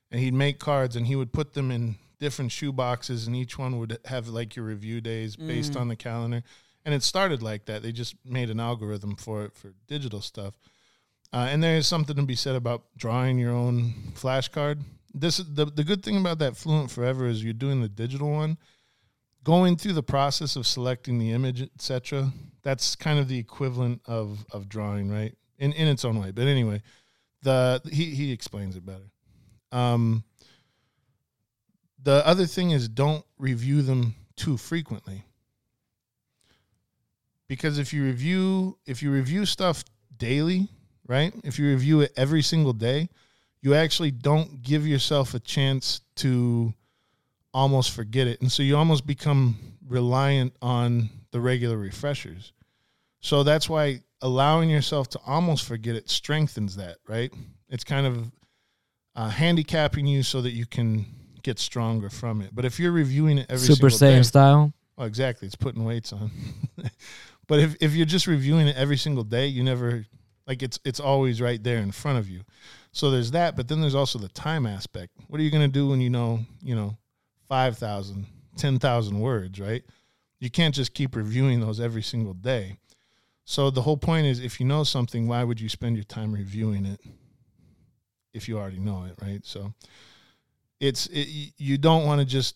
and 0.09 0.21
he'd 0.21 0.33
make 0.33 0.59
cards 0.59 0.95
and 0.95 1.07
he 1.07 1.15
would 1.15 1.33
put 1.33 1.53
them 1.53 1.71
in 1.71 1.97
different 2.19 2.51
shoe 2.51 2.71
boxes, 2.71 3.27
and 3.27 3.35
each 3.35 3.57
one 3.57 3.79
would 3.79 3.97
have 4.05 4.27
like 4.27 4.55
your 4.55 4.65
review 4.65 5.01
days 5.01 5.35
based 5.35 5.73
mm. 5.73 5.81
on 5.81 5.87
the 5.87 5.95
calendar. 5.95 6.43
And 6.85 6.93
it 6.93 7.03
started 7.03 7.41
like 7.41 7.65
that. 7.65 7.83
They 7.83 7.91
just 7.91 8.15
made 8.25 8.49
an 8.49 8.59
algorithm 8.59 9.15
for 9.15 9.43
it 9.43 9.53
for 9.53 9.73
digital 9.87 10.21
stuff. 10.21 10.55
Uh, 11.31 11.47
and 11.49 11.61
there 11.61 11.77
is 11.77 11.87
something 11.87 12.15
to 12.15 12.23
be 12.23 12.35
said 12.35 12.55
about 12.55 12.83
drawing 12.97 13.37
your 13.37 13.51
own 13.51 13.93
flashcard. 14.15 14.81
This 15.13 15.37
the 15.37 15.65
the 15.65 15.83
good 15.83 16.03
thing 16.03 16.17
about 16.17 16.39
that 16.39 16.55
Fluent 16.55 16.91
Forever 16.91 17.27
is 17.27 17.43
you're 17.43 17.53
doing 17.53 17.81
the 17.81 17.89
digital 17.89 18.31
one 18.31 18.57
going 19.43 19.75
through 19.77 19.93
the 19.93 20.03
process 20.03 20.55
of 20.55 20.67
selecting 20.67 21.17
the 21.19 21.31
image, 21.31 21.61
etc. 21.61 22.31
That's 22.63 22.95
kind 22.95 23.19
of 23.19 23.27
the 23.27 23.37
equivalent 23.37 24.01
of 24.05 24.45
of 24.51 24.69
drawing, 24.69 25.09
right? 25.09 25.35
In 25.57 25.73
in 25.73 25.87
its 25.87 26.05
own 26.05 26.19
way. 26.19 26.31
But 26.31 26.47
anyway, 26.47 26.81
the 27.41 27.81
he 27.91 28.15
he 28.15 28.31
explains 28.31 28.75
it 28.75 28.85
better. 28.85 29.09
Um, 29.71 30.23
the 32.01 32.25
other 32.25 32.45
thing 32.45 32.71
is 32.71 32.87
don't 32.87 33.25
review 33.37 33.81
them 33.81 34.15
too 34.35 34.57
frequently. 34.57 35.25
Because 37.47 37.79
if 37.79 37.93
you 37.93 38.03
review 38.05 38.77
if 38.85 39.01
you 39.01 39.11
review 39.11 39.45
stuff 39.45 39.83
daily, 40.17 40.69
right? 41.07 41.33
If 41.43 41.57
you 41.59 41.69
review 41.69 42.01
it 42.01 42.13
every 42.15 42.41
single 42.41 42.73
day, 42.73 43.09
you 43.61 43.73
actually 43.73 44.11
don't 44.11 44.61
give 44.61 44.87
yourself 44.87 45.33
a 45.33 45.39
chance 45.39 46.01
to 46.17 46.73
almost 47.53 47.91
forget 47.91 48.27
it. 48.27 48.41
And 48.41 48.51
so 48.51 48.63
you 48.63 48.77
almost 48.77 49.05
become 49.05 49.57
reliant 49.87 50.53
on 50.61 51.09
the 51.31 51.41
regular 51.41 51.77
refreshers. 51.77 52.53
So 53.21 53.43
that's 53.43 53.67
why 53.67 54.01
allowing 54.21 54.69
yourself 54.69 55.09
to 55.09 55.19
almost 55.25 55.65
forget 55.65 55.95
it 55.95 56.09
strengthens 56.09 56.75
that, 56.75 56.97
right? 57.07 57.33
It's 57.69 57.83
kind 57.83 58.05
of 58.05 58.31
uh, 59.15 59.29
handicapping 59.29 60.05
you 60.05 60.23
so 60.23 60.41
that 60.41 60.51
you 60.51 60.65
can 60.65 61.05
get 61.43 61.59
stronger 61.59 62.09
from 62.09 62.41
it. 62.41 62.49
But 62.53 62.65
if 62.65 62.79
you're 62.79 62.91
reviewing 62.91 63.37
it 63.37 63.47
every 63.49 63.67
Super 63.67 63.87
Saiyan 63.87 64.17
day, 64.17 64.23
style. 64.23 64.73
Oh, 64.97 65.05
exactly. 65.05 65.45
It's 65.47 65.55
putting 65.55 65.83
weights 65.83 66.11
on. 66.11 66.31
but 67.47 67.59
if, 67.59 67.75
if 67.79 67.95
you're 67.95 68.05
just 68.05 68.27
reviewing 68.27 68.67
it 68.67 68.75
every 68.75 68.97
single 68.97 69.23
day, 69.23 69.47
you 69.47 69.63
never 69.63 70.05
like 70.47 70.63
it's 70.63 70.79
it's 70.83 70.99
always 70.99 71.41
right 71.41 71.63
there 71.63 71.77
in 71.77 71.91
front 71.91 72.17
of 72.17 72.29
you. 72.29 72.41
So 72.91 73.11
there's 73.11 73.31
that, 73.31 73.55
but 73.55 73.67
then 73.67 73.81
there's 73.81 73.95
also 73.95 74.17
the 74.19 74.29
time 74.29 74.65
aspect. 74.65 75.13
What 75.27 75.39
are 75.39 75.43
you 75.43 75.51
going 75.51 75.67
to 75.67 75.71
do 75.71 75.89
when 75.89 76.01
you 76.01 76.09
know, 76.09 76.39
you 76.61 76.75
know, 76.75 76.97
5,000, 77.47 78.25
10,000 78.57 79.19
words, 79.19 79.59
right? 79.59 79.83
You 80.39 80.49
can't 80.49 80.73
just 80.73 80.93
keep 80.93 81.15
reviewing 81.15 81.59
those 81.59 81.79
every 81.79 82.01
single 82.01 82.33
day. 82.33 82.77
So 83.45 83.69
the 83.69 83.81
whole 83.81 83.97
point 83.97 84.25
is 84.27 84.39
if 84.39 84.59
you 84.59 84.65
know 84.65 84.83
something, 84.83 85.27
why 85.27 85.43
would 85.43 85.59
you 85.59 85.69
spend 85.69 85.97
your 85.97 86.03
time 86.03 86.31
reviewing 86.31 86.85
it 86.85 86.99
if 88.33 88.47
you 88.47 88.57
already 88.57 88.79
know 88.79 89.05
it, 89.05 89.15
right? 89.21 89.45
So 89.45 89.73
it's 90.79 91.07
it, 91.07 91.27
you 91.57 91.77
don't 91.77 92.05
want 92.05 92.19
to 92.19 92.25
just 92.25 92.55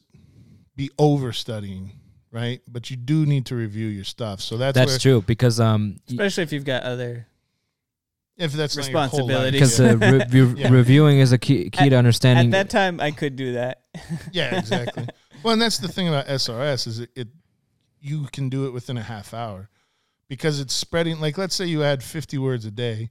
be 0.76 0.90
over 0.98 1.32
studying. 1.34 1.92
right? 2.32 2.62
But 2.68 2.90
you 2.90 2.96
do 2.98 3.26
need 3.26 3.46
to 3.48 3.56
review 3.56 3.88
your 3.88 4.06
stuff. 4.06 4.42
So 4.42 4.58
that's 4.58 4.76
That's 4.76 4.92
where, 4.94 5.00
true 5.00 5.22
because 5.22 5.60
um 5.60 5.98
y- 6.08 6.14
Especially 6.14 6.44
if 6.44 6.52
you've 6.54 6.66
got 6.66 6.84
other. 6.84 7.28
if 8.38 8.52
that's 8.54 8.76
not 8.76 8.90
your 8.90 9.08
whole 9.08 9.28
life, 9.28 9.54
Responsibility. 9.54 9.58
because 9.60 9.80
uh, 9.80 9.98
re- 9.98 10.42
re- 10.42 10.62
Yeah. 10.62 10.70
reviewing 10.70 11.20
is 11.20 11.32
a 11.32 11.38
key 11.38 11.70
key 11.70 11.90
to 11.90 11.96
understanding. 11.96 12.48
At 12.48 12.52
that 12.52 12.70
time, 12.72 13.00
I 13.00 13.12
could 13.12 13.36
do 13.36 13.54
that. 13.54 13.82
Yeah, 14.32 14.58
exactly. 14.58 15.06
well, 15.44 15.54
and 15.54 15.62
that's 15.62 15.78
the 15.78 15.88
thing 15.88 16.08
about 16.08 16.26
SRS 16.28 16.88
is 16.88 17.00
it, 17.00 17.10
it 17.16 17.28
you 18.02 18.26
can 18.34 18.50
do 18.50 18.66
it 18.66 18.72
within 18.74 18.98
a 18.98 19.04
half 19.04 19.34
hour 19.34 19.70
because 20.28 20.60
it's 20.60 20.74
spreading. 20.74 21.20
Like, 21.22 21.38
let's 21.38 21.54
say 21.54 21.66
you 21.66 21.84
add 21.84 22.02
fifty 22.04 22.38
words 22.40 22.66
a 22.66 22.72
day. 22.72 23.10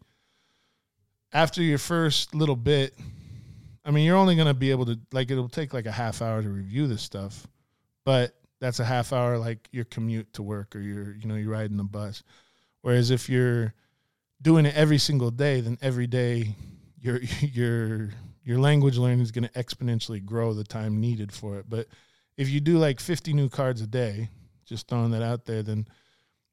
After 1.32 1.62
your 1.62 1.78
first 1.78 2.34
little 2.34 2.56
bit, 2.56 2.94
I 3.85 3.91
mean, 3.91 4.07
you're 4.07 4.16
only 4.16 4.37
going 4.37 4.47
to 4.47 4.55
be 4.55 4.70
able 4.70 4.87
to 4.87 4.99
like 5.12 5.30
it'll 5.30 5.49
take 5.49 5.74
like 5.74 5.87
a 5.87 5.93
half 5.93 6.22
hour 6.22 6.43
to 6.43 6.49
review 6.49 6.87
this 6.87 7.03
stuff, 7.03 7.47
but 8.05 8.35
that's 8.61 8.78
a 8.78 8.85
half 8.85 9.12
hour 9.12 9.39
like 9.39 9.68
your 9.72 9.85
commute 9.85 10.33
to 10.35 10.43
work 10.43 10.76
or 10.76 10.80
you're 10.80 11.14
you 11.16 11.26
know 11.26 11.35
you're 11.35 11.51
riding 11.51 11.76
the 11.76 11.85
bus. 11.85 12.22
Whereas 12.83 13.11
if 13.11 13.28
you're 13.28 13.74
doing 14.41 14.66
it 14.66 14.74
every 14.76 14.99
single 14.99 15.30
day, 15.30 15.61
then 15.61 15.78
every 15.83 16.07
day 16.07 16.55
your 17.01 17.20
your 17.41 18.11
your 18.45 18.59
language 18.59 18.99
learning 18.99 19.20
is 19.20 19.33
going 19.33 19.49
to 19.49 19.53
exponentially 19.53 20.24
grow 20.24 20.53
the 20.53 20.64
time 20.64 21.01
needed 21.01 21.33
for 21.33 21.59
it. 21.59 21.66
But 21.68 21.89
if 22.37 22.49
you 22.49 22.61
do 22.61 22.78
like 22.78 23.01
50 23.01 23.33
new 23.33 23.49
cards 23.49 23.80
a 23.80 23.87
day, 23.87 24.28
just 24.64 24.89
throwing 24.89 25.12
that 25.12 25.22
out 25.22 25.45
there, 25.45 25.62
then 25.62 25.87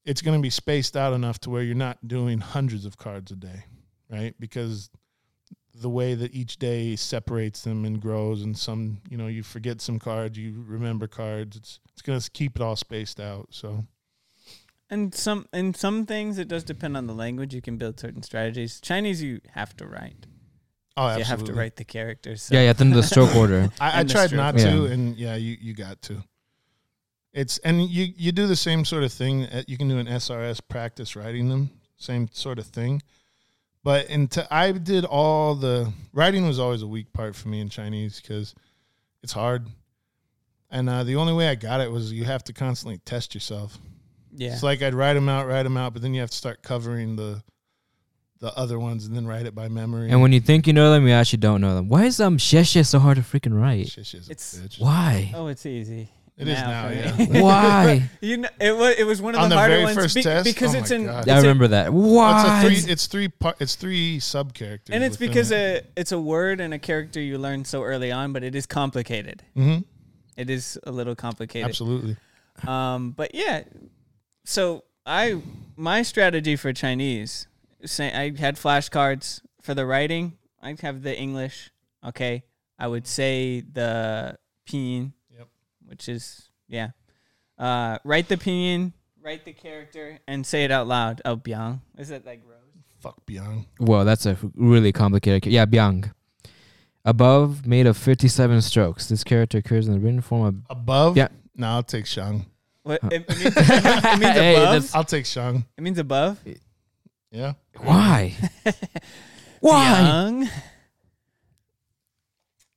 it's 0.06 0.22
going 0.22 0.38
to 0.38 0.42
be 0.42 0.50
spaced 0.50 0.96
out 0.96 1.14
enough 1.14 1.40
to 1.40 1.50
where 1.50 1.64
you're 1.64 1.76
not 1.76 2.08
doing 2.08 2.40
hundreds 2.40 2.86
of 2.86 2.98
cards 2.98 3.32
a 3.32 3.36
day, 3.36 3.66
right? 4.10 4.36
Because 4.40 4.90
the 5.76 5.90
way 5.90 6.16
that 6.16 6.34
each 6.34 6.58
day 6.58 6.96
separates 6.96 7.62
them 7.64 7.86
and 7.86 8.02
grows 8.02 8.42
and 8.42 8.58
some, 8.58 9.00
you 9.10 9.18
know, 9.18 9.28
you 9.28 9.44
forget 9.44 9.82
some 9.82 10.00
cards, 10.00 10.38
you 10.38 10.64
remember 10.68 11.08
cards, 11.08 11.56
it's 11.58 11.80
it's 11.94 12.02
going 12.02 12.20
to 12.20 12.32
keep 12.32 12.56
it 12.56 12.62
all 12.62 12.76
spaced 12.76 13.20
out. 13.20 13.48
So, 13.52 13.86
And 14.90 15.14
some 15.14 15.48
in 15.54 15.74
some 15.74 16.06
things, 16.06 16.38
it 16.38 16.48
does 16.48 16.64
depend 16.64 16.98
on 16.98 17.08
the 17.08 17.14
language. 17.14 17.54
You 17.54 17.62
can 17.62 17.78
build 17.78 18.00
certain 18.00 18.24
strategies. 18.24 18.82
Chinese, 18.82 19.22
you 19.22 19.40
have 19.54 19.76
to 19.78 19.86
write. 19.88 20.26
oh, 20.98 21.16
You 21.18 21.24
have 21.24 21.44
to 21.46 21.54
write 21.54 21.76
the 21.76 21.86
characters. 21.86 22.44
So. 22.44 22.56
yeah, 22.56 22.64
yeah, 22.64 22.74
then 22.74 22.90
the 22.92 23.04
stroke 23.04 23.36
order. 23.36 23.70
I, 23.80 24.00
I 24.00 24.04
tried 24.04 24.28
stroke. 24.28 24.38
not 24.38 24.58
to, 24.58 24.86
Yeah. 24.88 24.92
and 24.94 25.16
yeah, 25.16 25.36
you, 25.36 25.56
you 25.62 25.74
got 25.74 26.02
to. 26.04 26.24
It's 27.32 27.60
and 27.60 27.84
you 27.88 28.08
you 28.18 28.32
do 28.32 28.48
the 28.48 28.56
same 28.56 28.84
sort 28.86 29.04
of 29.04 29.14
thing. 29.14 29.46
uh, 29.46 29.62
You 29.68 29.78
can 29.78 29.88
do 29.88 30.00
an 30.00 30.08
SRS 30.08 30.62
practice 30.68 31.16
writing 31.16 31.48
them, 31.50 31.70
same 31.98 32.28
sort 32.34 32.58
of 32.58 32.66
thing. 32.66 33.04
But 33.84 34.10
into 34.10 34.46
I 34.54 34.72
did 34.74 35.06
all 35.06 35.56
the 35.56 35.92
writing 36.14 36.46
was 36.48 36.60
always 36.60 36.82
a 36.82 36.88
weak 36.88 37.12
part 37.14 37.36
for 37.36 37.48
me 37.48 37.62
in 37.62 37.70
Chinese 37.70 38.20
because 38.20 38.54
it's 39.24 39.32
hard, 39.34 39.68
and 40.70 40.90
uh, 40.90 41.04
the 41.04 41.16
only 41.16 41.34
way 41.34 41.48
I 41.50 41.56
got 41.56 41.80
it 41.82 41.92
was 41.92 42.12
you 42.12 42.26
have 42.26 42.44
to 42.46 42.54
constantly 42.54 43.00
test 43.06 43.34
yourself. 43.34 43.78
Yeah. 44.36 44.54
It's 44.54 44.64
like 44.64 44.82
I'd 44.82 44.94
write 44.94 45.14
them 45.14 45.30
out, 45.30 45.48
write 45.48 45.64
them 45.64 45.78
out, 45.78 45.94
but 45.94 46.02
then 46.02 46.14
you 46.14 46.20
have 46.22 46.30
to 46.30 46.38
start 46.38 46.62
covering 46.62 47.16
the 47.16 47.42
the 48.42 48.58
other 48.58 48.80
ones 48.80 49.06
and 49.06 49.14
then 49.16 49.28
write 49.28 49.46
it 49.46 49.54
by 49.54 49.68
memory. 49.68 50.10
And 50.10 50.22
when 50.22 50.32
you 50.32 50.40
think 50.40 50.66
you 50.66 50.72
know 50.72 50.92
them, 50.92 51.06
you 51.06 51.14
actually 51.14 51.40
don't 51.40 51.60
know 51.60 51.76
them. 51.76 51.90
Why 51.90 52.06
is 52.06 52.20
um 52.22 52.38
sheshe 52.38 52.86
so 52.86 53.00
hard 53.00 53.18
to 53.18 53.24
freaking 53.24 53.60
write? 53.60 53.90
Shish 53.90 54.14
is 54.14 54.28
a 54.30 54.32
It's- 54.32 54.60
bitch. 54.62 54.80
Why? 54.80 55.32
oh, 55.36 55.48
it's 55.48 55.66
easy. 55.66 56.10
It 56.40 56.48
is 56.48 56.58
now, 56.58 56.88
for 56.88 56.94
yeah. 56.96 57.42
Why? 57.44 58.10
you 58.22 58.38
know, 58.38 58.50
it 58.62 58.76
was 58.76 58.96
it 58.98 59.04
was 59.04 59.22
one 59.22 59.36
of 59.36 59.42
On 59.42 59.50
the, 59.50 59.56
the 59.56 59.60
harder 59.60 59.74
very 59.74 59.84
ones 59.84 59.96
first 59.98 60.16
be- 60.16 60.24
test? 60.24 60.46
because 60.46 60.74
Oh 60.74 60.80
it's 60.80 60.90
my 60.90 60.96
in. 60.96 61.06
God. 61.06 61.18
it's 61.20 61.28
Yeah, 61.28 61.34
I 61.34 61.38
in- 61.38 61.44
remember 61.44 61.68
that. 61.68 61.94
Well, 61.94 62.04
Why? 62.16 62.42
it's 62.42 62.50
a 62.50 62.82
three. 62.86 62.92
It's 62.94 63.08
three. 63.08 63.28
Part, 63.28 63.58
it's 63.60 63.76
three 63.76 64.20
sub 64.20 64.54
characters, 64.54 64.94
and 64.94 65.04
it's 65.04 65.18
because 65.18 65.52
uh, 65.52 65.82
it's 65.98 66.12
a 66.14 66.20
word 66.20 66.62
and 66.62 66.74
a 66.74 66.80
character 66.80 67.20
you 67.20 67.38
learn 67.38 67.66
so 67.66 67.84
early 67.84 68.12
on, 68.12 68.32
but 68.32 68.44
it 68.44 68.56
is 68.56 68.66
complicated. 68.66 69.44
hmm 69.54 69.80
It 70.38 70.50
is 70.50 70.80
a 70.86 70.92
little 70.92 71.16
complicated. 71.16 71.68
absolutely. 71.68 72.16
Um, 72.66 73.12
but 73.12 73.36
yeah, 73.36 73.64
so 74.46 74.84
I 75.06 75.42
my 75.76 76.02
strategy 76.04 76.56
for 76.56 76.72
Chinese, 76.74 77.48
say 77.86 78.12
I 78.14 78.38
had 78.40 78.56
flashcards 78.56 79.42
for 79.62 79.74
the 79.74 79.86
writing. 79.86 80.38
I'd 80.62 80.80
have 80.82 81.04
the 81.04 81.18
English. 81.18 81.72
Okay, 82.06 82.44
I 82.78 82.88
would 82.88 83.08
say 83.08 83.60
the 83.62 84.38
pinyin, 84.68 85.04
Yep. 85.04 85.12
Which 85.90 86.08
is 86.08 86.50
yeah. 86.68 86.90
Uh, 87.58 87.98
write 88.06 88.30
the 88.30 88.38
pinyin, 88.38 88.94
write 89.22 89.44
the 89.44 89.52
character, 89.54 90.20
and 90.28 90.46
say 90.46 90.64
it 90.64 90.72
out 90.72 90.88
loud. 90.88 91.22
Oh, 91.26 91.36
biang. 91.36 91.82
Is 91.98 92.10
it 92.12 92.26
like 92.26 92.42
rose? 92.48 92.56
Fuck 93.02 93.26
Beyond. 93.26 93.66
Well, 93.80 94.04
that's 94.06 94.26
a 94.26 94.38
really 94.56 94.92
complicated. 94.92 95.44
ca- 95.44 95.50
Yeah, 95.50 95.66
Byung. 95.66 96.12
Above, 97.06 97.66
made 97.66 97.88
of 97.88 97.96
57 97.96 98.62
strokes. 98.62 99.08
This 99.08 99.24
character 99.24 99.58
occurs 99.60 99.88
in 99.88 99.94
the 99.94 100.00
written 100.00 100.20
form 100.22 100.46
of. 100.46 100.56
Above. 100.70 101.16
Yeah. 101.18 101.30
No, 101.56 101.68
I'll 101.68 101.84
take 101.84 102.06
Shang. 102.06 102.46
What 102.84 103.00
it, 103.04 103.24
it 103.28 103.30
means, 103.30 103.42
it 103.58 104.20
means 104.20 104.34
Hey, 104.36 104.56
above. 104.62 104.92
I'll 104.94 105.04
take 105.06 105.26
Shang. 105.26 105.66
It 105.78 105.82
means 105.82 105.98
above. 105.98 106.40
Yeah. 107.32 107.54
Why? 107.78 108.36
Why? 109.62 109.86
Biang. 110.46 110.50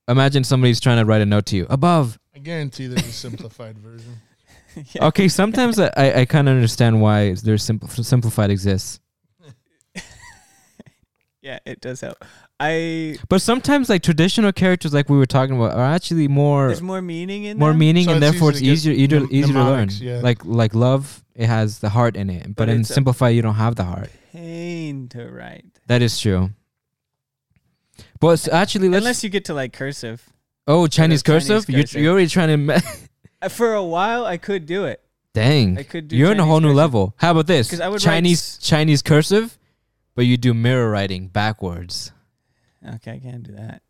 Imagine 0.09 0.45
somebody's 0.45 0.81
trying 0.81 0.99
to 0.99 1.05
write 1.05 1.21
a 1.23 1.27
note 1.27 1.47
to 1.47 1.57
you. 1.57 1.67
Above. 1.71 2.19
I 2.35 2.39
guarantee 2.39 2.87
there's 2.87 3.07
a 3.07 3.12
simplified 3.12 3.78
version. 3.89 4.20
Yeah. 4.95 5.07
Okay, 5.09 5.28
sometimes 5.28 5.78
I, 5.78 5.91
I, 5.97 6.20
I 6.20 6.24
kind 6.24 6.49
of 6.49 6.55
understand 6.55 7.01
why 7.03 7.35
there's 7.35 7.62
simpl- 7.66 8.03
simplified 8.05 8.51
exists. 8.51 9.01
Yeah, 11.43 11.59
it 11.66 11.80
does 11.80 12.01
help. 12.01 12.24
I 12.61 13.16
But 13.28 13.43
sometimes, 13.43 13.89
like 13.89 14.03
traditional 14.03 14.53
characters, 14.53 14.95
like 14.95 15.09
we 15.11 15.16
were 15.18 15.26
talking 15.26 15.57
about, 15.57 15.72
are 15.76 15.83
actually 15.93 16.28
more 16.28 16.68
there's 16.68 16.80
more 16.80 17.03
meaning 17.03 17.45
in 17.45 17.59
more 17.59 17.70
them. 17.70 17.78
meaning, 17.80 18.05
So 18.05 18.12
and 18.14 18.22
it's 18.22 18.30
therefore 18.30 18.51
it's 18.51 18.62
easier 18.62 18.93
easier, 18.93 19.20
mnem- 19.22 19.33
easier 19.33 19.55
to 19.55 19.64
learn. 19.64 19.89
yeah. 19.95 20.20
Like 20.22 20.45
like 20.45 20.72
love, 20.74 21.24
it 21.35 21.47
has 21.49 21.80
the 21.80 21.89
heart 21.89 22.14
in 22.16 22.30
it, 22.30 22.45
but, 22.47 22.57
But 22.57 22.68
in 22.68 22.80
it's 22.83 22.91
a- 22.91 22.95
simplify, 22.95 23.28
you 23.30 23.43
don't 23.43 23.57
have 23.57 23.74
the 23.74 23.85
heart. 23.85 24.11
pain 24.33 25.09
to 25.09 25.28
write. 25.28 25.66
That 25.89 26.01
is 26.01 26.18
true. 26.20 26.51
But 28.20 28.28
s- 28.35 28.49
actually, 28.49 28.89
let's. 28.89 29.03
Unless 29.05 29.24
you 29.24 29.30
get 29.30 29.45
to 29.47 29.55
like 29.55 29.72
cursive. 29.72 30.22
Oh, 30.67 30.87
Chinese 30.87 31.23
Chinese 31.23 31.47
cursive. 31.49 31.69
You're, 31.69 32.03
you're 32.03 32.13
already 32.13 32.29
trying 32.29 32.49
to. 32.49 32.57
Me- 32.57 32.77
Uh, 33.43 33.49
For 33.49 33.75
a 33.75 33.83
while, 33.83 34.25
I 34.25 34.37
could 34.37 34.67
do 34.67 34.85
it 34.85 35.01
Dang, 35.35 35.77
I 35.77 35.83
could 35.83 36.07
do 36.09 36.17
you're 36.17 36.31
in 36.31 36.35
a 36.35 36.43
Chinese 36.43 36.49
whole 36.49 36.61
new 36.61 36.69
cursive. 36.69 36.77
level. 36.77 37.15
How 37.17 37.31
about 37.33 37.47
this? 37.49 37.71
'Cause 37.71 37.81
I 37.81 37.89
would 37.89 38.05
write 38.05 38.13
Chinese 38.15 38.41
s- 38.41 38.59
Chinese 38.59 39.03
cursive, 39.03 39.59
but 40.15 40.27
you 40.27 40.37
do 40.37 40.55
mirror 40.55 40.89
writing 40.91 41.27
backwards. 41.29 42.13
Okay, 42.87 43.13
I 43.13 43.19
can't 43.19 43.43
do 43.43 43.53
that. 43.53 43.83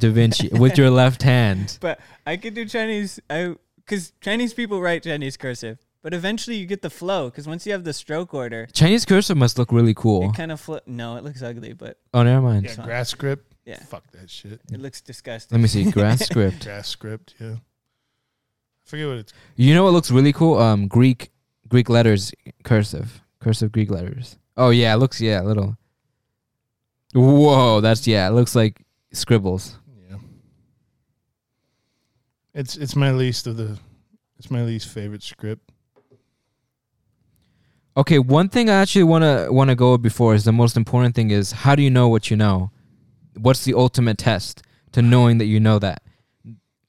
Da 0.00 0.10
Vinci 0.10 0.48
with 0.48 0.76
your 0.76 0.90
left 1.02 1.22
hand. 1.22 1.78
But 1.80 2.00
I 2.26 2.36
could 2.36 2.54
do 2.54 2.64
Chinese. 2.64 3.20
I 3.30 3.54
because 3.76 4.12
Chinese 4.20 4.52
people 4.54 4.80
write 4.80 5.04
Chinese 5.04 5.36
cursive, 5.36 5.78
but 6.02 6.12
eventually 6.12 6.56
you 6.56 6.66
get 6.66 6.82
the 6.82 6.90
flow. 6.90 7.30
Because 7.30 7.46
once 7.46 7.64
you 7.66 7.70
have 7.72 7.84
the 7.84 7.92
stroke 7.92 8.34
order, 8.34 8.66
Chinese 8.72 9.04
cursive 9.04 9.36
must 9.36 9.56
look 9.58 9.70
really 9.70 9.94
cool. 9.94 10.30
it 10.30 10.34
kind 10.36 10.50
of 10.50 10.60
flip. 10.60 10.82
No, 10.88 11.16
it 11.16 11.22
looks 11.22 11.42
ugly, 11.42 11.72
but 11.74 11.98
Oh, 12.12 12.24
never 12.24 12.42
mind. 12.42 12.64
Yeah, 12.66 12.84
grass 12.84 13.10
script. 13.10 13.52
Yeah, 13.66 13.80
Fuck 13.80 14.04
that 14.12 14.30
shit. 14.30 14.60
it 14.72 14.80
looks 14.80 15.00
disgusting. 15.00 15.56
Let 15.56 15.60
me 15.60 15.68
see. 15.68 15.90
Grass 15.90 16.24
script. 16.24 16.64
Grass 16.64 16.88
script. 16.88 17.34
Yeah. 17.40 17.56
I 17.56 18.84
forget 18.84 19.08
what 19.08 19.16
it's. 19.18 19.32
You 19.56 19.74
know 19.74 19.82
what 19.84 19.92
looks 19.92 20.10
really 20.10 20.32
cool? 20.32 20.58
Um, 20.58 20.86
Greek 20.86 21.32
Greek 21.68 21.88
letters 21.88 22.32
cursive 22.62 23.20
cursive 23.40 23.72
Greek 23.72 23.90
letters. 23.90 24.38
Oh 24.56 24.70
yeah, 24.70 24.94
it 24.94 24.98
looks 24.98 25.20
yeah 25.20 25.42
a 25.42 25.44
little. 25.44 25.76
Whoa, 27.12 27.80
that's 27.80 28.06
yeah. 28.06 28.28
It 28.28 28.32
looks 28.32 28.54
like 28.54 28.84
scribbles. 29.12 29.78
Yeah. 30.08 30.18
It's 32.54 32.76
it's 32.76 32.94
my 32.94 33.10
least 33.10 33.46
of 33.48 33.56
the. 33.56 33.78
It's 34.38 34.50
my 34.50 34.62
least 34.62 34.88
favorite 34.88 35.22
script. 35.22 35.72
Okay, 37.96 38.18
one 38.18 38.50
thing 38.50 38.68
I 38.68 38.74
actually 38.74 39.04
wanna 39.04 39.46
wanna 39.50 39.74
go 39.74 39.96
before 39.96 40.34
is 40.34 40.44
the 40.44 40.52
most 40.52 40.76
important 40.76 41.14
thing 41.14 41.30
is 41.30 41.50
how 41.52 41.74
do 41.74 41.82
you 41.82 41.90
know 41.90 42.08
what 42.08 42.30
you 42.30 42.36
know? 42.36 42.70
What's 43.38 43.64
the 43.64 43.74
ultimate 43.74 44.18
test 44.18 44.62
to 44.92 45.02
knowing 45.02 45.38
that 45.38 45.46
you 45.46 45.60
know 45.60 45.78
that? 45.78 46.02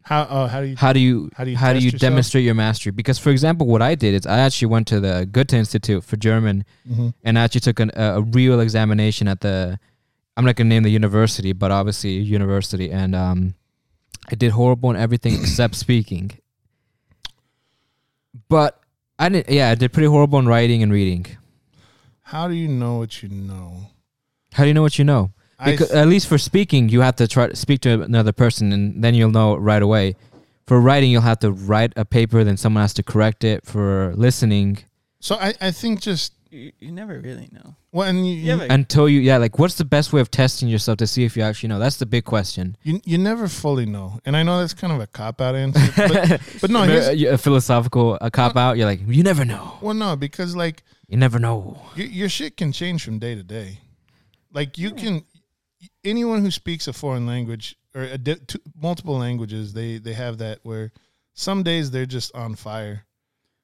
How? 0.03 0.25
Oh, 0.29 0.47
how 0.47 0.61
do 0.61 0.67
you? 0.67 0.75
How 0.77 0.93
do 0.93 0.99
you 0.99 1.29
How 1.35 1.43
do 1.43 1.51
you 1.51 1.57
how 1.57 1.73
do 1.73 1.79
you 1.79 1.85
yourself? 1.85 1.99
demonstrate 1.99 2.45
your 2.45 2.55
mastery? 2.55 2.91
Because 2.91 3.19
for 3.19 3.29
example, 3.29 3.67
what 3.67 3.81
I 3.81 3.93
did 3.95 4.13
is 4.13 4.25
I 4.25 4.39
actually 4.39 4.67
went 4.69 4.87
to 4.87 4.99
the 5.01 5.27
Goethe 5.29 5.53
Institute 5.53 6.03
for 6.03 6.15
German 6.15 6.63
Mhm. 6.89 7.13
and 7.25 7.37
I 7.37 7.43
actually 7.43 7.61
took 7.61 7.79
an, 7.81 7.91
a, 7.95 8.15
a 8.17 8.21
real 8.21 8.59
examination 8.61 9.27
at 9.27 9.41
the 9.41 9.77
I'm 10.37 10.45
not 10.45 10.55
gonna 10.55 10.69
name 10.69 10.83
the 10.83 10.91
university, 10.91 11.51
but 11.51 11.71
obviously 11.71 12.11
university, 12.11 12.89
and 12.91 13.15
um, 13.15 13.55
I 14.31 14.35
did 14.35 14.51
horrible 14.51 14.91
in 14.91 14.95
everything 14.95 15.33
except 15.41 15.75
speaking. 15.75 16.31
But 18.49 18.79
I 19.19 19.29
didn't. 19.29 19.49
Yeah, 19.49 19.69
I 19.71 19.75
did 19.75 19.91
pretty 19.91 20.07
horrible 20.07 20.39
in 20.39 20.45
writing 20.47 20.83
and 20.83 20.91
reading. 20.91 21.25
How 22.21 22.47
do 22.47 22.53
you 22.53 22.67
know 22.67 22.97
what 22.99 23.21
you 23.23 23.29
know? 23.29 23.87
How 24.53 24.63
do 24.63 24.67
you 24.69 24.73
know 24.73 24.81
what 24.83 24.97
you 24.99 25.05
know? 25.05 25.31
I 25.59 25.71
Because, 25.71 25.89
th- 25.89 25.97
at 25.99 26.07
least 26.07 26.27
for 26.27 26.37
speaking, 26.37 26.89
you 26.89 27.01
have 27.01 27.15
to 27.17 27.27
try 27.27 27.47
to 27.47 27.55
speak 27.55 27.81
to 27.81 28.01
another 28.01 28.31
person, 28.31 28.71
and 28.71 29.03
then 29.03 29.15
you'll 29.15 29.31
know 29.31 29.55
right 29.55 29.81
away. 29.81 30.15
For 30.67 30.79
writing, 30.81 31.11
you'll 31.11 31.21
have 31.21 31.39
to 31.39 31.51
write 31.51 31.93
a 31.95 32.05
paper, 32.05 32.43
then 32.43 32.57
someone 32.57 32.81
has 32.83 32.93
to 32.95 33.03
correct 33.03 33.43
it. 33.43 33.65
For 33.65 34.13
listening, 34.15 34.79
so 35.19 35.35
I, 35.35 35.53
I 35.61 35.71
think 35.71 36.01
just 36.01 36.33
You 36.51 36.59
you, 36.59 36.71
you 36.79 36.91
never 36.91 37.19
really 37.19 37.49
know. 37.51 37.75
Well, 37.91 38.07
and 38.07 38.27
you, 38.27 38.33
You 38.35 38.51
have 38.51 38.61
a, 38.69 38.73
Until 38.73 39.09
you, 39.09 39.19
yeah, 39.21 39.37
like 39.37 39.57
what's 39.59 39.75
the 39.75 39.85
best 39.85 40.13
way 40.13 40.21
of 40.21 40.29
testing 40.29 40.69
yourself 40.69 40.97
to 40.99 41.07
see 41.07 41.23
if 41.25 41.35
you 41.37 41.43
actually 41.43 41.69
know? 41.69 41.79
That's 41.79 41.97
the 41.97 42.05
big 42.05 42.23
question. 42.25 42.77
you 42.83 43.01
you 43.05 43.17
never 43.17 43.47
fully 43.47 43.85
know, 43.85 44.19
and 44.25 44.35
I 44.37 44.43
know 44.43 44.59
that's 44.59 44.73
kind 44.73 44.93
of 44.93 44.99
a 44.99 45.07
cop 45.07 45.41
out 45.41 45.55
answer, 45.55 45.79
but, 45.95 46.41
but 46.61 46.69
no, 46.69 46.81
Remember, 46.81 47.33
a 47.33 47.37
philosophical 47.37 48.17
a 48.21 48.29
cop 48.29 48.55
out. 48.55 48.77
You're 48.77 48.85
like, 48.85 49.01
you 49.07 49.23
never 49.23 49.43
know. 49.45 49.77
well, 49.81 49.95
no, 49.95 50.15
because 50.15 50.55
like 50.55 50.83
You 51.07 51.17
never 51.17 51.39
know. 51.39 51.81
your, 51.95 52.07
your 52.07 52.29
shit 52.29 52.55
can 52.57 52.71
change 52.71 53.03
from 53.03 53.17
day 53.19 53.33
to 53.35 53.43
day. 53.43 53.79
Like 54.53 54.77
you 54.77 54.91
can, 54.91 55.23
anyone 56.03 56.41
who 56.41 56.51
speaks 56.51 56.87
a 56.87 56.93
foreign 56.93 57.25
language 57.25 57.75
or 57.95 58.03
a 58.03 58.17
di- 58.17 58.35
two, 58.47 58.59
multiple 58.79 59.17
languages, 59.17 59.73
they 59.73 59.97
they 59.97 60.13
have 60.13 60.37
that 60.39 60.59
where 60.63 60.91
some 61.33 61.63
days 61.63 61.91
they're 61.91 62.05
just 62.05 62.33
on 62.35 62.55
fire. 62.55 63.05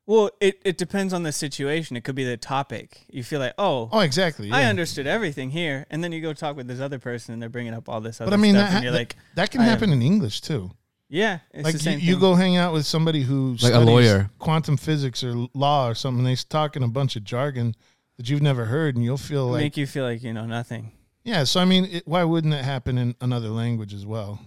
well, 0.05 0.29
it, 0.41 0.59
it 0.65 0.77
depends 0.77 1.13
on 1.13 1.23
the 1.23 1.31
situation. 1.31 1.95
It 1.95 2.03
could 2.03 2.15
be 2.15 2.25
the 2.25 2.36
topic. 2.38 3.03
You 3.09 3.23
feel 3.23 3.39
like, 3.39 3.53
oh, 3.57 3.89
Oh, 3.91 3.99
exactly. 4.01 4.51
I 4.51 4.65
understood 4.65 5.07
everything 5.07 5.49
here, 5.51 5.86
and 5.89 6.03
then 6.03 6.11
you 6.11 6.21
go 6.21 6.34
talk 6.34 6.55
with 6.57 6.67
this 6.67 6.79
other 6.81 6.99
person, 6.99 7.34
and 7.34 7.41
they're 7.41 7.49
bringing 7.49 7.73
up 7.73 7.88
all 7.89 8.01
this 8.01 8.19
other 8.19 8.29
But 8.29 8.38
I 8.38 8.41
mean, 8.41 8.53
stuff, 8.55 8.69
that, 8.69 8.75
and 8.75 8.84
you're 8.84 8.91
that, 8.91 8.97
like, 8.99 9.15
that 9.36 9.49
can 9.51 9.61
I 9.61 9.63
happen 9.65 9.91
in 9.91 10.01
English 10.01 10.41
too. 10.41 10.71
yeah, 11.09 11.39
it's 11.51 11.63
like 11.63 11.73
the 11.73 11.79
same 11.79 11.99
you, 11.99 12.05
you 12.07 12.13
thing. 12.15 12.21
go 12.21 12.36
hang 12.36 12.57
out 12.57 12.73
with 12.73 12.86
somebody 12.86 13.21
who 13.23 13.55
Like 13.61 13.73
a 13.73 13.79
lawyer. 13.79 14.29
quantum 14.39 14.75
physics 14.77 15.23
or 15.23 15.47
law 15.53 15.88
or 15.88 15.95
something. 15.95 16.23
They're 16.25 16.36
talking 16.36 16.84
a 16.84 16.88
bunch 16.89 17.15
of 17.15 17.23
jargon 17.23 17.73
that 18.17 18.29
you've 18.29 18.41
never 18.41 18.65
heard, 18.65 18.95
and 18.95 19.03
you'll 19.05 19.17
feel 19.17 19.47
like 19.47 19.61
make 19.61 19.77
you 19.77 19.88
feel 19.88 20.03
like 20.03 20.21
you 20.21 20.34
know 20.34 20.45
nothing. 20.45 20.91
Yeah, 21.24 21.45
so 21.45 21.59
I 21.59 21.65
mean, 21.65 21.86
it, 21.86 22.07
why 22.07 22.24
wouldn't 22.24 22.53
it 22.53 22.65
happen 22.65 22.97
in 22.97 23.15
another 23.21 23.49
language 23.49 23.93
as 23.93 24.05
well? 24.05 24.39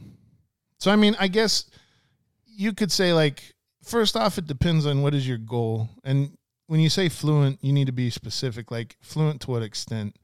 So 0.79 0.91
I 0.91 0.97
mean, 0.97 1.17
I 1.19 1.29
guess 1.29 1.71
you 2.45 2.73
could 2.73 2.93
say 2.93 3.13
like 3.13 3.55
first 3.83 4.17
off, 4.17 4.39
it 4.39 4.47
depends 4.47 4.85
on 4.87 5.03
what 5.03 5.15
is 5.15 5.27
your 5.27 5.39
goal, 5.39 5.89
and 6.05 6.37
when 6.67 6.81
you 6.81 6.91
say 6.91 7.09
fluent, 7.09 7.63
you 7.63 7.73
need 7.73 7.87
to 7.87 7.93
be 7.93 8.11
specific. 8.11 8.71
Like 8.71 8.97
fluent 9.01 9.41
to 9.43 9.51
what 9.51 9.63
extent? 9.63 10.17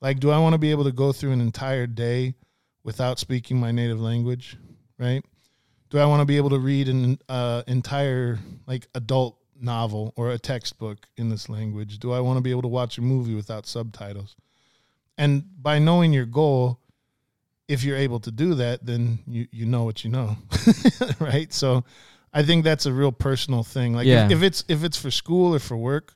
Like, 0.00 0.20
do 0.20 0.30
I 0.30 0.38
want 0.38 0.52
to 0.52 0.58
be 0.58 0.70
able 0.70 0.84
to 0.84 0.92
go 0.92 1.12
through 1.12 1.32
an 1.32 1.40
entire 1.40 1.86
day 1.86 2.34
without 2.84 3.18
speaking 3.18 3.58
my 3.58 3.72
native 3.72 4.00
language? 4.00 4.56
Right? 4.98 5.24
Do 5.90 5.98
I 5.98 6.06
want 6.06 6.20
to 6.20 6.26
be 6.26 6.36
able 6.36 6.50
to 6.50 6.58
read 6.58 6.88
an 6.88 7.18
uh, 7.28 7.62
entire 7.66 8.38
like 8.66 8.86
adult 8.94 9.38
novel 9.58 10.12
or 10.16 10.30
a 10.30 10.38
textbook 10.38 11.06
in 11.16 11.28
this 11.28 11.48
language? 11.48 11.98
Do 11.98 12.12
I 12.12 12.20
want 12.20 12.36
to 12.36 12.42
be 12.42 12.50
able 12.50 12.62
to 12.62 12.68
watch 12.68 12.98
a 12.98 13.02
movie 13.02 13.34
without 13.34 13.66
subtitles? 13.66 14.36
And 15.18 15.44
by 15.62 15.78
knowing 15.78 16.12
your 16.12 16.26
goal, 16.26 16.80
if 17.68 17.82
you're 17.84 17.96
able 17.96 18.20
to 18.20 18.30
do 18.30 18.54
that, 18.54 18.84
then 18.86 19.18
you 19.26 19.46
you 19.50 19.66
know 19.66 19.84
what 19.84 20.04
you 20.04 20.10
know, 20.10 20.36
right? 21.20 21.52
So, 21.52 21.84
I 22.32 22.42
think 22.42 22.64
that's 22.64 22.86
a 22.86 22.92
real 22.92 23.12
personal 23.12 23.62
thing. 23.62 23.94
Like 23.94 24.06
Yeah. 24.06 24.26
if, 24.26 24.32
if 24.32 24.42
it's 24.42 24.64
if 24.68 24.84
it's 24.84 24.96
for 24.96 25.10
school 25.10 25.54
or 25.54 25.58
for 25.58 25.76
work, 25.76 26.14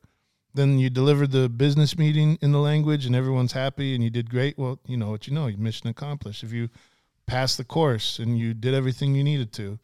then 0.55 0.79
you 0.79 0.91
delivered 0.91 1.31
the 1.31 1.49
business 1.49 1.97
meeting 1.97 2.39
in 2.43 2.53
the 2.53 2.59
language 2.59 3.07
and 3.07 3.15
everyone's 3.17 3.53
happy 3.53 3.95
and 3.95 4.05
you 4.05 4.11
did 4.11 4.29
great. 4.31 4.59
Well, 4.59 4.79
you 4.87 4.97
know 4.97 5.11
what 5.11 5.27
you 5.27 5.33
know. 5.35 5.49
Mission 5.57 5.89
accomplished. 5.89 6.43
If 6.45 6.53
you 6.53 6.69
passed 7.27 7.57
the 7.57 7.65
course 7.65 8.19
and 8.19 8.39
you 8.39 8.53
did 8.55 8.75
everything 8.75 9.15
you 9.15 9.25
needed 9.25 9.53
to, 9.55 9.79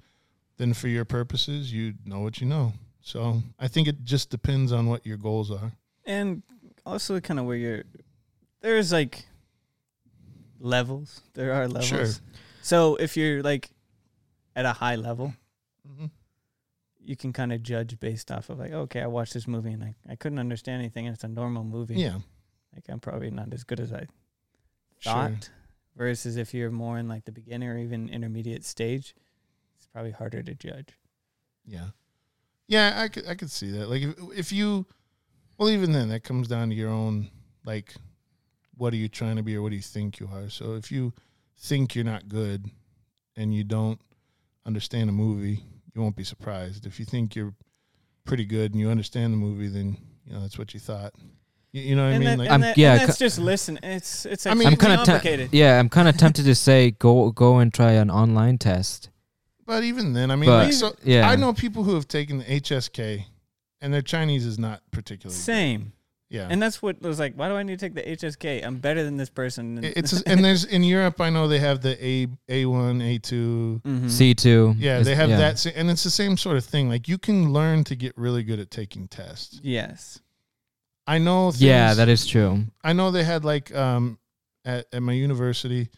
then 0.59 0.75
for 0.75 0.89
your 0.89 1.05
purposes, 1.05 1.73
you 1.73 1.95
know 2.05 2.21
what 2.21 2.41
you 2.41 2.47
know. 2.47 2.73
So 3.01 3.43
I 3.59 3.69
think 3.69 3.89
it 3.89 4.05
just 4.05 4.31
depends 4.31 4.73
on 4.73 4.87
what 4.87 5.07
your 5.07 5.17
goals 5.17 5.51
are. 5.51 5.73
and 6.05 6.43
also 6.85 7.19
kind 7.21 7.41
of 7.41 7.47
where 7.47 7.57
you're 7.57 7.85
there's 8.67 8.93
like 8.93 9.25
levels 10.59 11.23
there 11.35 11.53
are 11.53 11.69
levels 11.69 11.87
Sure. 11.89 12.07
so 12.62 12.97
if 12.97 13.17
you're 13.17 13.43
like 13.43 13.71
at 14.55 14.64
a 14.64 14.73
high 14.73 14.97
level 14.97 15.35
Mhm. 15.89 16.11
you 16.99 17.14
can 17.17 17.33
kind 17.33 17.53
of 17.53 17.62
judge 17.62 18.01
based 18.01 18.31
off 18.33 18.49
of 18.51 18.59
like 18.59 18.73
okay 18.73 19.01
i 19.03 19.07
watched 19.07 19.35
this 19.35 19.47
movie 19.47 19.73
and 19.73 19.85
I, 19.85 19.95
I 20.09 20.17
couldn't 20.17 20.39
understand 20.39 20.81
anything 20.81 21.07
and 21.07 21.14
it's 21.14 21.25
a 21.25 21.29
normal 21.29 21.62
movie 21.64 21.97
Yeah. 21.97 22.19
like 22.75 22.85
i'm 22.89 23.01
probably 23.01 23.31
not 23.31 23.53
as 23.53 23.64
good 23.64 23.81
as 23.81 23.93
i 23.93 24.07
thought. 25.03 25.31
Sure. 25.45 25.53
versus 25.97 26.37
if 26.37 26.55
you're 26.55 26.71
more 26.71 26.99
in 26.99 27.07
like 27.09 27.25
the 27.25 27.33
beginner 27.33 27.75
or 27.75 27.79
even 27.79 28.09
intermediate 28.09 28.64
stage 28.64 29.14
it's 29.77 29.87
probably 29.87 30.11
harder 30.12 30.43
to 30.43 30.55
judge 30.55 30.89
Yeah, 31.67 31.91
yeah, 32.69 33.01
I 33.03 33.09
could 33.09 33.27
I 33.29 33.35
could 33.37 33.51
see 33.51 33.71
that. 33.73 33.89
Like 33.91 34.03
if 34.03 34.14
if 34.43 34.53
you, 34.53 34.87
well, 35.59 35.69
even 35.69 35.93
then 35.93 36.09
that 36.11 36.23
comes 36.25 36.49
down 36.49 36.69
to 36.71 36.75
your 36.75 36.91
own 36.91 37.31
like, 37.64 37.95
what 38.77 38.93
are 38.93 38.97
you 38.97 39.09
trying 39.09 39.37
to 39.37 39.43
be 39.43 39.57
or 39.57 39.62
what 39.62 39.70
do 39.70 39.77
you 39.77 39.83
think 39.83 40.20
you 40.20 40.29
are? 40.33 40.49
So 40.49 40.74
if 40.74 40.93
you 40.93 41.12
think 41.59 41.95
you're 41.95 42.05
not 42.05 42.29
good, 42.29 42.70
and 43.37 43.55
you 43.55 43.64
don't 43.64 44.01
understand 44.64 45.11
a 45.11 45.12
movie, 45.12 45.62
you 45.95 46.01
won't 46.01 46.16
be 46.16 46.24
surprised. 46.24 46.87
If 46.87 46.99
you 46.99 47.05
think 47.05 47.37
you're 47.37 47.55
pretty 48.24 48.45
good 48.45 48.72
and 48.72 48.81
you 48.81 48.89
understand 48.91 49.33
the 49.33 49.37
movie, 49.37 49.68
then 49.68 49.97
you 50.24 50.33
know 50.33 50.41
that's 50.41 50.59
what 50.59 50.74
you 50.74 50.81
thought. 50.81 51.14
You, 51.72 51.83
you 51.83 51.97
know 51.97 52.05
what 52.07 52.14
and, 52.14 52.16
I 52.16 52.18
mean? 52.18 52.29
that, 52.29 52.39
Like 52.39 52.51
and, 52.51 52.53
I'm- 52.53 52.61
that- 52.62 52.79
yeah, 52.79 52.93
and 52.93 53.09
that's 53.09 53.18
just 53.18 53.39
listen 53.39 53.79
it's 53.83 54.27
it's 54.27 54.47
I 54.47 54.55
mean, 54.55 54.68
I'm 54.68 54.77
kind 54.77 54.95
of 54.95 55.07
complicated 55.07 55.51
yeah, 55.53 55.79
I'm 55.79 55.89
kind 55.89 56.09
of 56.09 56.16
tempted 56.16 56.45
to 56.47 56.55
say 56.55 56.93
go 56.93 57.31
go 57.31 57.59
and 57.59 57.72
try 57.72 57.93
an 57.93 58.11
online 58.11 58.59
test. 58.59 59.11
But 59.66 59.83
even 59.83 60.12
then, 60.12 60.31
I 60.31 60.37
mean, 60.37 60.49
But, 60.49 60.66
like, 60.66 60.72
so 60.72 60.95
yeah. 61.03 61.29
I 61.29 61.35
know 61.35 61.53
people 61.53 61.83
who 61.83 61.95
have 61.95 62.07
taken 62.07 62.39
the 62.39 62.45
HSK, 62.45 63.24
and 63.81 63.93
their 63.93 64.01
Chinese 64.01 64.47
is 64.47 64.61
not 64.61 64.81
particularly 64.93 65.37
good. 65.37 65.93
Same 66.31 66.41
Yeah, 66.41 66.49
And 66.51 66.61
that's 66.61 66.83
what 66.83 67.01
was 67.03 67.18
like. 67.18 67.35
Why 67.35 67.49
do 67.49 67.55
I 67.55 67.62
need 67.62 67.79
to 67.79 67.85
take 67.87 67.95
the 67.95 68.03
HSK? 68.03 68.64
I'm 68.64 68.79
better 68.79 69.05
than 69.05 69.16
this 69.16 69.31
person. 69.31 69.81
It's 69.97 70.22
and 70.22 70.45
there's 70.45 70.64
in 70.64 70.83
Europe. 70.85 71.20
I 71.20 71.31
know 71.31 71.49
they 71.49 71.61
have 71.61 71.81
the 71.81 71.97
A 72.05 72.27
A 72.49 72.66
one 72.66 73.01
A 73.01 73.18
two. 73.18 73.81
Mhm. 73.85 74.11
C 74.11 74.35
two. 74.35 74.74
Yeah, 74.79 75.01
they 75.03 75.14
have 75.14 75.29
that, 75.29 75.64
and 75.66 75.91
it's 75.91 76.03
the 76.05 76.11
same 76.11 76.37
sort 76.37 76.57
of 76.57 76.64
thing. 76.64 76.89
Like 76.89 77.09
you 77.09 77.18
can 77.18 77.53
learn 77.53 77.85
to 77.85 77.95
get 77.97 78.12
really 78.16 78.43
good 78.43 78.59
at 78.61 78.70
taking 78.70 79.09
tests. 79.09 79.61
Yes. 79.62 80.20
I 81.07 81.18
know. 81.18 81.53
Things, 81.53 81.62
Yeah, 81.62 81.95
that 81.95 82.09
is 82.09 82.27
true. 82.27 82.64
I 82.83 82.93
know 82.93 83.11
they 83.12 83.24
had 83.24 83.45
like 83.45 83.74
um 83.74 84.18
at, 84.64 84.87
at 84.93 85.03
my 85.03 85.12
university, 85.12 85.89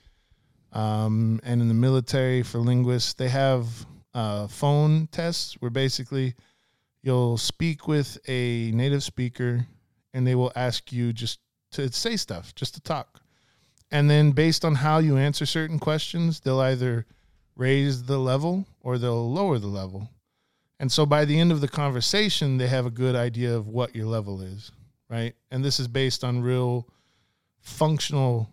um, 0.72 1.40
and 1.42 1.62
in 1.62 1.68
the 1.68 1.74
military 1.74 2.42
for 2.42 2.58
linguists, 2.58 3.14
they 3.14 3.28
have 3.28 3.66
uh, 4.14 4.46
phone 4.48 5.06
tests 5.10 5.54
where 5.60 5.70
basically 5.70 6.34
you'll 7.02 7.38
speak 7.38 7.88
with 7.88 8.18
a 8.28 8.70
native 8.72 9.02
speaker, 9.02 9.66
and 10.18 10.26
they 10.26 10.34
will 10.34 10.50
ask 10.56 10.90
you 10.92 11.12
just 11.12 11.38
to 11.70 11.92
say 11.92 12.16
stuff, 12.16 12.52
just 12.56 12.74
to 12.74 12.80
talk, 12.80 13.20
and 13.92 14.10
then 14.10 14.32
based 14.32 14.64
on 14.64 14.74
how 14.74 14.98
you 14.98 15.16
answer 15.16 15.46
certain 15.46 15.78
questions, 15.78 16.40
they'll 16.40 16.58
either 16.60 17.06
raise 17.54 18.02
the 18.02 18.18
level 18.18 18.66
or 18.80 18.98
they'll 18.98 19.30
lower 19.32 19.58
the 19.60 19.68
level. 19.68 20.10
And 20.80 20.90
so 20.90 21.06
by 21.06 21.24
the 21.24 21.38
end 21.38 21.52
of 21.52 21.60
the 21.60 21.68
conversation, 21.68 22.58
they 22.58 22.66
have 22.66 22.84
a 22.84 22.90
good 22.90 23.14
idea 23.14 23.54
of 23.56 23.68
what 23.68 23.94
your 23.94 24.06
level 24.06 24.42
is, 24.42 24.72
right? 25.08 25.34
And 25.52 25.64
this 25.64 25.78
is 25.78 25.86
based 25.86 26.24
on 26.24 26.42
real 26.42 26.88
functional 27.60 28.50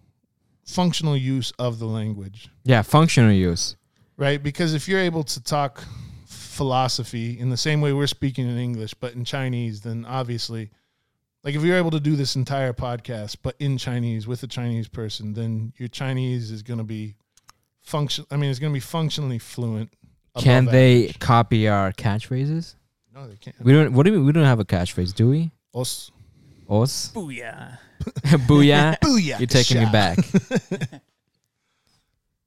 functional 0.66 1.18
use 1.18 1.52
of 1.60 1.80
the 1.80 1.86
language, 1.86 2.50
Yeah, 2.64 2.82
functional 2.84 3.32
use. 3.32 3.76
right? 4.18 4.42
Because 4.42 4.74
if 4.76 4.88
you're 4.88 5.00
able 5.00 5.24
to 5.24 5.44
talk 5.44 5.84
philosophy 6.26 7.38
in 7.40 7.50
the 7.50 7.58
same 7.58 7.82
way 7.82 7.92
we're 7.94 8.08
speaking 8.08 8.48
in 8.50 8.58
English 8.58 8.94
but 8.96 9.14
in 9.14 9.26
Chinese, 9.26 9.82
then 9.82 10.06
obviously 10.06 10.70
like 11.46 11.56
if 11.56 11.64
you're 11.64 11.78
able 11.78 11.92
to 11.92 12.00
do 12.00 12.16
this 12.18 12.36
entire 12.36 12.74
podcast 12.74 13.38
but 13.42 13.56
in 13.60 13.78
Chinese 13.78 14.28
with 14.28 14.44
a 14.44 14.48
Chinese 14.48 14.90
person, 14.90 15.34
then 15.34 15.72
your 15.78 15.88
Chinese 15.88 16.52
is 16.52 16.64
going 16.64 16.80
to 16.80 16.84
be 16.84 17.16
function 17.84 18.26
I 18.32 18.36
mean 18.36 18.50
it's 18.50 18.60
going 18.60 18.74
to 18.74 18.76
be 18.76 18.82
functionally 18.82 19.40
fluent. 19.40 19.92
Can 20.38 20.66
they 20.66 21.04
average. 21.04 21.20
copy 21.20 21.70
our 21.70 21.94
catchphrases? 21.94 22.76
No, 23.14 23.28
they 23.28 23.38
can't. 23.38 23.56
We 23.62 23.72
don't. 23.72 23.94
What 23.94 24.06
do 24.06 24.12
we? 24.12 24.20
We 24.20 24.34
don't 24.34 24.44
have 24.44 24.60
a 24.60 24.66
catchphrase, 24.66 25.16
do 25.16 25.30
we? 25.30 25.52
Os- 25.74 26.12
Os. 26.68 27.12
Booyah. 27.14 27.78
Booyah. 28.02 29.00
Booyah. 29.04 29.40
You're 29.40 29.48
taking 29.48 29.80
me 29.80 29.86
back. 29.86 30.18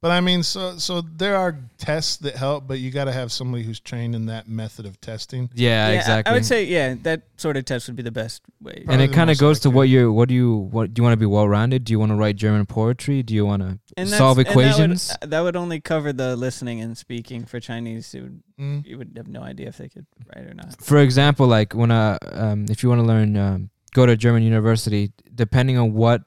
But 0.01 0.11
I 0.11 0.21
mean, 0.21 0.43
so 0.43 0.77
so 0.77 1.01
there 1.01 1.35
are 1.35 1.59
tests 1.77 2.15
that 2.17 2.35
help, 2.37 2.65
but 2.67 2.79
you 2.79 2.89
got 2.89 3.05
to 3.05 3.11
have 3.11 3.33
somebody 3.33 3.63
who's 3.63 3.81
trained 3.81 4.15
in 4.15 4.27
that 4.27 4.47
method 4.47 4.85
of 4.85 4.99
testing. 5.01 5.49
Yeah, 5.53 5.89
Yeah, 5.89 5.97
exactly. 5.99 6.31
I 6.31 6.33
would 6.35 6.45
say 6.45 6.63
yeah, 6.63 6.95
that 7.03 7.23
sort 7.35 7.57
of 7.57 7.65
test 7.65 7.87
would 7.87 7.97
be 7.97 8.03
the 8.03 8.11
best 8.11 8.41
way. 8.61 8.85
and 8.87 9.01
it 9.01 9.11
kind 9.11 9.29
of 9.29 9.35
most 9.35 9.39
goes 9.41 9.59
to 9.61 9.69
what 9.69 9.89
you 9.89 10.13
what 10.13 10.29
do 10.29 10.35
you 10.35 10.55
what 10.71 10.93
do 10.93 10.99
you 11.01 11.03
want 11.03 11.11
to 11.13 11.17
be 11.17 11.25
well 11.25 11.49
rounded? 11.49 11.83
Do 11.83 11.91
you 11.91 11.99
want 11.99 12.11
to 12.11 12.15
write 12.15 12.37
German 12.37 12.65
poetry? 12.65 13.23
Do 13.23 13.33
you 13.33 13.45
want 13.45 13.61
to 13.61 13.67
solve 13.67 13.77
that's- 13.77 13.87
and 13.97 14.07
that 14.13 14.35
would- 14.37 14.47
equations? 14.47 15.13
That 15.21 15.41
would, 15.41 15.55
only 15.57 15.81
cover 15.81 16.13
the 16.13 16.37
listening 16.37 16.79
and 16.79 16.97
speaking 16.97 17.43
for 17.45 17.59
Chinese. 17.59 18.13
It 18.13 18.21
would, 18.21 18.41
Mm. 18.59 18.85
you 18.85 18.97
would 18.97 19.13
have 19.17 19.27
no 19.27 19.41
idea 19.41 19.67
if 19.67 19.77
they 19.77 19.89
could 19.89 20.05
write 20.33 20.45
or 20.45 20.53
not. 20.53 20.81
For 20.81 20.99
example, 20.99 21.45
like 21.47 21.73
when 21.73 21.91
uh 21.91 22.17
um 22.31 22.65
if 22.69 22.83
you 22.83 22.89
want 22.89 22.99
to 22.99 23.05
learn 23.07 23.35
um, 23.35 23.69
go 23.93 24.05
to 24.05 24.13
a 24.13 24.17
German 24.17 24.43
university, 24.43 25.11
depending 25.35 25.77
on 25.77 25.93
what 25.93 26.21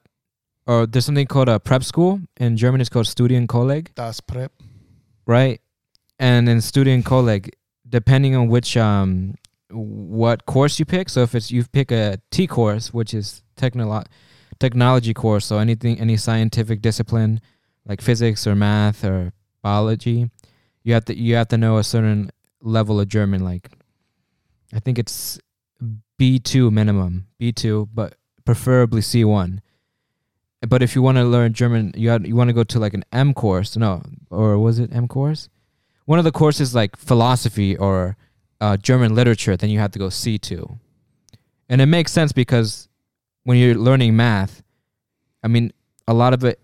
or 0.67 0.87
there's 0.87 1.05
something 1.07 1.27
called 1.27 1.49
a 1.49 1.59
prep 1.59 1.83
school 1.85 2.21
in 2.37 2.57
German. 2.57 2.81
It's 2.81 2.91
called 2.91 3.07
Studienkolleg, 3.07 3.95
Das 3.95 4.21
Prep. 4.21 4.53
right? 5.27 5.61
And 6.19 6.49
in 6.49 6.59
Studienkolleg, 6.59 7.51
depending 7.89 8.37
on 8.37 8.49
which 8.49 8.77
um 8.77 9.35
what 9.71 10.47
course 10.47 10.79
you 10.79 10.85
pick. 10.85 11.09
So 11.09 11.23
if 11.23 11.35
it's 11.35 11.51
you 11.51 11.65
pick 11.65 11.91
a 11.91 12.19
T 12.31 12.47
course, 12.47 12.93
which 12.93 13.15
is 13.15 13.43
technolo- 13.57 14.07
technology 14.61 15.15
course, 15.15 15.47
so 15.47 15.59
anything 15.59 15.99
any 15.99 16.17
scientific 16.17 16.83
discipline 16.83 17.41
like 17.87 18.01
physics 18.01 18.47
or 18.47 18.55
math 18.55 19.05
or 19.05 19.33
biology, 19.63 20.31
you 20.85 20.95
have 20.95 21.05
to 21.07 21.17
you 21.17 21.35
have 21.35 21.49
to 21.49 21.57
know 21.59 21.79
a 21.79 21.85
certain 21.85 22.31
level 22.61 23.01
of 23.01 23.09
German. 23.09 23.43
Like 23.43 23.71
I 24.73 24.79
think 24.79 24.99
it's 24.99 25.41
B 26.19 26.39
two 26.39 26.71
minimum, 26.71 27.27
B 27.39 27.51
two, 27.53 27.89
but 27.93 28.15
preferably 28.45 29.01
C1. 29.01 29.59
But 30.69 30.83
if 30.83 30.95
you 30.95 31.03
want 31.03 31.19
to 31.19 31.25
learn 31.25 31.53
German, 31.53 31.93
you 31.97 32.09
had, 32.11 32.27
you 32.27 32.37
want 32.37 32.49
to 32.49 32.55
go 32.55 32.65
to 32.65 32.79
like 32.79 32.95
an 32.95 33.05
M 33.13 33.35
course, 33.35 33.77
no, 33.77 34.03
or 34.31 34.59
was 34.59 34.79
it 34.79 34.95
M 34.95 35.09
course? 35.09 35.49
One 36.05 36.19
of 36.19 36.25
the 36.25 36.33
courses 36.33 36.75
like 36.75 36.97
philosophy 36.97 37.77
or 37.77 38.17
uh, 38.61 38.77
German 38.77 39.15
literature, 39.15 39.57
then 39.57 39.71
you 39.71 39.81
have 39.81 39.91
to 39.93 39.99
go 39.99 40.07
C2. 40.07 40.79
And 41.69 41.81
it 41.81 41.87
makes 41.87 42.13
sense 42.13 42.33
because 42.33 42.89
when 43.45 43.59
you're 43.59 43.75
learning 43.75 44.15
math, 44.15 44.63
I 45.43 45.49
mean, 45.49 45.73
a 46.07 46.15
lot 46.15 46.33
of 46.33 46.45
it, 46.45 46.61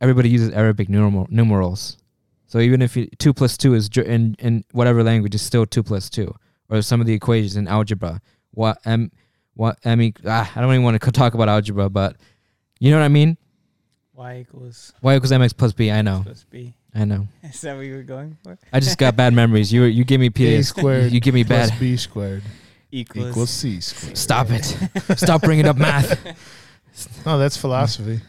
everybody 0.00 0.28
uses 0.28 0.50
Arabic 0.52 0.88
numer- 0.88 1.30
numerals. 1.30 1.98
So 2.46 2.58
even 2.58 2.82
if 2.82 2.96
you, 2.96 3.06
two 3.18 3.32
plus 3.32 3.56
two 3.56 3.74
is 3.74 3.88
in 3.96 4.36
in 4.38 4.64
whatever 4.72 5.02
language 5.02 5.34
is 5.34 5.42
still 5.42 5.66
two 5.66 5.82
plus 5.82 6.08
two, 6.08 6.34
or 6.68 6.80
some 6.80 7.00
of 7.00 7.06
the 7.06 7.12
equations 7.12 7.56
in 7.56 7.66
algebra, 7.66 8.20
what 8.52 8.78
m 8.84 9.10
what 9.54 9.78
m 9.84 10.12
ah, 10.26 10.50
I 10.54 10.60
don't 10.60 10.70
even 10.70 10.82
want 10.82 11.00
to 11.00 11.12
talk 11.12 11.34
about 11.34 11.48
algebra, 11.48 11.90
but 11.90 12.16
you 12.78 12.90
know 12.90 12.98
what 12.98 13.04
I 13.04 13.08
mean. 13.08 13.36
Y 14.14 14.38
equals 14.40 14.92
Y 15.02 15.16
equals 15.16 15.32
mx 15.32 15.56
plus 15.56 15.72
b. 15.72 15.90
I 15.90 16.02
know, 16.02 16.22
plus 16.24 16.44
B. 16.50 16.74
I 16.94 17.04
know. 17.04 17.28
Is 17.42 17.60
that 17.60 17.76
what 17.76 17.84
you 17.84 17.96
were 17.96 18.02
going 18.02 18.36
for? 18.42 18.56
I 18.72 18.80
just 18.80 18.96
got 18.98 19.14
bad 19.16 19.34
memories. 19.42 19.72
You 19.72 19.84
you 19.84 20.04
give 20.04 20.20
me 20.20 20.26
A 20.28 20.60
PS. 20.62 20.68
squared 20.68 21.12
You 21.12 21.20
give 21.20 21.34
me 21.34 21.44
plus 21.44 21.70
bad. 21.70 21.80
B 21.80 21.96
squared 21.96 22.42
Equals. 22.90 23.28
equals 23.28 23.50
C 23.50 23.80
squared. 23.80 24.16
Stop 24.16 24.46
it. 24.50 24.64
Stop 25.18 25.42
bringing 25.42 25.66
up 25.66 25.76
math. 25.76 26.18
No, 27.26 27.38
that's 27.38 27.56
philosophy. 27.56 28.20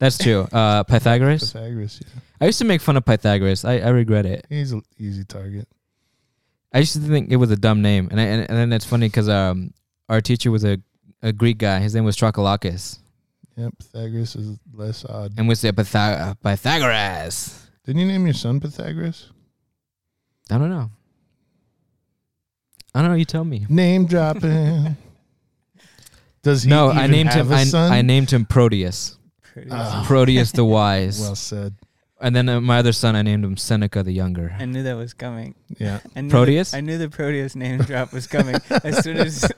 That's 0.00 0.18
true. 0.18 0.48
Uh, 0.52 0.82
Pythagoras. 0.84 1.52
Pythagoras. 1.52 2.00
Yeah. 2.02 2.20
I 2.40 2.46
used 2.46 2.58
to 2.58 2.64
make 2.64 2.80
fun 2.80 2.96
of 2.96 3.04
Pythagoras. 3.04 3.64
I, 3.64 3.78
I 3.78 3.88
regret 3.90 4.26
it. 4.26 4.46
He's 4.48 4.72
an 4.72 4.82
easy 4.98 5.24
target. 5.24 5.68
I 6.72 6.78
used 6.80 6.94
to 6.94 7.00
think 7.00 7.30
it 7.30 7.36
was 7.36 7.50
a 7.50 7.56
dumb 7.56 7.80
name, 7.82 8.08
and 8.10 8.20
I, 8.20 8.24
and, 8.24 8.40
and 8.48 8.58
then 8.58 8.72
it's 8.72 8.84
funny 8.84 9.06
because 9.06 9.28
um 9.28 9.72
our 10.08 10.20
teacher 10.20 10.50
was 10.50 10.64
a, 10.64 10.78
a 11.22 11.32
Greek 11.32 11.58
guy. 11.58 11.78
His 11.80 11.94
name 11.94 12.04
was 12.04 12.16
Trokolakis, 12.16 12.98
Yep, 13.58 13.72
Pythagoras 13.78 14.36
is 14.36 14.56
less 14.72 15.04
odd. 15.04 15.32
and 15.36 15.48
we 15.48 15.54
said 15.56 15.74
Pythag- 15.74 16.20
uh, 16.20 16.34
Pythagoras. 16.34 17.66
Didn't 17.84 18.00
you 18.02 18.06
name 18.06 18.24
your 18.24 18.34
son 18.34 18.60
Pythagoras? 18.60 19.30
I 20.50 20.58
don't 20.58 20.70
know. 20.70 20.90
I 22.94 23.00
don't 23.02 23.10
know. 23.10 23.16
You 23.16 23.24
tell 23.24 23.44
me. 23.44 23.66
Name 23.68 24.06
dropping. 24.06 24.96
Does 26.42 26.62
he 26.62 26.70
no, 26.70 26.90
I 26.90 27.06
named 27.08 27.30
have 27.32 27.50
him. 27.50 27.74
a 27.74 27.76
I. 27.78 27.98
I 27.98 28.02
named 28.02 28.30
him 28.30 28.46
Proteus. 28.46 29.18
Pretty 29.42 29.70
Ah. 29.72 30.04
Proteus 30.06 30.52
the 30.52 30.64
wise. 30.76 31.20
well 31.20 31.34
said. 31.34 31.74
And 32.20 32.34
then 32.34 32.48
uh, 32.48 32.60
my 32.60 32.78
other 32.78 32.92
son, 32.92 33.14
I 33.16 33.22
named 33.22 33.44
him 33.44 33.56
Seneca 33.56 34.02
the 34.02 34.12
younger. 34.12 34.54
I 34.58 34.64
knew 34.64 34.82
that 34.82 34.96
was 34.96 35.14
coming. 35.14 35.54
Yeah. 35.78 36.00
I 36.16 36.22
knew 36.22 36.30
Proteus? 36.30 36.70
The, 36.72 36.78
I 36.78 36.80
knew 36.80 36.98
the 36.98 37.08
Proteus 37.08 37.54
name 37.54 37.78
drop 37.80 38.12
was 38.12 38.26
coming 38.26 38.56
as 38.84 39.02
soon 39.04 39.18
as. 39.18 39.42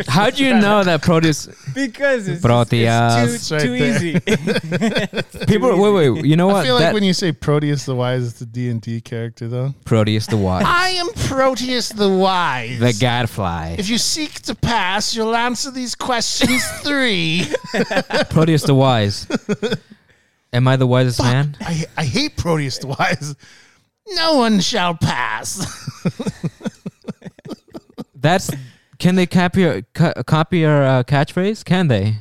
How'd 0.08 0.32
was 0.34 0.40
you 0.40 0.54
know 0.54 0.82
that 0.84 1.02
Proteus? 1.02 1.46
Because 1.74 2.28
it's, 2.28 2.40
Proteus. 2.40 3.34
it's 3.34 3.50
Right 3.50 3.60
too, 3.60 3.66
too 3.78 3.84
easy. 3.84 4.20
People, 5.46 5.70
too 5.74 5.92
wait, 5.94 6.02
easy. 6.04 6.10
wait. 6.10 6.24
You 6.24 6.36
know 6.36 6.46
what? 6.46 6.56
I 6.56 6.64
feel 6.64 6.74
like 6.74 6.82
That- 6.84 6.94
when 6.94 7.02
you 7.04 7.12
say 7.12 7.32
Proteus 7.32 7.84
the 7.84 7.94
Wise, 7.94 8.26
it's 8.28 8.38
the 8.38 8.46
D 8.46 8.68
and 8.70 8.80
D 8.80 9.00
character 9.00 9.48
though. 9.48 9.74
Proteus 9.84 10.26
the 10.26 10.36
wise, 10.36 10.64
I 10.66 10.88
am 10.90 11.08
Proteus 11.26 11.88
the 11.90 12.08
Wise. 12.08 12.78
the 12.78 12.92
gadfly. 12.92 13.76
If 13.78 13.88
you 13.88 13.98
seek 13.98 14.40
to 14.42 14.54
pass, 14.54 15.14
you'll 15.14 15.34
answer 15.36 15.70
these 15.70 15.94
questions 15.94 16.64
three. 16.82 17.46
Proteus 18.30 18.62
the 18.62 18.74
wise. 18.74 19.26
Am 20.56 20.66
I 20.66 20.76
the 20.76 20.86
wisest 20.86 21.22
man? 21.22 21.54
I, 21.60 21.84
I 21.98 22.04
hate 22.06 22.36
Proteus 22.38 22.78
the 22.78 22.86
Wise. 22.86 23.36
No 24.08 24.36
one 24.38 24.60
shall 24.60 24.94
pass. 24.94 25.60
That's. 28.14 28.50
Can 28.98 29.16
they 29.16 29.26
copy 29.26 29.60
your 29.60 29.82
co- 29.92 30.14
copy 30.26 30.60
your 30.60 30.82
uh, 30.82 31.02
catchphrase? 31.02 31.62
Can 31.62 31.88
they? 31.88 32.14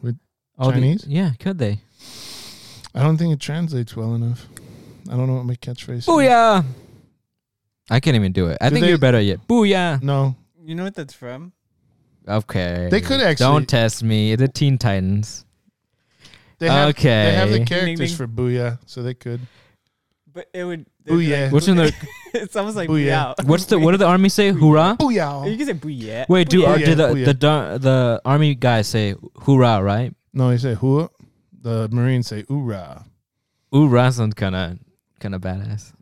With 0.00 0.18
All 0.58 0.68
the- 0.68 0.74
Chinese? 0.76 1.04
yeah, 1.06 1.32
could 1.38 1.58
they? 1.58 1.80
I 2.94 3.02
don't 3.02 3.18
think 3.18 3.34
it 3.34 3.40
translates 3.40 3.94
well 3.94 4.14
enough. 4.14 4.46
I 5.10 5.16
don't 5.16 5.26
know 5.26 5.34
what 5.34 5.44
my 5.44 5.56
catchphrase 5.56 5.98
is. 5.98 6.06
Booyah! 6.06 6.64
I 7.90 8.00
can't 8.00 8.16
even 8.16 8.32
do 8.32 8.46
it. 8.46 8.56
I 8.62 8.70
Do 8.70 8.76
think 8.76 8.84
they- 8.84 8.88
you're 8.88 8.96
better 8.98 9.20
yet. 9.20 9.46
Booyah! 9.46 10.02
No, 10.02 10.34
You 10.64 10.74
know 10.74 10.84
what 10.84 10.94
that's 10.94 11.12
from? 11.12 11.52
Okay. 12.26 12.88
They 12.90 13.02
could 13.02 13.20
actually- 13.20 13.44
Don't 13.44 13.68
test 13.68 14.02
me. 14.02 14.34
The 14.36 14.48
Teen 14.48 14.78
Titans. 14.78 15.44
They 16.68 16.74
have, 16.74 16.88
Okay. 16.90 17.24
They 17.30 17.32
have 17.34 17.48
the 17.50 17.58
Ding, 17.58 17.64
ding, 17.64 17.78
characters 17.78 18.10
ding. 18.10 18.16
for 18.16 18.26
Booyah, 18.26 18.78
so 18.86 19.02
they 19.02 19.14
could. 19.14 19.40
But 20.32 20.48
it 20.52 20.64
would. 20.64 20.86
Booyah. 21.06 21.52
What's 21.52 21.68
in 21.68 21.76
the? 21.76 21.94
it's 22.34 22.56
almost 22.56 22.76
like 22.76 22.88
Booyah. 22.88 23.36
booyah. 23.36 23.44
What's 23.46 23.66
the? 23.66 23.78
What 23.78 23.92
did 23.92 24.00
the 24.00 24.06
army 24.06 24.28
say? 24.28 24.50
Hoorah! 24.50 24.96
You 25.00 25.06
Booyah. 25.06 25.56
can 25.58 25.66
say 25.66 25.74
booyah. 25.74 26.28
Wait, 26.28 26.48
do 26.48 26.62
Booyah. 26.62 26.68
uh, 26.74 26.78
did 26.78 26.98
the 26.98 27.08
Booyah. 27.08 27.24
the 27.24 27.34
dar- 27.34 27.78
the 27.78 28.20
army 28.24 28.54
guys 28.56 28.88
say 28.88 29.14
hoorah? 29.46 29.80
Right? 29.82 30.12
No, 30.32 30.50
they 30.50 30.58
say 30.58 30.74
who? 30.74 31.08
The 31.60 31.88
Marines 31.92 32.26
say 32.26 32.42
oorah. 32.44 33.04
Hoorah 33.72 34.10
sounds 34.12 34.34
kind 34.34 34.56
of 34.56 34.78
kind 35.20 35.34
of 35.34 35.40
badass. 35.40 35.92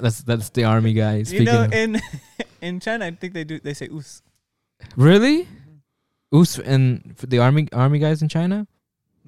That's 0.00 0.22
that's 0.22 0.50
the 0.50 0.64
army 0.64 0.92
guy 0.92 1.16
You 1.18 1.24
speaking. 1.24 1.44
know, 1.46 1.62
in 1.72 2.00
in 2.60 2.80
China, 2.80 3.06
I 3.06 3.10
think 3.12 3.34
they 3.34 3.44
do. 3.44 3.58
They 3.60 3.74
say 3.74 3.88
us. 3.88 4.22
really? 4.96 5.48
Us 6.32 6.58
and 6.58 7.14
for 7.16 7.26
the 7.26 7.38
army 7.38 7.68
army 7.72 7.98
guys 7.98 8.20
in 8.22 8.28
China. 8.28 8.66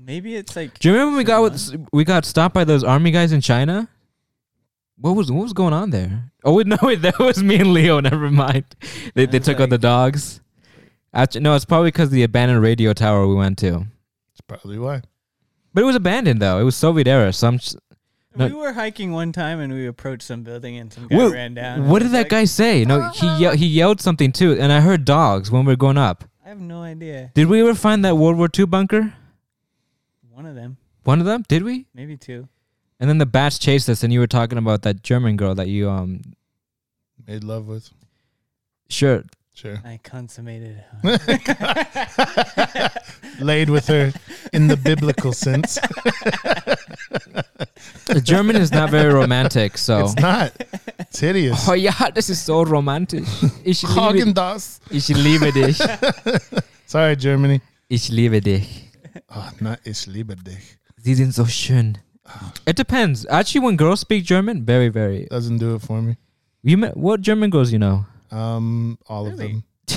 Maybe 0.02 0.34
it's 0.36 0.56
like. 0.56 0.78
Do 0.78 0.88
you 0.88 0.94
remember 0.94 1.10
when 1.12 1.18
we 1.18 1.24
got 1.24 1.42
with, 1.42 1.86
we 1.92 2.04
got 2.04 2.24
stopped 2.24 2.54
by 2.54 2.64
those 2.64 2.82
army 2.82 3.10
guys 3.10 3.32
in 3.32 3.40
China? 3.40 3.88
What 4.96 5.12
was 5.12 5.30
what 5.30 5.42
was 5.42 5.52
going 5.52 5.72
on 5.72 5.90
there? 5.90 6.30
Oh 6.44 6.54
wait, 6.54 6.66
no, 6.72 6.76
wait, 6.82 7.02
that 7.02 7.18
was 7.18 7.42
me 7.42 7.56
and 7.56 7.72
Leo. 7.72 8.00
Never 8.00 8.30
mind. 8.30 8.64
They 9.14 9.26
they 9.26 9.26
That's 9.26 9.46
took 9.46 9.60
out 9.60 9.70
the 9.70 9.78
dogs. 9.78 10.40
Actually, 11.12 11.40
no, 11.42 11.54
it's 11.54 11.64
probably 11.64 11.88
because 11.88 12.10
the 12.10 12.22
abandoned 12.22 12.62
radio 12.62 12.92
tower 12.92 13.26
we 13.26 13.34
went 13.34 13.58
to. 13.58 13.70
That's 14.32 14.40
probably 14.46 14.78
why. 14.78 15.02
But 15.74 15.82
it 15.82 15.86
was 15.86 15.96
abandoned 15.96 16.40
though. 16.40 16.58
It 16.58 16.64
was 16.64 16.76
Soviet 16.76 17.06
era. 17.06 17.32
So 17.32 17.48
I'm. 17.48 17.58
Just, 17.58 17.76
No. 18.36 18.46
We 18.46 18.52
were 18.54 18.72
hiking 18.72 19.10
one 19.12 19.32
time 19.32 19.58
and 19.60 19.72
we 19.72 19.86
approached 19.86 20.22
some 20.22 20.42
building 20.42 20.76
and 20.78 20.92
some 20.92 21.08
guy 21.08 21.16
Wha- 21.16 21.28
ran 21.30 21.54
down. 21.54 21.88
what 21.88 22.00
did 22.02 22.12
that 22.12 22.18
like, 22.18 22.28
guy 22.28 22.44
say? 22.44 22.84
No, 22.84 23.08
he 23.10 23.26
ye- 23.44 23.56
he 23.56 23.66
yelled 23.66 24.00
something 24.00 24.32
too, 24.32 24.52
and 24.58 24.70
I 24.72 24.80
heard 24.80 25.04
dogs 25.04 25.50
when 25.50 25.64
we 25.64 25.72
were 25.72 25.76
going 25.76 25.98
up. 25.98 26.24
I 26.44 26.48
have 26.50 26.60
no 26.60 26.82
idea. 26.82 27.30
Did 27.34 27.48
we 27.48 27.60
ever 27.60 27.74
find 27.74 28.04
that 28.04 28.16
World 28.16 28.36
War 28.38 28.48
II 28.56 28.66
bunker? 28.66 29.14
One 30.40 30.48
of 30.48 30.54
them, 30.54 30.78
One 31.04 31.20
of 31.20 31.26
them? 31.26 31.44
Did 31.48 31.64
we? 31.64 31.84
maybe 31.92 32.16
two. 32.16 32.48
And 32.98 33.10
then 33.10 33.18
the 33.18 33.26
bats 33.26 33.58
chased 33.58 33.90
us, 33.90 34.02
and 34.02 34.10
you 34.10 34.20
were 34.20 34.26
talking 34.26 34.56
about 34.56 34.80
that 34.82 35.02
German 35.02 35.36
girl 35.36 35.54
that 35.54 35.68
you 35.68 35.90
um. 35.90 36.22
Made 37.28 37.44
love 37.44 37.66
with. 37.66 37.90
Sure, 38.88 39.22
Sure. 39.52 39.82
I 39.84 40.00
consummated. 40.02 40.82
Laid 43.40 43.68
with 43.68 43.86
her 43.88 44.14
in 44.54 44.68
the 44.68 44.78
biblical 44.78 45.34
sense. 45.34 45.74
the 48.06 48.22
German 48.24 48.56
is 48.56 48.72
not 48.72 48.88
very 48.88 49.12
romantic, 49.12 49.76
so. 49.76 50.04
It's 50.06 50.16
not. 50.16 50.52
It's 51.00 51.20
hideous. 51.20 51.68
Oh 51.68 51.74
yeah, 51.74 52.10
this 52.14 52.30
is 52.30 52.40
so 52.40 52.62
romantic. 52.62 53.24
Ich 53.62 53.82
liebe, 53.82 53.94
Hagen 54.00 54.32
das. 54.32 54.80
ich 54.90 55.08
liebe 55.10 55.52
dich. 55.52 55.78
Sorry, 56.86 57.14
Germany. 57.16 57.60
Ich 57.90 58.08
liebe 58.08 58.40
dich. 58.40 58.89
Oh, 59.34 59.50
not 59.60 59.78
ich 59.84 60.06
liebe 60.06 60.36
dich. 60.36 60.78
Sie 60.96 61.14
sind 61.14 61.34
so 61.34 61.44
schön. 61.46 61.98
It 62.66 62.76
depends. 62.76 63.26
Actually, 63.28 63.64
when 63.66 63.76
girls 63.76 64.00
speak 64.00 64.24
German, 64.24 64.64
very, 64.64 64.88
very. 64.88 65.26
Doesn't 65.30 65.58
do 65.58 65.74
it 65.74 65.82
for 65.82 66.00
me. 66.02 66.16
You 66.62 66.76
met, 66.78 66.96
what 66.96 67.20
German 67.22 67.50
girls 67.50 67.72
you 67.72 67.78
know? 67.78 68.04
Um, 68.30 68.98
all 69.08 69.26
of 69.26 69.38
Really? 69.38 69.52
them. 69.52 69.64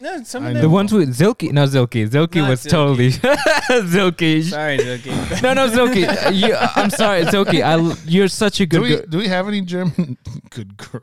No, 0.00 0.22
some 0.24 0.44
I 0.44 0.48
of 0.48 0.54
them. 0.54 0.62
The 0.62 0.68
ones 0.68 0.92
with 0.92 1.16
Zilke, 1.16 1.50
no 1.52 1.64
Zilke. 1.66 2.06
Zilke 2.08 2.36
Not 2.36 2.50
was 2.50 2.64
Zilke. 2.64 2.70
totally 2.70 3.10
Zilke. 3.88 4.42
Sorry, 4.44 4.78
Zilke. 4.78 5.42
No, 5.42 5.54
no, 5.54 5.68
Zilke. 5.68 6.04
Uh, 6.26 6.30
You, 6.30 6.54
I'm 6.54 6.90
sorry, 6.90 7.22
Zilke. 7.24 7.62
I, 7.62 7.72
l- 7.72 7.96
you're 8.06 8.28
such 8.28 8.60
a 8.60 8.66
Do 8.66 8.78
good 8.78 8.82
we 8.82 8.88
girl. 8.96 9.06
do 9.08 9.18
we 9.18 9.28
have 9.28 9.48
any 9.48 9.62
German 9.62 10.18
good 10.50 10.76
girl? 10.76 11.00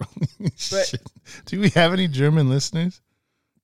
Shit. 0.56 1.02
Do 1.46 1.60
we 1.60 1.70
have 1.70 1.94
any 1.94 2.08
German 2.08 2.50
listeners? 2.50 3.02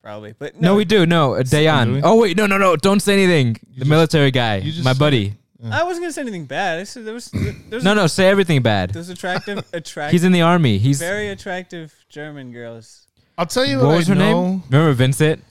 Probably, 0.08 0.34
but 0.40 0.56
No, 0.56 0.70
no, 0.70 0.76
we 0.76 0.86
do. 0.86 1.06
No, 1.06 1.34
uh. 1.36 1.44
Dayan. 1.44 2.00
Oh 2.02 2.16
wait, 2.16 2.38
no, 2.38 2.46
no, 2.48 2.58
no. 2.58 2.78
Don't 2.78 3.02
say 3.02 3.12
anything. 3.22 3.54
the 3.74 3.80
just- 3.80 3.90
military 3.90 4.32
guy, 4.32 4.56
you 4.58 4.72
just 4.72 4.86
my 4.86 4.94
said 4.94 5.00
buddy. 5.00 5.34
I 5.70 5.84
wasn't 5.84 6.04
gonna 6.06 6.14
say 6.14 6.22
anything 6.22 6.46
bad. 6.46 6.80
I 6.80 6.84
said 6.86 7.04
there 7.04 7.14
was 7.14 7.30
there's 7.70 7.84
No, 7.84 7.94
no. 7.94 8.08
Say 8.08 8.30
everything 8.30 8.62
bad. 8.62 8.92
Those 8.92 9.10
attractive, 9.10 9.58
attractive, 9.74 10.14
He's 10.14 10.24
in 10.24 10.32
the 10.32 10.44
army. 10.44 10.78
He's 10.78 11.00
very 11.00 11.28
attractive 11.28 11.94
German 12.08 12.54
girls. 12.54 13.06
I'll 13.38 13.48
tell 13.48 13.66
you 13.66 13.80
what 13.80 13.88
what, 13.88 13.98
was 13.98 14.10
I 14.10 14.14
her 14.14 14.20
know. 14.20 14.44
name? 14.52 14.64
Remember 14.70 14.94
Vincent? 14.94 15.44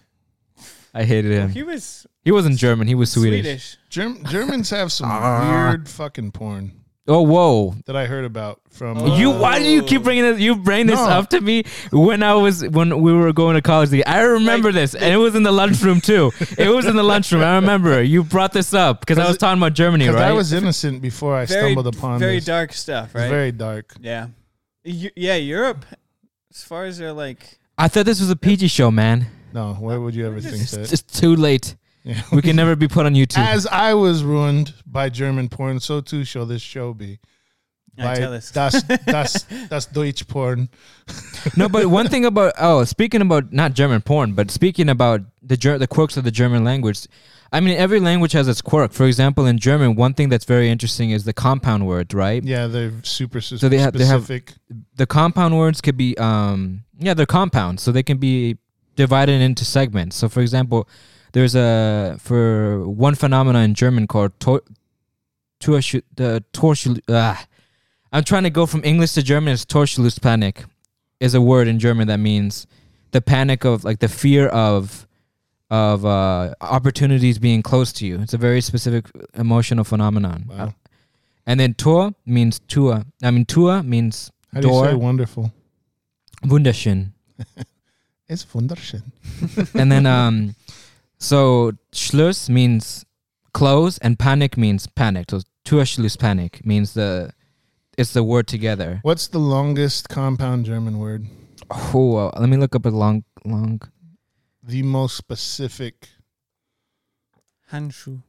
I 0.94 1.04
hated 1.04 1.32
him. 1.32 1.50
He 1.50 1.62
was 1.62 2.06
He 2.24 2.32
wasn't 2.32 2.56
German. 2.56 2.88
He 2.88 2.94
was 2.94 3.12
Swedish. 3.12 3.42
Swedish. 3.44 3.76
Germ- 3.90 4.24
Germans 4.24 4.70
have 4.70 4.90
some 4.90 5.08
Ah. 5.12 5.66
weird 5.68 5.86
fucking 5.86 6.30
porn 6.32 6.72
Oh, 7.08 7.22
whoa. 7.22 7.74
that 7.86 7.94
I 7.94 8.06
heard 8.06 8.24
about 8.24 8.60
from. 8.70 8.98
Oh. 8.98 9.16
You 9.16 9.30
why 9.30 9.58
do 9.60 9.64
you 9.64 9.82
keep 9.82 10.00
oh. 10.00 10.04
bringing 10.04 10.24
this? 10.24 10.40
You 10.40 10.56
bring 10.56 10.86
this 10.86 10.98
No. 10.98 11.06
up 11.06 11.30
to 11.30 11.40
me 11.40 11.62
when 11.92 12.22
I 12.22 12.34
was 12.34 12.66
when 12.66 13.00
we 13.00 13.12
were 13.12 13.32
going 13.32 13.54
to 13.54 13.62
college. 13.62 13.90
I 14.06 14.22
remember 14.22 14.68
Like, 14.68 14.74
this, 14.74 14.94
and 14.94 15.12
it 15.12 15.16
was 15.16 15.34
in 15.34 15.42
the 15.44 15.52
lunchroom 15.52 16.00
too. 16.00 16.32
it 16.58 16.68
was 16.68 16.86
in 16.86 16.96
the 16.96 17.02
lunchroom. 17.04 17.42
I 17.42 17.54
remember 17.56 18.02
you 18.02 18.24
brought 18.24 18.52
this 18.52 18.74
up 18.74 19.00
because 19.00 19.18
I 19.18 19.28
was 19.28 19.38
talking 19.38 19.60
about 19.62 19.74
Germany, 19.74 20.08
right? 20.08 20.22
I 20.22 20.32
was 20.32 20.52
innocent 20.52 21.00
before 21.00 21.36
I 21.36 21.46
Very, 21.46 21.72
stumbled 21.74 21.94
upon 21.94 22.18
very 22.18 22.36
this. 22.36 22.44
dark 22.46 22.72
stuff, 22.72 23.06
It's 23.06 23.14
right? 23.14 23.28
very 23.28 23.52
dark. 23.52 23.94
yeah, 24.00 24.28
Eu- 24.84 25.10
yeah. 25.14 25.36
Europe, 25.36 25.84
as 26.50 26.62
far 26.64 26.84
as 26.86 26.98
they're 26.98 27.12
like, 27.12 27.58
I 27.78 27.88
thought 27.88 28.06
this 28.06 28.20
was 28.20 28.30
a 28.30 28.36
PG 28.36 28.68
show, 28.68 28.90
man. 28.90 29.26
No, 29.52 29.74
where 29.74 30.00
would 30.00 30.14
you 30.14 30.26
ever 30.26 30.40
think 30.40 30.62
It's, 30.62 30.72
that? 30.72 30.92
it's 30.92 31.02
too 31.02 31.36
late. 31.36 31.76
Yeah. 32.06 32.22
We 32.30 32.40
can 32.40 32.54
never 32.54 32.76
be 32.76 32.86
put 32.86 33.04
on 33.04 33.14
YouTube. 33.14 33.38
As 33.38 33.66
I 33.66 33.92
was 33.94 34.22
ruined 34.22 34.72
by 34.86 35.08
German 35.08 35.48
porn, 35.48 35.80
so 35.80 36.00
too 36.00 36.22
shall 36.24 36.46
this 36.46 36.62
show 36.62 36.94
be. 36.94 37.18
I 37.98 38.02
By 38.04 38.14
tell 38.14 38.32
us. 38.34 38.50
das, 38.52 38.80
das, 39.06 39.44
das 39.68 39.86
Deutsch 39.86 40.26
porn. 40.28 40.68
no, 41.56 41.68
but 41.68 41.86
one 41.86 42.08
thing 42.08 42.24
about 42.26 42.52
oh, 42.58 42.84
speaking 42.84 43.22
about 43.22 43.52
not 43.52 43.72
German 43.74 44.02
porn, 44.02 44.34
but 44.34 44.50
speaking 44.52 44.88
about 44.88 45.22
the 45.42 45.56
Ger- 45.56 45.78
the 45.78 45.86
quirks 45.88 46.16
of 46.16 46.22
the 46.24 46.30
German 46.30 46.62
language. 46.62 47.08
I 47.52 47.60
mean, 47.60 47.76
every 47.76 47.98
language 48.00 48.32
has 48.32 48.48
its 48.48 48.60
quirk. 48.60 48.92
For 48.92 49.06
example, 49.06 49.46
in 49.46 49.58
German, 49.58 49.94
one 49.96 50.14
thing 50.14 50.28
that's 50.28 50.44
very 50.44 50.68
interesting 50.68 51.10
is 51.10 51.24
the 51.24 51.32
compound 51.32 51.86
words, 51.86 52.12
right? 52.14 52.42
Yeah, 52.44 52.66
they're 52.66 52.92
super 53.02 53.38
s- 53.38 53.46
So 53.56 53.68
they 53.68 53.78
have- 53.78 53.94
they 53.94 54.04
have- 54.04 54.24
specific. 54.24 54.54
The 54.96 55.06
compound 55.06 55.56
words 55.58 55.80
could 55.80 55.96
be 55.96 56.16
um 56.18 56.84
yeah, 56.98 57.14
they're 57.14 57.26
compounds, 57.26 57.82
so 57.82 57.90
they 57.92 58.02
can 58.04 58.18
be 58.18 58.58
divided 58.94 59.40
into 59.40 59.64
segments. 59.64 60.16
So, 60.16 60.28
for 60.28 60.40
example, 60.40 60.88
there's 61.36 61.54
a 61.54 62.16
for 62.18 62.88
one 62.88 63.14
phenomena 63.14 63.58
in 63.58 63.74
German 63.74 64.06
called 64.06 64.32
to, 64.40 64.62
Torsch- 65.60 66.02
the 66.14 66.42
Torschl. 66.54 66.98
Ah, 67.10 67.44
I'm 68.10 68.24
trying 68.24 68.44
to 68.44 68.50
go 68.50 68.64
from 68.64 68.82
English 68.84 69.12
to 69.12 69.22
German. 69.22 69.52
It's 69.52 69.66
Torschlusspanik 69.66 70.64
is 71.20 71.34
a 71.34 71.42
word 71.42 71.68
in 71.68 71.78
German 71.78 72.08
that 72.08 72.20
means 72.20 72.66
the 73.10 73.20
panic 73.20 73.64
of 73.66 73.84
like 73.84 73.98
the 73.98 74.08
fear 74.08 74.48
of 74.48 75.06
of 75.70 76.06
uh, 76.06 76.54
opportunities 76.62 77.38
being 77.38 77.60
close 77.62 77.92
to 77.92 78.06
you. 78.06 78.18
It's 78.22 78.32
a 78.32 78.38
very 78.38 78.62
specific 78.62 79.04
emotional 79.34 79.84
phenomenon. 79.84 80.46
Wow. 80.48 80.56
Uh, 80.56 80.70
and 81.44 81.60
then 81.60 81.74
Tor 81.74 82.14
means 82.24 82.60
Tua. 82.60 83.04
I 83.22 83.30
mean 83.30 83.44
Tua 83.44 83.82
means 83.82 84.32
How 84.54 84.62
do 84.62 84.68
you 84.68 84.74
say 84.84 84.90
door. 84.92 84.98
wonderful? 84.98 85.52
wunderschön. 86.42 87.12
It's 88.28 88.44
wunderschön. 88.54 89.02
and 89.74 89.92
then 89.92 90.06
um 90.18 90.54
so 91.18 91.72
Schluss 91.92 92.48
means 92.48 93.04
close 93.52 93.98
and 93.98 94.18
panic 94.18 94.56
means 94.56 94.86
panic. 94.86 95.30
So 95.30 95.40
Torschluss 95.64 96.18
panic 96.18 96.64
means 96.64 96.94
the 96.94 97.32
it's 97.98 98.12
the 98.12 98.22
word 98.22 98.46
together. 98.46 99.00
What's 99.02 99.28
the 99.28 99.38
longest 99.38 100.08
compound 100.08 100.66
German 100.66 100.98
word? 100.98 101.26
Oh, 101.70 102.16
uh, 102.16 102.30
let 102.38 102.48
me 102.48 102.56
look 102.56 102.74
up 102.76 102.86
a 102.86 102.90
long 102.90 103.24
long 103.44 103.80
The 104.62 104.82
most 104.82 105.16
specific. 105.16 106.08
Hanshu. 107.72 108.22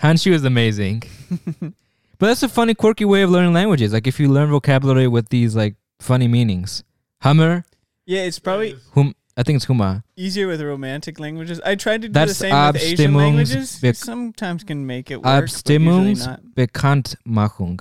Hanshu 0.00 0.32
is 0.32 0.44
amazing. 0.44 1.02
but 1.60 2.26
that's 2.26 2.42
a 2.42 2.48
funny, 2.48 2.74
quirky 2.74 3.04
way 3.04 3.22
of 3.22 3.30
learning 3.30 3.52
languages. 3.52 3.92
Like 3.92 4.06
if 4.06 4.18
you 4.18 4.28
learn 4.28 4.50
vocabulary 4.50 5.08
with 5.08 5.28
these 5.28 5.54
like 5.54 5.74
funny 6.00 6.28
meanings. 6.28 6.82
Hammer, 7.20 7.64
Yeah, 8.04 8.22
it's 8.22 8.38
probably 8.38 8.76
hum 8.94 9.14
I 9.36 9.42
think 9.42 9.56
it's 9.56 9.66
huma. 9.66 10.02
easier 10.16 10.46
with 10.46 10.60
romantic 10.60 11.18
languages. 11.18 11.60
I 11.64 11.74
tried 11.74 12.02
to 12.02 12.08
do 12.08 12.12
That's 12.12 12.32
the 12.32 12.34
same 12.50 12.66
with 12.72 12.82
Asian 12.82 13.14
languages. 13.14 13.78
Bec- 13.80 13.94
Sometimes 13.96 14.62
can 14.64 14.86
make 14.86 15.10
it 15.10 15.16
work, 15.16 15.24
but 15.24 15.44
Abstimmungs 15.44 16.26
not. 16.26 16.42
Bekanntmachung. 16.54 17.80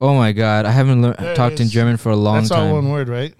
Oh 0.00 0.14
my 0.14 0.30
god, 0.32 0.64
I 0.66 0.70
haven't 0.70 1.02
learned 1.02 1.18
talked 1.34 1.58
in. 1.60 1.68
German 1.68 1.96
for 1.96 2.10
a 2.12 2.16
long 2.16 2.36
That's 2.36 2.50
all 2.52 2.72
one 2.74 2.82
time. 2.84 2.92
word, 2.92 3.08
right? 3.08 3.34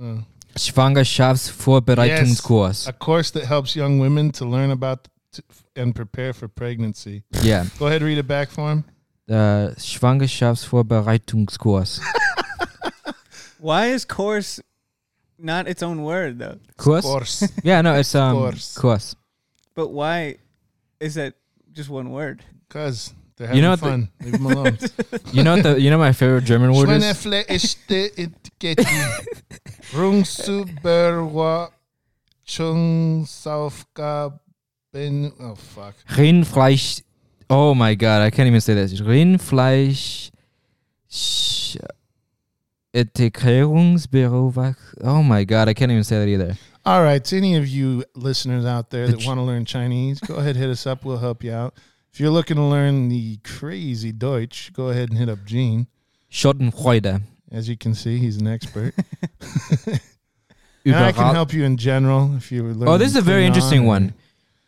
Oh. 0.00 0.22
Schwangerschaftsvorbereitungskurs. 0.56 2.88
A 2.88 2.92
course 2.92 3.30
that 3.32 3.44
helps 3.44 3.74
young 3.76 3.98
women 3.98 4.30
to 4.32 4.44
learn 4.44 4.70
about 4.70 5.08
t- 5.32 5.42
and 5.76 5.94
prepare 5.94 6.32
for 6.32 6.48
pregnancy. 6.48 7.22
Yeah. 7.42 7.66
Go 7.78 7.86
ahead, 7.86 8.02
read 8.02 8.18
it 8.18 8.26
back 8.26 8.48
for 8.50 8.70
him. 8.72 8.84
Uh, 9.30 9.74
Schwangerschaftsvorbereitungskurs. 9.78 12.00
Why 13.60 13.86
is 13.88 14.04
course 14.04 14.60
not 15.38 15.68
its 15.68 15.82
own 15.82 16.02
word 16.02 16.38
though? 16.38 16.58
Kurs? 16.76 17.02
Course. 17.02 17.48
Yeah, 17.64 17.80
no, 17.82 17.94
it's 17.94 18.14
um 18.14 18.36
Course. 18.36 18.76
kurs. 18.78 19.16
But 19.74 19.88
why 19.88 20.36
is 21.00 21.14
that 21.14 21.34
just 21.72 21.88
one 21.90 22.10
word? 22.10 22.44
Because 22.68 23.12
they're 23.36 23.46
having 23.48 23.56
You 23.56 23.62
know 23.62 23.70
what 23.70 23.80
the- 23.80 23.86
fun. 23.86 24.08
Leave 24.22 24.32
them 24.32 24.46
alone. 24.46 24.78
You 25.32 25.42
know 25.42 25.54
what 25.56 25.62
the 25.62 25.80
you 25.80 25.90
know 25.90 25.98
my 25.98 26.12
favorite 26.12 26.44
German 26.44 26.72
word 26.72 26.88
is? 26.90 27.02
Schweinefle 27.04 27.44
este 27.48 28.10
etiketi. 28.16 28.84
Rungsuberwa 29.92 31.70
Chungsaufgaben. 32.46 35.32
Oh, 35.40 35.54
fuck. 35.54 35.94
Rindfleisch. 36.10 37.02
Oh 37.50 37.74
my 37.74 37.94
god, 37.94 38.22
I 38.22 38.30
can't 38.30 38.46
even 38.46 38.60
say 38.60 38.74
this. 38.74 39.00
Rindfleisch. 39.00 40.30
Integrierungsbüro. 42.98 44.74
Oh 45.02 45.22
my 45.22 45.44
god, 45.44 45.68
I 45.68 45.74
can't 45.74 45.90
even 45.92 46.04
say 46.04 46.18
that 46.18 46.28
either. 46.28 46.56
All 46.84 47.02
right. 47.02 47.22
To 47.22 47.36
any 47.36 47.56
of 47.56 47.68
you 47.68 48.04
listeners 48.14 48.64
out 48.64 48.90
there 48.90 49.06
The 49.06 49.16
that 49.16 49.26
want 49.26 49.38
to 49.38 49.42
learn 49.42 49.64
Chinese, 49.64 50.20
go 50.20 50.36
ahead, 50.36 50.56
hit 50.56 50.70
us 50.70 50.86
up. 50.86 51.04
We'll 51.04 51.18
help 51.18 51.44
you 51.44 51.52
out. 51.52 51.74
If 52.12 52.18
you're 52.18 52.30
looking 52.30 52.56
to 52.56 52.62
learn 52.62 53.08
the 53.08 53.36
crazy 53.44 54.10
Deutsch, 54.10 54.72
go 54.72 54.88
ahead 54.88 55.10
and 55.10 55.18
hit 55.18 55.28
up 55.28 55.44
Gene. 55.44 55.86
Schadenfreude. 56.30 57.22
As 57.50 57.68
you 57.68 57.76
can 57.76 57.94
see, 57.94 58.18
he's 58.18 58.38
an 58.38 58.46
expert. 58.46 58.94
and 60.84 60.96
I 60.96 61.12
can 61.12 61.34
help 61.34 61.52
you 61.52 61.64
in 61.64 61.76
general 61.76 62.34
if 62.36 62.50
you 62.50 62.62
learn. 62.64 62.88
Oh, 62.88 62.98
this 62.98 63.08
is 63.08 63.16
a 63.16 63.22
very 63.22 63.46
interesting 63.46 63.86
one. 63.86 64.14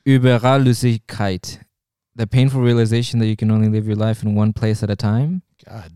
Überallüssigkeit. 0.07 1.59
The 2.17 2.27
painful 2.27 2.61
realization 2.61 3.19
that 3.21 3.27
you 3.27 3.37
can 3.37 3.51
only 3.51 3.69
live 3.69 3.87
your 3.87 3.97
life 3.97 4.23
in 4.23 4.35
one 4.35 4.53
place 4.53 4.83
at 4.83 4.91
a 4.91 4.97
time. 4.97 5.43
God. 5.67 5.93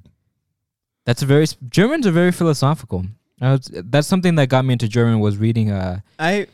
That's 1.07 1.23
a 1.23 1.27
very 1.27 1.47
Germans 1.69 2.07
are 2.07 2.11
very 2.13 2.33
philosophical. 2.33 3.05
I 3.41 3.53
was, 3.53 3.71
that's 3.73 4.07
something 4.07 4.37
that 4.37 4.49
got 4.49 4.65
me 4.65 4.73
into 4.73 4.89
German 4.89 5.21
was 5.21 5.37
reading 5.37 5.71
uh 5.71 6.01
I 6.19 6.47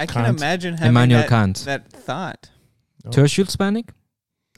I 0.00 0.06
can't 0.06 0.26
imagine 0.38 0.74
having 0.74 0.88
Immanuel 0.90 1.20
that, 1.20 1.28
Kant. 1.28 1.56
that 1.66 1.90
thought. 1.90 2.50
Oh. 3.04 3.10
Torschlusspanik? 3.10 3.88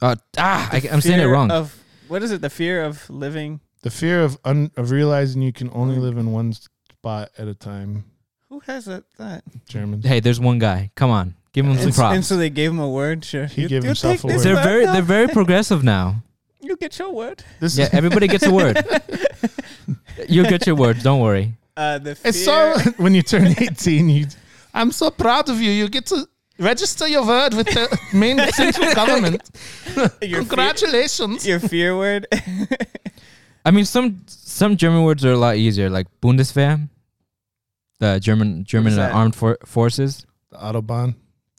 Uh, 0.01 0.15
ah, 0.37 0.69
I, 0.71 0.79
The 0.81 0.91
I'm 0.93 1.01
saying 1.01 1.19
it 1.21 1.25
wrong. 1.25 1.51
Of 1.51 1.77
what 2.07 2.21
is 2.23 2.31
it? 2.31 2.41
The 2.41 2.49
fear 2.49 2.83
of 2.83 3.09
living. 3.09 3.61
The 3.81 3.89
fear 3.91 4.21
of 4.23 4.37
un- 4.43 4.71
of 4.77 4.91
realizing 4.91 5.41
you 5.41 5.53
can 5.53 5.69
only 5.73 5.97
live 5.97 6.17
in 6.17 6.31
one 6.31 6.53
spot 6.53 7.29
at 7.37 7.47
a 7.47 7.53
time. 7.53 8.05
Who 8.49 8.59
has 8.61 8.85
that? 8.85 9.03
That. 9.17 9.43
Germans. 9.69 10.05
hey, 10.05 10.19
there's 10.19 10.39
one 10.39 10.59
guy. 10.59 10.91
Come 10.95 11.11
on, 11.11 11.35
give 11.53 11.65
him 11.65 11.73
some 11.75 11.81
And, 11.83 11.89
s- 11.91 11.95
props. 11.97 12.15
and 12.15 12.25
so 12.25 12.35
they 12.37 12.49
gave 12.49 12.71
him 12.71 12.79
a 12.79 12.89
word. 12.89 13.23
Sure, 13.23 13.45
He 13.45 13.63
You- 13.63 13.69
gave 13.69 13.83
himself 13.83 14.23
a 14.23 14.27
word. 14.27 14.39
they're 14.39 14.55
very 14.63 14.85
they're 14.85 15.01
very 15.01 15.27
progressive 15.39 15.83
now. 15.83 16.23
You 16.65 16.75
get 16.77 16.97
your 16.99 17.11
word. 17.13 17.43
This 17.59 17.77
Yeah, 17.77 17.89
everybody 17.91 18.27
gets 18.27 18.45
a 18.45 18.51
word. 18.51 18.75
You'll 20.29 20.49
get 20.49 20.65
your 20.65 20.75
word. 20.75 20.97
Don't 21.03 21.21
worry. 21.21 21.53
Uh, 21.77 21.99
the 21.99 22.15
fear. 22.15 22.29
It's 22.29 22.43
so 22.43 22.75
when 23.03 23.13
you 23.13 23.21
turn 23.21 23.47
18, 23.57 24.09
you 24.09 24.25
I'm 24.73 24.91
so 24.91 25.09
proud 25.11 25.49
of 25.49 25.61
you. 25.61 25.71
You 25.71 25.87
get 25.89 26.05
to 26.07 26.27
register 26.59 27.07
your 27.07 27.25
word 27.25 27.53
with 27.53 27.67
the 27.67 27.87
main 28.13 28.39
central 28.53 28.93
government. 28.95 29.41
your 29.95 30.09
fear, 30.09 30.37
Congratulations. 30.39 31.45
your 31.45 31.59
fear 31.59 31.95
word. 31.97 32.25
I 33.65 33.71
mean, 33.71 33.85
some 33.85 34.21
some 34.27 34.75
German 34.77 35.03
words 35.03 35.23
are 35.25 35.33
a 35.33 35.37
lot 35.37 35.55
easier, 35.57 35.89
like 35.89 36.07
Bundeswehr, 36.21 36.87
the 37.99 38.19
German 38.19 38.63
German 38.63 38.97
uh, 38.97 39.09
armed 39.13 39.35
for- 39.35 39.57
forces, 39.65 40.25
The 40.51 40.57
Autobahn. 40.57 41.15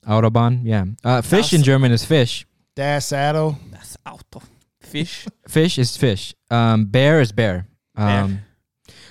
Autobahn. 0.06 0.60
Yeah, 0.64 0.84
uh, 1.04 1.20
fish 1.22 1.52
in 1.52 1.62
German 1.62 1.92
is 1.92 2.04
fish. 2.04 2.46
Das 2.74 3.12
Auto. 3.12 3.56
Das 3.72 3.96
Auto. 4.06 4.40
Fish. 4.86 5.26
Fish 5.48 5.78
is 5.78 5.96
fish. 5.96 6.34
Um, 6.50 6.86
bear 6.86 7.20
is 7.20 7.32
bear. 7.32 7.66
Bear. 7.94 8.22
Um, 8.24 8.40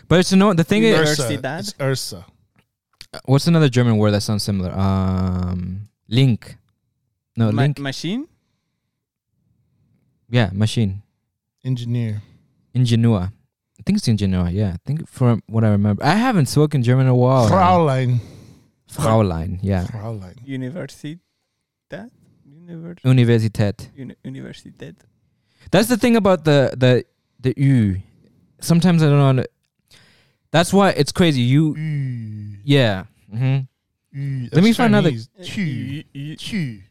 but 0.07 0.19
it's 0.19 0.31
no 0.33 0.53
the 0.53 0.63
thing 0.63 0.83
is, 0.83 0.97
Ursa. 0.99 1.23
Universidad. 1.23 1.59
It's 1.59 1.73
Ursa. 1.79 2.25
what's 3.25 3.47
another 3.47 3.69
German 3.69 3.97
word 3.97 4.11
that 4.11 4.21
sounds 4.21 4.43
similar? 4.43 4.71
Um, 4.73 5.87
link. 6.07 6.57
No, 7.37 7.51
Ma- 7.51 7.63
link. 7.63 7.79
machine. 7.79 8.27
yeah, 10.29 10.49
machine. 10.53 11.01
Engineer. 11.63 12.21
Ingenua. 12.73 13.31
I 13.79 13.81
think 13.85 13.97
it's 13.97 14.07
Ingenua. 14.07 14.51
Yeah, 14.53 14.73
I 14.73 14.77
think 14.85 15.07
from 15.09 15.41
what 15.47 15.63
I 15.63 15.69
remember, 15.69 16.03
I 16.03 16.15
haven't 16.15 16.47
spoken 16.47 16.83
German 16.83 17.05
in 17.07 17.11
a 17.11 17.15
while. 17.15 17.49
Fraulein. 17.49 18.19
Fraulein. 18.89 19.59
Yeah. 19.61 19.85
Fraulein. 19.85 20.35
Universidad. 20.47 21.19
Univers- 22.47 23.01
Universität. 23.03 23.89
uni- 23.95 24.15
Universidad. 24.23 24.95
That's 25.71 25.87
the 25.89 25.97
thing 25.97 26.15
about 26.15 26.43
the 26.45 26.71
the 26.77 27.03
the 27.39 27.53
U. 27.57 28.01
Sometimes 28.61 29.03
I 29.03 29.07
don't 29.09 29.35
know. 29.35 29.43
That's 30.51 30.71
why 30.73 30.91
it's 30.91 31.11
crazy. 31.11 31.41
You. 31.41 31.75
Ü. 31.77 32.57
Yeah. 32.63 33.05
hmm 33.29 33.59
Ü. 34.15 34.49
Let 34.51 34.63
me 34.63 34.71
find 34.73 34.95
another- 34.95 35.11
Chinese. 35.11 35.29
Qu. 35.43 36.35
Q. 36.37 36.81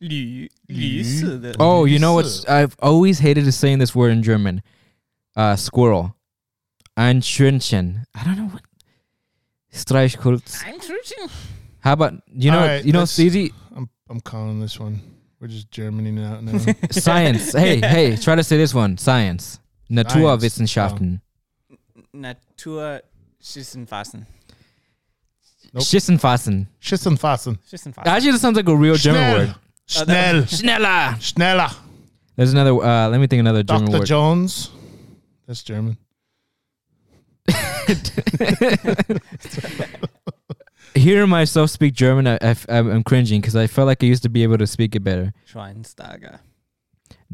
Lü- 0.00 0.48
Lü. 0.68 1.54
Oh, 1.58 1.84
you 1.84 1.98
know 1.98 2.12
Lüse. 2.14 2.44
what's? 2.44 2.48
I've 2.48 2.76
always 2.80 3.18
hated 3.20 3.52
saying 3.52 3.78
this 3.78 3.94
word 3.94 4.12
in 4.12 4.22
German. 4.22 4.62
Uh, 5.36 5.56
squirrel. 5.56 6.14
Einschwänchen. 6.96 8.04
I 8.14 8.24
don't 8.24 8.36
know 8.36 8.48
what. 8.52 8.62
Streichholz. 9.72 10.62
How 11.80 11.92
about 11.94 12.14
you 12.32 12.50
know? 12.50 12.60
All 12.60 12.66
right, 12.66 12.84
you 12.84 12.92
know, 12.92 13.00
let's- 13.00 13.18
easy 13.18 13.52
I'm 13.74 13.88
I'm 14.08 14.20
calling 14.20 14.60
this 14.60 14.78
one. 14.78 15.00
We're 15.42 15.48
just 15.48 15.70
Germany 15.72 16.24
out 16.24 16.42
now. 16.44 16.56
science. 16.92 17.52
hey, 17.58 17.80
hey, 17.80 18.16
try 18.16 18.36
to 18.36 18.44
say 18.44 18.56
this 18.56 18.72
one. 18.72 18.96
Science. 18.96 19.58
Naturwissenschaften. 19.90 21.20
Naturwissenfassen. 22.14 24.26
Nope. 25.74 25.82
Schissenfassen. 25.82 26.68
Schissenfassen. 26.80 27.54
It's 27.54 27.70
just 27.72 27.86
in 27.86 27.92
five. 27.92 28.06
Actually, 28.06 28.30
that 28.32 28.38
sounds 28.38 28.56
like 28.56 28.68
a 28.68 28.76
real 28.76 28.94
German 28.94 29.22
Schnell. 29.22 29.38
word. 29.38 29.54
Schnell. 29.86 30.42
Schneller. 30.42 31.14
Schneller. 31.16 31.74
There's 32.36 32.52
another. 32.52 32.80
Uh, 32.80 33.08
let 33.08 33.20
me 33.20 33.26
think 33.26 33.40
another 33.40 33.64
German 33.64 33.90
word. 33.90 33.98
Dr. 33.98 34.06
Jones. 34.06 34.70
That's 35.48 35.64
German. 35.64 35.96
Hearing 40.94 41.30
myself 41.30 41.70
speak 41.70 41.94
German, 41.94 42.26
I, 42.26 42.38
I, 42.42 42.54
am 42.68 43.02
cringing 43.02 43.40
because 43.40 43.56
I 43.56 43.66
felt 43.66 43.86
like 43.86 44.02
I 44.02 44.06
used 44.06 44.22
to 44.24 44.28
be 44.28 44.42
able 44.42 44.58
to 44.58 44.66
speak 44.66 44.94
it 44.94 45.02
better. 45.02 45.32
Schweinsteiger. 45.50 46.40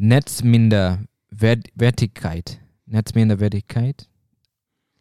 Netzminder 0.00 1.06
Wertigkeit. 1.34 2.58
Netzminder 2.90 3.36
Wertigkeit. 3.36 4.06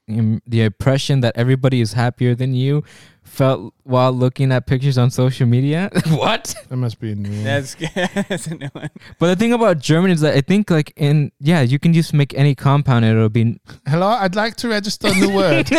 The 0.08 0.62
impression 0.62 1.20
that 1.22 1.36
everybody 1.36 1.82
is 1.82 1.94
happier 1.94 2.34
than 2.34 2.54
you 2.54 2.84
felt 3.28 3.74
while 3.84 4.12
looking 4.12 4.52
at 4.52 4.66
pictures 4.66 4.98
on 4.98 5.12
social 5.12 5.46
media. 5.48 5.90
what? 6.10 6.56
That 6.70 6.78
must 6.78 7.00
be 7.00 7.12
a 7.12 7.16
new 7.16 7.30
one. 7.30 7.44
That's 7.44 7.76
that's 8.30 8.48
a 8.48 8.56
new 8.56 8.70
one. 8.74 8.90
But 9.20 9.28
the 9.28 9.36
thing 9.36 9.54
about 9.54 9.80
German 9.80 10.12
is 10.12 10.22
that 10.22 10.34
I 10.36 10.42
think 10.42 10.70
like 10.72 10.94
in 10.96 11.32
yeah, 11.40 11.62
you 11.62 11.78
can 11.80 11.94
just 11.94 12.14
make 12.14 12.34
any 12.34 12.56
compound 12.56 13.06
and 13.06 13.16
it'll 13.16 13.30
be 13.30 13.60
Hello, 13.88 14.08
I'd 14.08 14.36
like 14.36 14.56
to 14.58 14.70
register 14.70 15.08
a 15.10 15.14
new 15.14 15.30
word. 15.32 15.70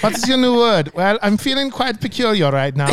what 0.00 0.12
is 0.14 0.28
your 0.28 0.36
new 0.38 0.56
word? 0.56 0.92
Well, 0.94 1.18
I'm 1.22 1.36
feeling 1.36 1.70
quite 1.70 2.00
peculiar 2.00 2.50
right 2.50 2.74
now. 2.74 2.92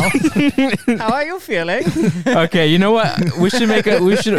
How 0.98 1.12
are 1.14 1.24
you 1.24 1.38
feeling? 1.40 1.84
Okay, 2.26 2.66
you 2.66 2.78
know 2.78 2.92
what? 2.92 3.36
We 3.38 3.50
should 3.50 3.68
make 3.68 3.86
a 3.86 4.00
we 4.02 4.16
should 4.16 4.38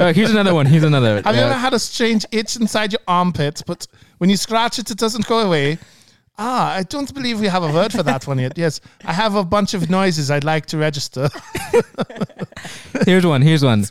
uh, 0.00 0.12
here's 0.12 0.30
another 0.30 0.54
one. 0.54 0.66
Here's 0.66 0.84
another. 0.84 1.22
Have 1.22 1.34
you 1.34 1.42
Uh, 1.42 1.46
ever 1.46 1.54
had 1.54 1.74
a 1.74 1.78
strange 1.78 2.24
itch 2.30 2.56
inside 2.56 2.92
your 2.92 3.00
armpit, 3.06 3.62
but 3.66 3.86
when 4.18 4.30
you 4.30 4.36
scratch 4.36 4.78
it, 4.78 4.90
it 4.90 4.98
doesn't 4.98 5.26
go 5.26 5.40
away? 5.40 5.78
Ah, 6.38 6.72
I 6.72 6.84
don't 6.84 7.12
believe 7.12 7.40
we 7.40 7.48
have 7.48 7.64
a 7.64 7.72
word 7.72 7.92
for 7.92 8.04
that 8.04 8.26
one 8.26 8.38
yet. 8.38 8.56
Yes, 8.56 8.80
I 9.04 9.12
have 9.12 9.34
a 9.34 9.44
bunch 9.44 9.74
of 9.74 9.90
noises 9.90 10.30
I'd 10.30 10.44
like 10.44 10.66
to 10.66 10.78
register. 10.78 11.28
here's 13.04 13.26
one. 13.26 13.42
Here's 13.42 13.64
one. 13.64 13.84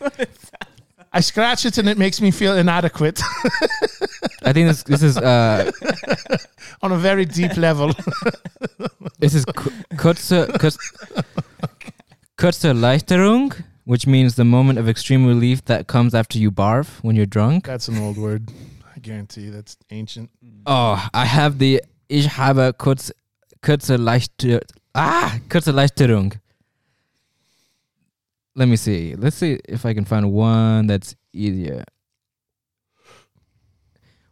I 1.11 1.19
scratch 1.19 1.65
it 1.65 1.77
and 1.77 1.89
it 1.89 1.97
makes 1.97 2.21
me 2.21 2.31
feel 2.31 2.55
inadequate 2.57 3.19
I 4.43 4.53
think 4.53 4.67
this 4.67 4.83
this 4.83 5.01
is 5.01 5.17
uh 5.17 5.71
on 6.81 6.91
a 6.91 6.97
very 6.97 7.25
deep 7.25 7.57
level. 7.57 7.91
This 9.19 9.33
is 9.33 9.45
ku- 9.45 9.71
kurze, 9.95 10.45
kurze 12.37 12.71
Leichterung, 12.73 13.63
which 13.85 14.05
means 14.05 14.35
the 14.35 14.45
moment 14.45 14.77
of 14.77 14.87
extreme 14.87 15.25
relief 15.25 15.65
that 15.65 15.87
comes 15.87 16.13
after 16.13 16.37
you 16.37 16.51
barf 16.51 17.01
when 17.03 17.15
you're 17.15 17.25
drunk. 17.25 17.65
That's 17.65 17.87
an 17.87 17.97
old 17.97 18.17
word. 18.17 18.51
I 18.95 18.99
guarantee 18.99 19.49
that's 19.49 19.75
ancient. 19.89 20.29
Oh, 20.67 21.03
I 21.15 21.25
have 21.25 21.57
the 21.57 21.81
Ich 22.07 22.37
habe 22.37 22.73
kurz, 22.73 23.11
kurze 23.61 23.97
Leichter, 23.97 24.61
ah, 24.93 25.31
kurze 25.49 25.71
Leichterung. 25.71 26.33
Let 28.55 28.67
me 28.69 28.75
see. 28.77 29.15
Let's 29.15 29.37
see 29.37 29.59
if 29.67 29.85
I 29.85 29.93
can 29.93 30.05
find 30.05 30.31
one 30.31 30.87
that's 30.87 31.15
easier. 31.33 31.83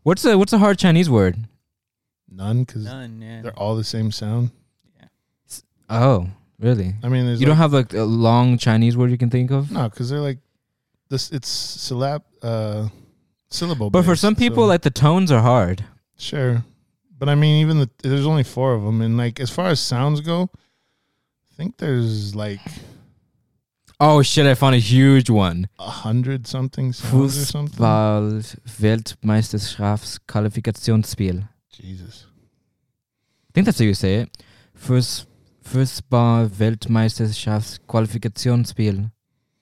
What's 0.03 0.25
a 0.25 0.37
what's 0.37 0.53
a 0.53 0.57
hard 0.59 0.77
Chinese 0.79 1.09
word? 1.09 1.35
None, 2.29 2.63
because 2.63 2.83
None, 2.85 3.21
yeah. 3.21 3.41
they're 3.43 3.57
all 3.59 3.75
the 3.75 3.83
same 3.83 4.11
sound. 4.11 4.51
Oh, 5.89 6.27
really? 6.59 6.95
I 7.03 7.09
mean, 7.09 7.25
there's 7.27 7.39
You 7.39 7.45
like, 7.47 7.51
don't 7.51 7.57
have 7.57 7.73
like 7.73 7.93
a 7.93 8.03
long 8.03 8.57
Chinese 8.57 8.97
word 8.97 9.11
you 9.11 9.17
can 9.17 9.29
think 9.29 9.51
of? 9.51 9.71
no, 9.71 9.87
because 9.89 10.09
they're 10.09 10.19
like 10.19 10.39
this. 11.09 11.31
It's 11.31 11.47
syllab, 11.49 12.21
uh, 12.41 12.87
syllable. 13.49 13.89
But 13.91 14.03
for 14.05 14.15
some 14.15 14.35
people, 14.35 14.63
so- 14.63 14.67
like 14.67 14.81
the 14.81 14.89
tones 14.89 15.31
are 15.31 15.41
hard. 15.41 15.85
Sure. 16.17 16.63
But 17.17 17.29
I 17.29 17.35
mean, 17.35 17.61
even 17.61 17.79
the 17.79 17.89
there's 18.03 18.25
only 18.25 18.43
four 18.43 18.73
of 18.73 18.83
them, 18.83 19.01
and 19.01 19.15
like 19.17 19.39
as 19.39 19.49
far 19.49 19.67
as 19.67 19.79
sounds 19.79 20.19
go, 20.21 20.49
I 21.51 21.55
think 21.55 21.77
there's 21.77 22.35
like 22.35 22.59
Oh 23.99 24.21
shit! 24.21 24.45
I 24.45 24.53
found 24.55 24.75
a 24.75 24.79
huge 24.79 25.29
one. 25.29 25.69
a 25.79 25.89
hundred 25.89 26.45
something 26.47 26.91
sounds 26.91 27.37
or 27.37 27.45
something. 27.45 27.77
Fußball 27.77 28.57
Weltmeisterschaftsqualifikationsspiel. 28.81 31.47
Jesus. 31.71 32.25
I 33.49 33.51
think 33.53 33.65
that's 33.65 33.79
how 33.79 33.85
you 33.85 33.93
say 33.93 34.15
it. 34.15 34.37
Fuß, 34.77 35.25
Fußball 35.63 36.49
Weltmeisterschaftsqualifikationsspiel. 36.49 39.11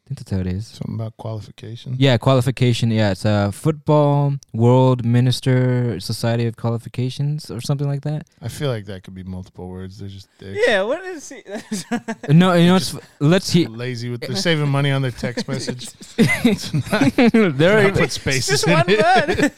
I 0.06 0.10
think 0.10 0.20
that's 0.20 0.32
how 0.32 0.40
it 0.40 0.48
is. 0.48 0.68
Something 0.68 0.96
about 0.96 1.16
qualification. 1.16 1.96
Yeah, 1.98 2.18
qualification. 2.18 2.92
Yeah, 2.92 3.12
it's 3.12 3.24
a 3.24 3.54
football 3.54 4.34
world 4.52 5.06
minister 5.06 5.98
society 6.02 6.46
of 6.46 6.58
qualifications 6.58 7.50
or 7.50 7.62
something 7.62 7.88
like 7.88 8.02
that. 8.02 8.28
I 8.42 8.50
feel 8.50 8.70
like 8.70 8.84
that 8.88 9.04
could 9.04 9.14
be 9.14 9.24
multiple 9.24 9.70
words. 9.70 10.00
They're 10.00 10.10
just 10.10 10.28
they're 10.40 10.56
Yeah, 10.68 10.82
what 10.82 11.06
is 11.06 11.30
he? 11.30 11.42
No, 12.30 12.52
you 12.54 12.68
know, 12.68 12.76
it's, 12.76 12.98
let's 13.22 13.50
hear. 13.50 13.70
lazy 13.70 14.10
with 14.10 14.20
they're 14.22 14.36
saving 14.36 14.68
money 14.68 14.92
on 14.92 15.02
their 15.02 15.12
text 15.12 15.48
message. 15.54 15.90
there 16.18 17.52
They 17.52 17.86
are, 17.90 17.92
put 17.94 18.12
spaces 18.12 18.48
Just 18.62 18.68
in 18.68 18.74
one 18.74 18.86
it. 18.90 19.00
word. 19.00 19.52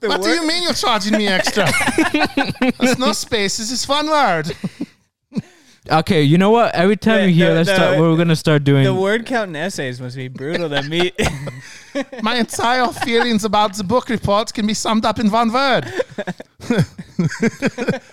The 0.00 0.08
What 0.08 0.22
do 0.22 0.28
you 0.28 0.46
mean 0.46 0.62
you're 0.62 0.74
charging 0.74 1.18
me 1.18 1.26
extra? 1.26 1.66
There's 2.78 2.98
no 3.00 3.10
spaces. 3.12 3.72
It's 3.72 3.88
one 3.88 4.08
word. 4.08 4.52
Okay, 5.90 6.22
you 6.22 6.38
know 6.38 6.50
what? 6.50 6.74
Every 6.74 6.96
time 6.96 7.20
The- 7.22 7.28
you 7.30 7.34
hear, 7.34 7.48
the- 7.50 7.54
let's 7.56 7.68
the- 7.68 7.74
start. 7.76 7.98
We're 7.98 8.16
gonna 8.16 8.36
start 8.36 8.64
doing. 8.64 8.84
The 8.84 8.94
word 8.94 9.26
count 9.26 9.50
in 9.50 9.56
essays 9.56 10.00
must 10.00 10.16
be 10.16 10.28
brutal 10.28 10.68
to 10.70 10.82
me. 10.82 11.12
My 12.22 12.36
entire 12.36 12.86
feelings 12.88 13.44
about 13.44 13.74
the 13.76 13.84
book 13.84 14.08
report 14.08 14.52
can 14.52 14.66
be 14.66 14.74
summed 14.74 15.04
up 15.04 15.18
in 15.18 15.30
one 15.30 15.52
word. 15.52 15.84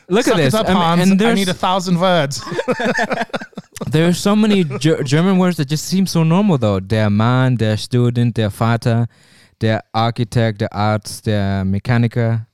Look 0.08 0.26
Suck 0.26 0.36
at 0.36 0.38
this. 0.38 0.54
up, 0.54 0.68
I 0.68 0.74
mean, 0.74 0.82
Hans. 0.82 1.12
and 1.12 1.22
I 1.22 1.34
need 1.34 1.50
a 1.50 1.54
thousand 1.54 2.00
words. 2.00 2.42
there 3.92 4.08
are 4.08 4.14
so 4.14 4.36
many 4.36 4.64
Ger- 4.64 5.04
German 5.04 5.38
words 5.40 5.58
that 5.58 5.68
just 5.68 5.86
seem 5.86 6.06
so 6.06 6.24
normal 6.24 6.58
though. 6.58 6.80
Der 6.80 7.10
Mann, 7.10 7.58
der 7.58 7.78
Student, 7.78 8.38
der 8.38 8.52
Vater, 8.52 9.08
der 9.62 9.82
Architekt, 9.94 10.62
der 10.62 10.74
Arzt, 10.74 11.26
der 11.26 11.64
Mechaniker, 11.66 12.48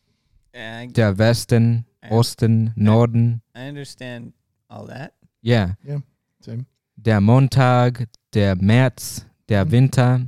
Yeah, 0.55 0.83
I, 0.83 0.87
der 0.87 1.17
Westen, 1.17 1.85
Ja. 2.03 2.09
Osten, 2.11 2.71
Norden. 2.75 3.41
I 3.55 3.67
understand 3.69 4.33
all 4.69 4.87
that. 4.87 5.13
Yeah. 5.43 5.75
Yeah. 5.85 6.01
Same. 6.41 6.65
Der 6.95 7.21
Montag, 7.21 8.07
der 8.33 8.55
März, 8.55 9.25
der 9.49 9.65
Mhm. 9.65 9.71
Winter, 9.71 10.21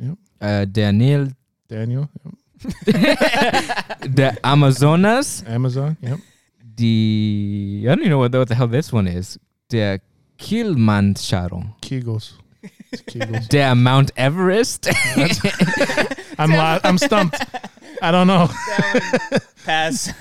Yep. 0.00 0.18
äh, 0.40 0.66
der 0.66 0.92
Nil, 0.92 1.32
Daniel. 1.68 2.08
Yep. 2.24 2.34
der 4.14 4.36
Amazonas, 4.42 5.44
Amazon. 5.46 5.96
Yep. 6.02 6.18
die. 6.76 7.82
I 7.84 7.86
don't 7.88 7.98
even 8.00 8.10
know 8.10 8.18
what 8.20 8.32
the, 8.32 8.38
what 8.38 8.48
the 8.48 8.54
hell 8.54 8.68
this 8.68 8.92
one 8.92 9.06
is. 9.06 9.38
Der 9.70 9.98
Kilimanjaro. 10.38 11.64
Kegels. 11.82 12.34
It's 12.92 13.02
Kegels. 13.02 13.48
Der 13.52 13.74
Mount 13.74 14.12
Everest. 14.16 14.88
I'm 16.38 16.50
li- 16.50 16.80
I'm 16.84 16.96
stumped. 16.98 17.36
I 18.00 18.10
don't 18.12 18.26
know. 18.28 18.46
That 18.46 19.42
pass. 19.64 20.12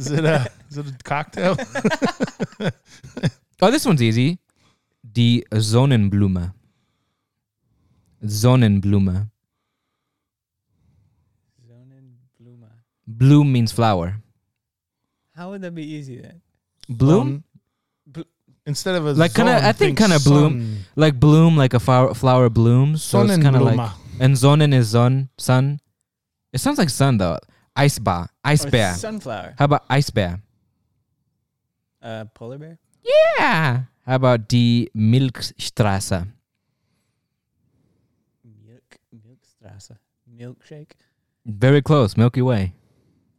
Is 0.00 0.10
it 0.10 0.24
a 0.24 0.48
is 0.70 0.78
it 0.78 0.86
a 0.88 0.96
cocktail? 1.04 1.56
oh, 3.60 3.70
this 3.70 3.84
one's 3.84 4.02
easy. 4.02 4.38
Die 5.04 5.42
Sonnenblume. 5.52 6.54
Sonnenblume. 8.24 9.28
Sonnenblume. 11.68 12.68
Bloom 13.06 13.52
means 13.52 13.72
flower. 13.72 14.16
How 15.36 15.50
would 15.50 15.60
that 15.62 15.74
be 15.74 15.84
easy 15.84 16.20
then? 16.20 16.40
Bloom? 16.88 17.44
Bl- 18.06 18.22
instead 18.66 18.94
of 18.96 19.06
a 19.06 19.12
Like 19.12 19.34
kinda- 19.34 19.60
I 19.66 19.72
think 19.72 19.98
kinda 19.98 20.18
bloom. 20.20 20.78
like 20.96 21.18
bloom, 21.20 21.56
like 21.56 21.74
a 21.74 21.80
flower, 21.80 22.14
flower 22.14 22.48
blooms. 22.48 23.02
So 23.02 23.20
it's 23.22 23.36
kind 23.38 23.56
of 23.56 23.62
like. 23.62 23.78
Sonnenblume. 23.78 23.92
And 24.20 24.34
Sonnen 24.36 24.74
is 24.74 24.90
sun, 24.90 25.30
sun. 25.38 25.80
It 26.52 26.60
sounds 26.60 26.78
like 26.78 26.90
sun 26.90 27.18
though. 27.18 27.38
Eisbar, 27.76 28.28
Or 28.44 28.70
bear. 28.70 28.94
sunflower. 28.94 29.54
How 29.58 29.64
about 29.64 29.82
ice 29.88 30.10
bear? 30.10 30.40
Uh, 32.02 32.24
polar 32.34 32.58
bear. 32.58 32.78
Yeah. 33.02 33.84
How 34.06 34.14
about 34.16 34.48
die 34.48 34.88
Milchstraße? 34.94 36.26
Milk. 38.66 38.98
Milkstraße. 39.12 39.96
Milkshake. 40.26 40.94
Very 41.44 41.82
close, 41.82 42.16
Milky 42.16 42.42
Way. 42.42 42.74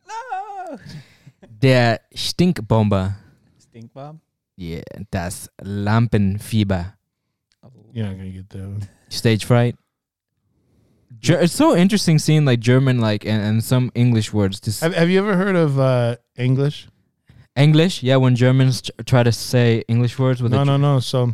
No. 0.08 0.78
Der 1.62 2.00
Stinkbomber. 2.14 3.16
Stink 3.60 3.94
bomb. 3.94 4.22
Yeah, 4.58 4.82
das 5.12 5.50
Lampenfieber. 5.62 6.94
Oh. 7.64 7.70
You're 7.94 8.08
not 8.08 8.18
gonna 8.18 8.30
get 8.32 8.50
that 8.50 8.62
one. 8.62 8.88
Stage 9.10 9.46
fright. 9.46 9.76
Ger- 11.22 11.40
it's 11.40 11.54
so 11.54 11.76
interesting 11.76 12.18
seeing 12.20 12.46
like 12.46 12.60
German 12.60 13.00
like 13.00 13.26
and, 13.26 13.42
and 13.42 13.64
some 13.64 13.92
Anglish 13.96 14.34
words. 14.34 14.60
Just 14.60 14.82
Have, 14.82 14.94
have 14.96 15.10
you 15.10 15.20
ever 15.20 15.36
heard 15.36 15.56
of 15.56 15.80
uh, 15.80 16.16
Anglish? 16.38 16.88
English, 17.56 18.02
yeah. 18.04 18.16
When 18.16 18.36
Germans 18.36 18.82
tr- 18.82 18.92
try 19.06 19.24
to 19.24 19.32
say 19.32 19.84
English 19.88 20.18
words 20.18 20.42
with 20.42 20.52
No, 20.52 20.62
a, 20.62 20.66
no, 20.66 20.78
no. 20.78 21.00
So 21.00 21.34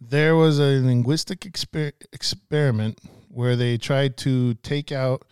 there 0.00 0.34
was 0.36 0.58
a 0.58 0.80
linguistic 0.80 1.40
exper- 1.40 1.92
experiment 2.12 2.98
where 3.28 3.56
they 3.56 3.78
tried 3.78 4.16
to 4.18 4.54
take 4.54 4.92
out 4.92 5.24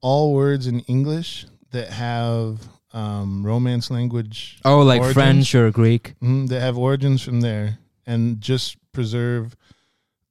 all 0.00 0.32
words 0.32 0.66
in 0.66 0.80
English 0.80 1.46
that 1.70 1.88
have 1.90 2.60
um, 2.92 3.44
Romance 3.44 3.90
language. 3.90 4.58
Oh, 4.64 4.80
like 4.80 5.00
origins. 5.00 5.14
French 5.14 5.54
or 5.54 5.70
Greek. 5.70 6.14
Mhm, 6.22 6.48
they 6.48 6.58
have 6.60 6.78
origins 6.78 7.22
from 7.22 7.40
there, 7.42 7.78
and 8.06 8.40
just 8.40 8.76
preserve 8.92 9.54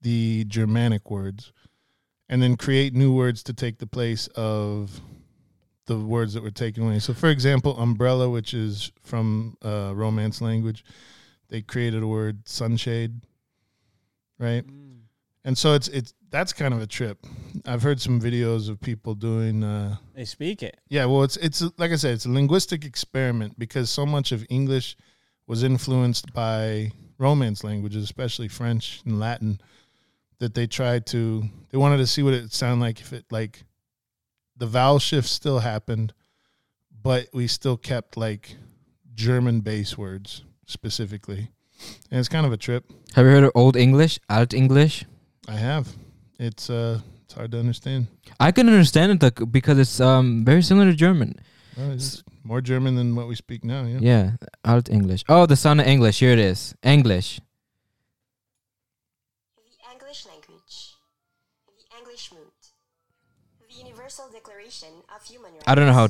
the 0.02 0.46
Germanic 0.46 1.12
words, 1.12 1.52
and 2.30 2.42
then 2.42 2.56
create 2.58 2.94
new 2.94 3.14
words 3.14 3.44
to 3.44 3.54
take 3.54 3.78
the 3.80 3.88
place 3.88 4.28
of 4.36 5.02
the 5.86 5.98
words 5.98 6.34
that 6.34 6.44
were 6.44 6.52
taken 6.52 6.84
away. 6.84 7.00
So, 7.00 7.14
for 7.14 7.30
example, 7.30 7.78
umbrella, 7.80 8.30
which 8.30 8.54
is 8.54 8.92
from 9.04 9.56
uh, 9.64 9.94
Romance 9.96 10.42
language, 10.42 10.84
they 11.50 11.62
created 11.62 12.04
a 12.04 12.08
word 12.08 12.48
sunshade, 12.48 13.22
right? 14.38 14.66
And 15.46 15.58
so 15.58 15.74
it's 15.74 15.88
it's 15.88 16.14
that's 16.30 16.52
kind 16.52 16.74
of 16.74 16.82
a 16.82 16.88
trip. 16.88 17.26
I've 17.66 17.82
heard 17.82 18.02
some 18.02 18.20
videos 18.20 18.70
of 18.70 18.82
people 18.82 19.16
doing. 19.16 19.64
Uh, 19.64 19.96
They 20.14 20.26
speak 20.26 20.62
it. 20.62 20.78
yeah, 20.90 21.06
well, 21.06 21.24
it's 21.24 21.38
it's 21.38 21.62
like 21.78 21.92
I 21.92 21.96
said, 21.96 22.16
it's 22.16 22.26
a 22.26 22.30
linguistic 22.32 22.84
experiment 22.84 23.58
because 23.58 23.90
so 23.90 24.06
much 24.06 24.34
of 24.34 24.46
English 24.50 24.98
was 25.48 25.64
influenced 25.64 26.34
by 26.34 26.92
Romance 27.18 27.64
languages, 27.64 28.04
especially 28.04 28.50
French 28.50 29.02
and 29.06 29.22
Latin, 29.22 29.62
that 30.40 30.54
they 30.54 30.68
tried 30.68 31.06
to 31.08 31.44
they 31.70 31.78
wanted 31.78 31.98
to 31.98 32.08
see 32.08 32.24
what 32.24 32.34
it 32.34 32.54
sounded 32.54 32.84
like 32.86 33.00
if 33.00 33.14
it 33.14 33.26
like 33.32 33.64
the 34.56 34.68
vowel 34.68 35.00
shift 35.00 35.28
still 35.28 35.60
happened, 35.60 36.14
but 37.04 37.28
we 37.34 37.48
still 37.48 37.78
kept 37.78 38.18
like 38.18 38.56
German 39.14 39.62
base 39.62 39.98
words 39.98 40.44
specifically, 40.66 41.52
and 42.12 42.20
it's 42.20 42.30
kind 42.30 42.46
of 42.46 42.52
a 42.52 42.58
trip. 42.58 42.86
Have 43.16 43.26
you 43.26 43.32
heard 43.32 43.44
of 43.44 43.52
Old 43.56 43.76
English, 43.76 44.20
Alt 44.30 44.54
English? 44.54 45.06
I 45.48 45.56
have. 45.56 45.88
It's 46.40 46.70
uh, 46.70 47.00
it's 47.26 47.34
hard 47.34 47.52
to 47.52 47.60
understand. 47.60 48.08
I 48.40 48.52
can 48.52 48.68
understand 48.68 49.12
it 49.12 49.24
like, 49.24 49.52
because 49.52 49.80
it's 49.80 50.00
um 50.00 50.46
very 50.46 50.62
similar 50.62 50.92
to 50.92 50.96
German. 50.96 51.36
It's 51.78 52.24
more 52.44 52.62
German 52.62 52.96
than 52.96 53.16
what 53.16 53.28
we 53.28 53.36
speak 53.36 53.64
now. 53.64 53.84
Yeah. 53.84 54.00
Yeah, 54.02 54.32
Alt 54.66 54.90
English. 54.90 55.24
Oh, 55.30 55.46
the 55.46 55.56
sound 55.56 55.80
of 55.80 55.88
English. 55.88 56.20
Here 56.20 56.32
it 56.32 56.40
is. 56.40 56.74
English. 56.84 57.40
I 65.66 65.76
don't 65.76 65.86
know 65.88 65.94
how 65.94 66.10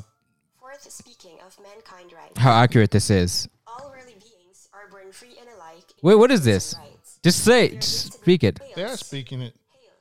Fourth 0.60 0.92
speaking 0.92 1.38
of 1.46 1.58
mankind 1.62 2.14
rights. 2.14 2.38
how 2.38 2.52
accurate 2.52 2.92
this 2.92 3.10
is. 3.10 3.48
All 3.66 3.90
worldly 3.90 4.14
beings 4.14 4.68
are 4.74 4.90
born 4.90 5.12
free 5.12 5.36
and 5.40 5.50
alike. 5.56 5.86
Wait, 6.02 6.16
what 6.16 6.32
is 6.32 6.44
this? 6.44 6.76
Just 7.24 7.44
say, 7.44 7.70
Their 7.70 7.80
just 7.80 8.14
speak 8.14 8.44
it. 8.44 8.60
They 8.76 8.84
are 8.84 8.96
speaking 8.98 9.42
it. 9.42 9.56
Hail. 9.72 9.92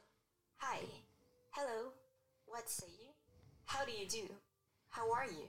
Hi. 0.58 0.78
Hello. 1.50 1.92
What 2.46 2.68
say 2.68 2.86
you? 3.00 3.08
How 3.64 3.84
do 3.84 3.92
you 3.92 4.06
do? 4.08 4.32
How 4.90 5.10
are 5.12 5.24
you? 5.24 5.48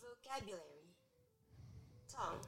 Vocabulary. 0.00 0.60
Tongue. 2.12 2.40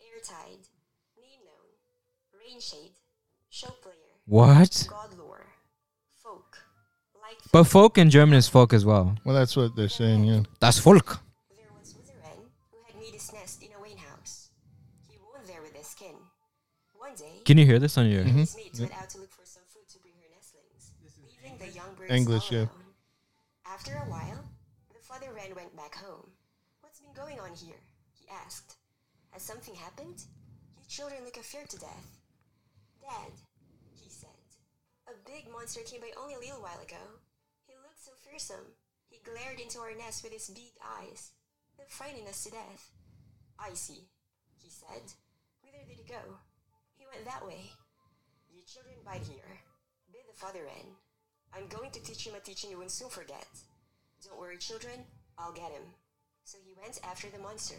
Airtide. 0.00 0.68
Name 1.16 1.40
known. 1.44 2.40
Rain 2.40 2.60
shade. 2.60 2.92
Show 3.50 3.70
player. 3.82 3.94
What? 4.26 4.86
God 4.90 5.10
lore. 5.16 5.18
Folk. 5.18 5.22
Like 5.22 5.23
But 7.54 7.68
folk 7.70 7.98
in 7.98 8.10
German 8.10 8.34
is 8.34 8.48
folk 8.48 8.72
as 8.72 8.84
well. 8.84 9.14
Well, 9.24 9.36
that's 9.36 9.54
what 9.54 9.76
they're 9.76 9.88
saying. 9.88 10.24
Yeah. 10.24 10.42
Das 10.58 10.80
Volk. 10.80 11.22
There 11.54 11.70
once 11.70 11.94
was 11.94 12.10
a 12.10 12.18
wren 12.18 12.50
who 12.72 12.82
had 12.82 12.98
made 12.98 13.14
his 13.14 13.32
nest 13.32 13.62
in 13.62 13.70
a 13.70 13.80
wain 13.80 13.96
house. 13.96 14.50
He 15.06 15.14
won 15.22 15.38
there 15.46 15.62
with 15.62 15.70
his 15.72 15.94
kin. 15.94 16.18
One 16.98 17.14
day, 17.14 17.46
Can 17.46 17.56
you 17.58 17.64
hear 17.64 17.78
this 17.78 17.96
on 17.96 18.10
your? 18.10 18.24
Mm-hmm. 18.24 18.38
his 18.42 18.56
mates 18.56 18.80
went 18.80 18.90
out 18.98 19.08
to 19.10 19.18
look 19.18 19.30
for 19.30 19.46
some 19.46 19.62
food 19.70 19.86
to 19.86 20.00
bring 20.02 20.18
her 20.18 20.26
nestlings, 20.34 20.98
leaving 21.30 21.54
the 21.62 21.70
young 21.70 21.94
birds 21.94 22.10
English, 22.10 22.50
all 22.50 22.58
yeah. 22.58 22.66
alone. 22.74 22.90
After 23.70 23.92
a 24.02 24.10
while, 24.10 24.42
the 24.90 24.98
father 24.98 25.30
wren 25.30 25.54
went 25.54 25.76
back 25.76 25.94
home. 25.94 26.26
What's 26.82 26.98
been 26.98 27.14
going 27.14 27.38
on 27.38 27.54
here? 27.54 27.78
He 28.18 28.26
asked. 28.34 28.82
Has 29.30 29.46
something 29.46 29.76
happened? 29.76 30.26
You 30.74 30.82
children 30.90 31.22
look 31.22 31.36
afeared 31.36 31.70
to 31.70 31.78
death. 31.78 32.18
Dad, 32.98 33.30
he 33.94 34.10
said. 34.10 34.42
A 35.06 35.14
big 35.22 35.46
monster 35.52 35.86
came 35.86 36.00
by 36.00 36.10
only 36.18 36.34
a 36.34 36.42
little 36.42 36.58
while 36.58 36.82
ago. 36.82 37.22
Fearsome. 38.34 38.74
He 39.06 39.22
glared 39.22 39.60
into 39.60 39.78
our 39.78 39.94
nest 39.94 40.24
with 40.24 40.32
his 40.32 40.50
big 40.50 40.74
eyes. 40.82 41.30
They're 41.78 41.86
frightening 41.86 42.26
us 42.26 42.42
to 42.42 42.50
death. 42.50 42.90
I 43.60 43.70
see, 43.74 44.10
he 44.58 44.68
said. 44.68 45.06
Whither 45.62 45.86
did 45.86 46.02
he 46.02 46.02
go? 46.02 46.42
He 46.98 47.06
went 47.06 47.24
that 47.26 47.46
way. 47.46 47.70
You 48.50 48.62
children 48.66 48.98
bide 49.06 49.22
here. 49.22 49.62
Bid 50.10 50.26
the 50.26 50.34
father 50.34 50.66
in. 50.66 50.98
I'm 51.54 51.68
going 51.68 51.92
to 51.92 52.02
teach 52.02 52.26
him 52.26 52.34
a 52.34 52.40
teaching 52.40 52.70
you 52.70 52.78
won't 52.78 52.90
soon 52.90 53.08
forget. 53.08 53.46
Don't 54.24 54.40
worry, 54.40 54.58
children. 54.58 55.06
I'll 55.38 55.54
get 55.54 55.70
him. 55.70 55.94
So 56.42 56.58
he 56.66 56.74
went 56.74 56.98
after 57.04 57.28
the 57.30 57.38
monster. 57.38 57.78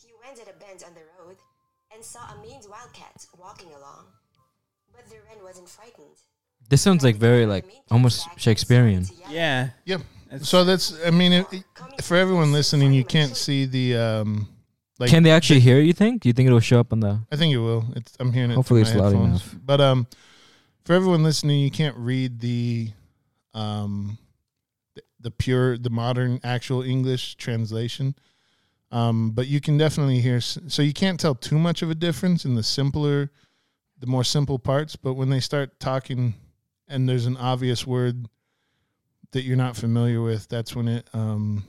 He 0.00 0.08
went 0.24 0.40
at 0.40 0.48
a 0.48 0.56
bend 0.56 0.84
on 0.88 0.96
the 0.96 1.04
road 1.20 1.36
and 1.92 2.02
saw 2.02 2.32
a 2.32 2.40
maned 2.40 2.64
wildcat 2.64 3.26
walking 3.36 3.68
along. 3.76 4.08
But 4.96 5.04
the 5.10 5.20
wren 5.28 5.44
wasn't 5.44 5.68
frightened. 5.68 6.16
This 6.68 6.82
sounds 6.82 7.02
like 7.02 7.16
very 7.16 7.46
like 7.46 7.64
almost 7.90 8.28
Shakespearean. 8.36 9.06
Yeah. 9.28 9.70
Yep. 9.86 10.02
So 10.42 10.64
that's. 10.64 10.94
I 11.04 11.10
mean, 11.10 11.32
it, 11.32 11.46
it- 11.52 11.64
for 12.04 12.16
everyone 12.16 12.52
listening, 12.52 12.92
you 12.92 13.04
can't 13.04 13.36
see 13.36 13.64
the. 13.66 13.96
um 13.96 14.48
like. 14.98 15.10
Can 15.10 15.22
they 15.22 15.30
actually 15.32 15.60
hear? 15.60 15.80
You 15.80 15.92
think? 15.92 16.22
Do 16.22 16.28
you 16.28 16.32
think 16.32 16.46
it'll 16.46 16.60
show 16.60 16.78
up 16.80 16.92
on 16.92 17.00
the? 17.00 17.20
I 17.32 17.36
think 17.36 17.52
it 17.52 17.58
will. 17.58 17.84
It's. 17.96 18.16
I'm 18.20 18.32
hearing 18.32 18.50
it. 18.52 18.54
Hopefully 18.54 18.82
it's 18.82 18.94
loud 18.94 19.12
headphones. 19.12 19.42
enough. 19.42 19.56
But 19.64 19.80
um, 19.80 20.06
for 20.84 20.92
everyone 20.94 21.22
listening, 21.24 21.60
you 21.60 21.70
can't 21.70 21.96
read 21.96 22.38
the 22.40 22.90
um, 23.54 24.18
the, 24.94 25.02
the 25.20 25.30
pure, 25.32 25.76
the 25.78 25.90
modern, 25.90 26.38
actual 26.44 26.82
English 26.82 27.34
translation. 27.34 28.14
Um, 28.92 29.30
but 29.32 29.46
you 29.48 29.60
can 29.60 29.78
definitely 29.78 30.20
hear. 30.20 30.40
So 30.40 30.82
you 30.82 30.92
can't 30.92 31.18
tell 31.18 31.34
too 31.34 31.58
much 31.58 31.82
of 31.82 31.90
a 31.90 31.94
difference 31.94 32.44
in 32.44 32.54
the 32.54 32.62
simpler, 32.62 33.30
the 33.98 34.06
more 34.06 34.24
simple 34.24 34.58
parts. 34.58 34.94
But 34.96 35.14
when 35.14 35.28
they 35.30 35.40
start 35.40 35.78
talking, 35.80 36.34
and 36.90 37.08
there's 37.08 37.26
an 37.26 37.36
obvious 37.36 37.86
word 37.86 38.26
that 39.32 39.42
you're 39.42 39.56
not 39.56 39.76
familiar 39.76 40.20
with, 40.20 40.48
that's 40.48 40.74
when 40.74 40.88
it 40.88 41.08
um, 41.14 41.64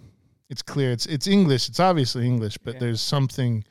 it's 0.50 0.62
clear. 0.62 0.92
It's 0.92 1.06
it's 1.06 1.28
English. 1.28 1.70
It's 1.70 1.80
obviously 1.80 2.26
English, 2.26 2.58
but 2.58 2.74
Yeah. 2.76 2.80
there's 2.82 3.02
something 3.02 3.64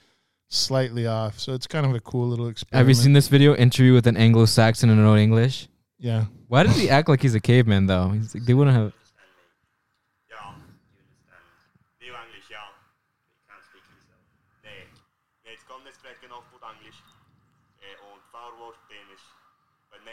slightly 0.48 1.06
off. 1.06 1.38
So 1.38 1.52
it's 1.54 1.66
kind 1.66 1.84
of 1.86 1.94
a 1.94 2.00
cool 2.00 2.26
little 2.28 2.48
experiment. 2.48 2.78
Have 2.80 2.88
you 2.88 2.94
seen 2.94 3.12
this 3.12 3.28
video 3.28 3.54
interview 3.54 3.92
with 3.92 4.06
an 4.06 4.16
Anglo-Saxon 4.16 4.90
and 4.90 5.00
no 5.02 5.16
English? 5.16 5.68
Yeah. 5.98 6.24
Why 6.48 6.62
does 6.64 6.76
he 6.76 6.88
act 6.90 7.08
like 7.08 7.20
he's 7.22 7.34
a 7.34 7.40
caveman 7.40 7.86
though? 7.86 8.08
He's 8.10 8.34
like, 8.34 8.44
they 8.44 8.54
wouldn't 8.54 8.76
have. 8.76 8.92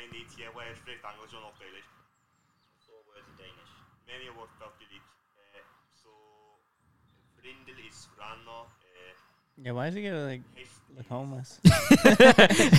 But 0.07 0.13
nej, 0.13 0.19
niet 0.19 0.31
je 0.37 0.47
waar 0.55 0.75
spreekt 0.81 1.03
Engels 1.11 1.33
och 1.37 1.41
något 1.45 1.57
Danish. 1.59 1.89
Så 2.85 2.91
word 3.07 3.25
Danish. 3.41 3.73
Men 4.07 4.19
jag 4.27 4.33
vart 4.39 4.53
faktiskt 4.63 4.89
dit. 4.95 5.05
Eh, 5.55 5.63
så 6.01 6.09
Vrindel 7.39 7.79
is 7.89 7.97
Franno. 8.15 8.59
Eh, 8.61 9.13
Yeah. 9.63 9.75
Why 9.77 9.85
does 9.89 9.95
he 9.95 10.01
gotta 10.09 10.25
like 10.31 10.43
heeft 10.53 10.71
look 10.95 11.07
homeless? 11.09 11.59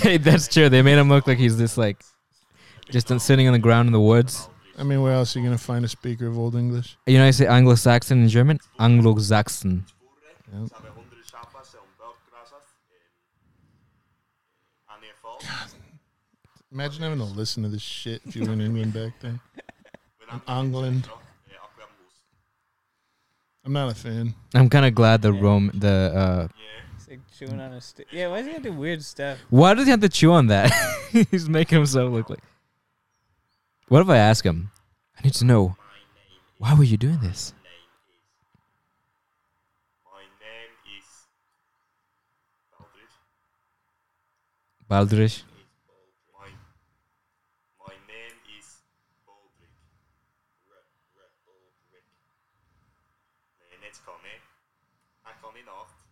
hey, 0.05 0.19
that's 0.19 0.47
true. 0.49 0.69
They 0.71 0.83
made 0.83 0.99
him 1.01 1.09
look 1.09 1.27
like 1.27 1.39
he's 1.45 1.57
this 1.57 1.77
like 1.77 1.99
just 2.91 3.09
sitting 3.21 3.49
on 3.49 3.53
the 3.53 3.59
ground 3.69 3.87
in 3.89 3.93
the 3.93 4.01
woods. 4.13 4.49
I 4.79 4.85
mean, 4.85 5.03
where 5.03 5.13
else 5.13 5.35
are 5.35 5.41
you 5.41 5.47
going 5.49 5.59
to 5.59 5.65
find 5.73 5.85
a 5.85 5.89
speaker 5.89 6.29
of 6.29 6.39
Old 6.39 6.55
English? 6.55 6.97
You 7.07 7.19
know, 7.19 7.27
I 7.29 7.33
say 7.33 7.47
Anglo-Saxon 7.47 8.23
in 8.23 8.29
German. 8.29 8.59
Anglo-Saxon. 8.79 9.85
Yeah. 10.53 10.69
Så 15.71 15.78
Imagine 16.73 17.03
having 17.03 17.19
to 17.19 17.25
listen 17.25 17.63
to 17.63 17.69
this 17.69 17.83
shit 17.83 18.21
if 18.27 18.37
you 18.37 18.45
were 18.45 18.53
in 18.53 18.61
England 18.69 18.93
back 18.93 19.13
then. 19.21 19.41
Men 20.31 20.41
England. 20.49 21.09
I'm 23.65 23.73
not 23.73 23.91
a 23.91 23.95
fan. 23.95 24.35
I'm 24.55 24.69
kind 24.71 24.87
of 24.87 24.95
glad 24.95 25.21
the 25.23 25.33
Rome 25.33 25.71
the 25.75 26.13
uh 26.15 26.49
Yeah. 26.49 26.67
He's 26.97 27.09
like 27.09 27.21
chewing 27.39 27.61
on 27.61 27.73
a 27.73 27.81
stick. 27.81 28.07
Yeah. 28.11 28.29
Why 28.29 28.39
does 28.39 28.47
he 28.47 28.53
have 28.53 28.63
to 28.63 28.71
do 28.71 28.77
weird 28.77 29.03
stuff? 29.03 29.39
Why 29.51 29.75
does 29.75 29.85
he 29.85 29.91
have 29.91 30.01
to 30.01 30.09
chew 30.09 30.33
on 30.33 30.47
that? 30.49 30.71
He's 31.31 31.49
making 31.49 31.77
himself 31.79 32.13
look 32.13 32.31
like. 32.31 32.43
What 33.89 34.03
if 34.03 34.09
I 34.09 34.19
ask 34.19 34.45
him? 34.45 34.71
I 35.19 35.23
need 35.25 35.35
to 35.35 35.45
know. 35.45 35.77
Why 36.59 36.75
were 36.75 36.85
you 36.85 36.97
doing 36.97 37.21
this? 37.21 37.55
My 40.05 40.21
name 40.41 40.73
is 40.99 41.07
Baldrich. 42.75 43.15
Baldrish. 44.91 45.43
My 46.39 46.49
my 47.87 47.95
name 48.59 48.67
is 48.67 48.83
Baldrick. 49.27 49.75
Baldrick. 51.47 52.07
Nee, 53.71 53.79
net 53.81 54.01
kan 54.05 54.15
hè. 54.23 54.37
Hij 55.23 55.35
kan 55.41 55.57
in 55.57 55.69
acht. 55.69 56.07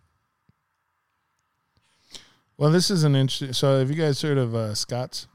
Well, 2.58 2.70
this 2.72 2.90
is 2.90 3.04
an 3.04 3.14
interesting. 3.14 3.52
So, 3.54 3.78
have 3.78 3.90
you 3.90 3.96
guys 3.96 4.22
heard 4.22 4.38
of 4.38 4.54
uh, 4.54 4.74
Scots? 4.74 5.26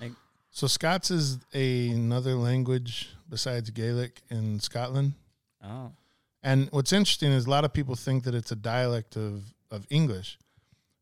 Like- 0.00 0.12
So, 0.50 0.66
Scots 0.66 1.10
is 1.10 1.38
a, 1.54 1.90
another 1.90 2.34
language 2.34 3.08
besides 3.28 3.70
Gaelic 3.70 4.20
in 4.30 4.60
Scotland, 4.60 5.14
Oh. 5.62 5.92
And 6.40 6.68
what's 6.70 6.92
interesting 6.92 7.32
is 7.32 7.46
a 7.46 7.50
lot 7.50 7.64
of 7.64 7.72
people 7.72 7.96
think 7.96 8.22
that 8.24 8.34
it's 8.34 8.52
a 8.52 8.56
dialect 8.56 9.16
of 9.16 9.42
of 9.70 9.84
English. 9.90 10.38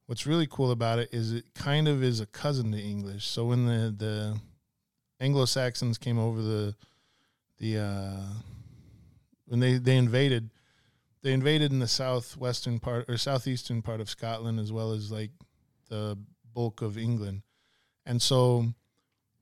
What's 0.06 0.26
really 0.26 0.46
cool 0.46 0.70
about 0.70 1.00
it 1.00 1.08
is 1.12 1.32
it 1.32 1.44
kind 1.54 1.88
of 1.88 2.02
is 2.02 2.20
a 2.20 2.26
cousin 2.26 2.70
to 2.72 2.78
English. 2.78 3.26
So 3.26 3.46
when 3.46 3.66
the 3.66 3.94
the 3.96 4.40
Anglo 5.20 5.44
Saxons 5.44 5.98
came 5.98 6.18
over 6.18 6.40
the 6.40 6.74
the 7.58 7.78
uh, 7.78 8.22
when 9.46 9.60
they 9.60 9.78
they 9.78 9.96
invaded, 9.96 10.50
they 11.22 11.32
invaded 11.32 11.72
in 11.72 11.80
the 11.80 11.88
southwestern 11.88 12.78
part 12.78 13.06
or 13.08 13.16
southeastern 13.16 13.82
part 13.82 14.00
of 14.00 14.08
Scotland 14.08 14.60
as 14.60 14.72
well 14.72 14.92
as 14.92 15.10
like 15.10 15.30
the 15.88 16.16
bulk 16.54 16.82
of 16.82 16.96
England, 16.96 17.42
and 18.04 18.22
so 18.22 18.66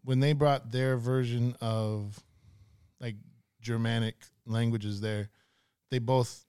when 0.02 0.20
they 0.20 0.32
brought 0.32 0.70
their 0.70 0.96
version 0.96 1.56
of 1.60 2.22
like 3.00 3.16
Germanic 3.60 4.14
languages 4.46 5.00
there, 5.00 5.28
they 5.90 5.98
both 5.98 6.44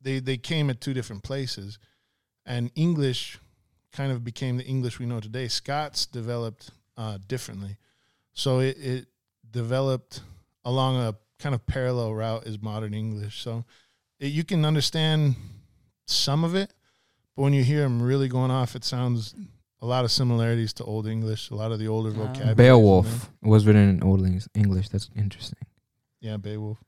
they 0.00 0.18
they 0.18 0.36
came 0.36 0.68
at 0.68 0.80
two 0.80 0.94
different 0.94 1.22
places, 1.22 1.78
and 2.46 2.70
English 2.74 3.38
kind 3.92 4.12
of 4.12 4.24
became 4.24 4.56
the 4.56 4.64
English 4.64 4.98
we 4.98 5.06
know 5.06 5.20
today. 5.20 5.48
Scots 5.48 6.06
developed 6.06 6.70
uh, 6.96 7.18
differently, 7.26 7.76
so 8.32 8.60
it, 8.60 8.76
it 8.78 9.06
developed 9.50 10.20
along 10.64 10.96
a 10.96 11.14
kind 11.38 11.54
of 11.54 11.66
parallel 11.66 12.14
route 12.14 12.46
as 12.46 12.60
modern 12.60 12.94
English. 12.94 13.42
So 13.42 13.64
it, 14.18 14.26
you 14.26 14.44
can 14.44 14.64
understand 14.64 15.34
some 16.06 16.44
of 16.44 16.54
it, 16.54 16.72
but 17.36 17.42
when 17.42 17.52
you 17.52 17.64
hear 17.64 17.80
them 17.80 18.02
really 18.02 18.28
going 18.28 18.50
off, 18.50 18.76
it 18.76 18.84
sounds 18.84 19.34
a 19.82 19.86
lot 19.86 20.04
of 20.04 20.12
similarities 20.12 20.72
to 20.74 20.84
Old 20.84 21.06
English. 21.06 21.50
A 21.50 21.54
lot 21.54 21.72
of 21.72 21.78
the 21.78 21.88
older 21.88 22.10
vocabulary. 22.10 22.54
Beowulf 22.54 23.30
was 23.42 23.66
written 23.66 23.88
in 23.88 24.02
Old 24.02 24.24
Eng- 24.24 24.42
English. 24.54 24.90
That's 24.90 25.08
interesting. 25.16 25.66
Yeah, 26.20 26.36
Beowulf. 26.36 26.78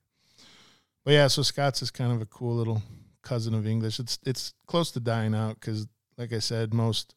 But 1.04 1.14
yeah, 1.14 1.26
so 1.28 1.42
Scots 1.42 1.82
is 1.82 1.90
kind 1.90 2.12
of 2.12 2.20
a 2.20 2.26
cool 2.26 2.54
little 2.54 2.82
cousin 3.22 3.54
of 3.54 3.66
English. 3.66 3.98
It's 3.98 4.18
it's 4.24 4.54
close 4.66 4.90
to 4.92 5.00
dying 5.00 5.34
out 5.34 5.60
because, 5.60 5.86
like 6.16 6.32
I 6.32 6.38
said, 6.38 6.74
most 6.74 7.14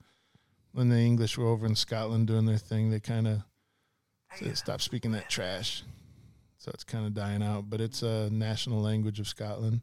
when 0.72 0.90
the 0.90 1.00
English 1.00 1.38
were 1.38 1.48
over 1.48 1.66
in 1.66 1.76
Scotland 1.76 2.28
doing 2.28 2.46
their 2.46 2.58
thing, 2.58 2.92
they 2.92 3.00
kind 3.00 3.28
of 3.28 3.42
stopped 4.54 4.84
speaking 4.84 5.12
that 5.12 5.30
trash. 5.30 5.84
So 6.58 6.72
it's 6.74 6.84
kind 6.84 7.06
of 7.06 7.14
dying 7.14 7.44
out. 7.44 7.70
But 7.70 7.82
it's 7.82 8.02
a 8.02 8.30
national 8.32 8.82
language 8.82 9.20
of 9.20 9.28
Scotland. 9.28 9.82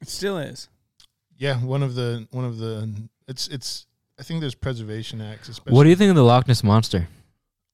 It 0.00 0.08
still 0.08 0.38
is. 0.38 0.68
Yeah, 1.36 1.58
one 1.58 1.82
of 1.82 1.94
the 1.94 2.26
one 2.30 2.44
of 2.44 2.58
the 2.58 3.08
it's 3.28 3.48
it's. 3.48 3.86
I 4.18 4.22
think 4.22 4.40
there's 4.40 4.54
preservation 4.54 5.20
acts. 5.20 5.48
Especially, 5.48 5.76
What 5.76 5.84
do 5.84 5.90
you 5.90 5.96
think 5.96 6.10
of 6.10 6.16
the 6.16 6.22
Loch 6.24 6.46
Ness 6.46 6.62
monster? 6.62 7.08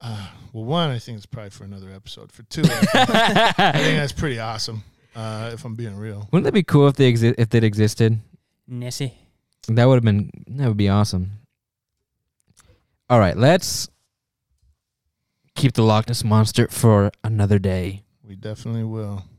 Uh, 0.01 0.29
well, 0.55 0.65
one, 0.65 0.89
I 0.91 0.99
think 0.99 1.19
it's 1.19 1.27
probably 1.27 1.51
for 1.51 1.65
another 1.65 1.91
episode. 1.91 2.33
For 2.33 2.43
two, 2.45 2.63
I 2.65 3.73
think 3.75 3.97
that's 3.99 4.13
pretty 4.13 4.39
awesome. 4.39 4.83
Uh, 5.21 5.51
if 5.53 5.67
I'm 5.67 5.75
being 5.75 5.97
real. 5.97 6.27
Wouldn't 6.33 6.45
that 6.45 6.55
be 6.55 6.63
cool 6.63 6.89
if 6.89 6.97
they 6.97 7.13
exi- 7.13 7.35
if 7.37 7.55
it 7.55 7.63
existed? 7.63 8.21
Nessie. 8.67 9.13
That 9.69 9.85
would 9.85 9.97
have 9.97 10.05
been 10.05 10.31
that 10.47 10.67
would 10.69 10.79
be 10.79 10.89
awesome. 10.89 11.33
All 13.11 13.19
right, 13.19 13.37
let's 13.37 13.91
keep 15.55 15.75
the 15.75 15.83
Loch 15.83 16.09
Ness 16.09 16.25
monster 16.25 16.69
for 16.69 17.11
another 17.23 17.59
day. 17.59 18.05
We 18.27 18.35
definitely 18.35 18.85
will. 18.85 19.25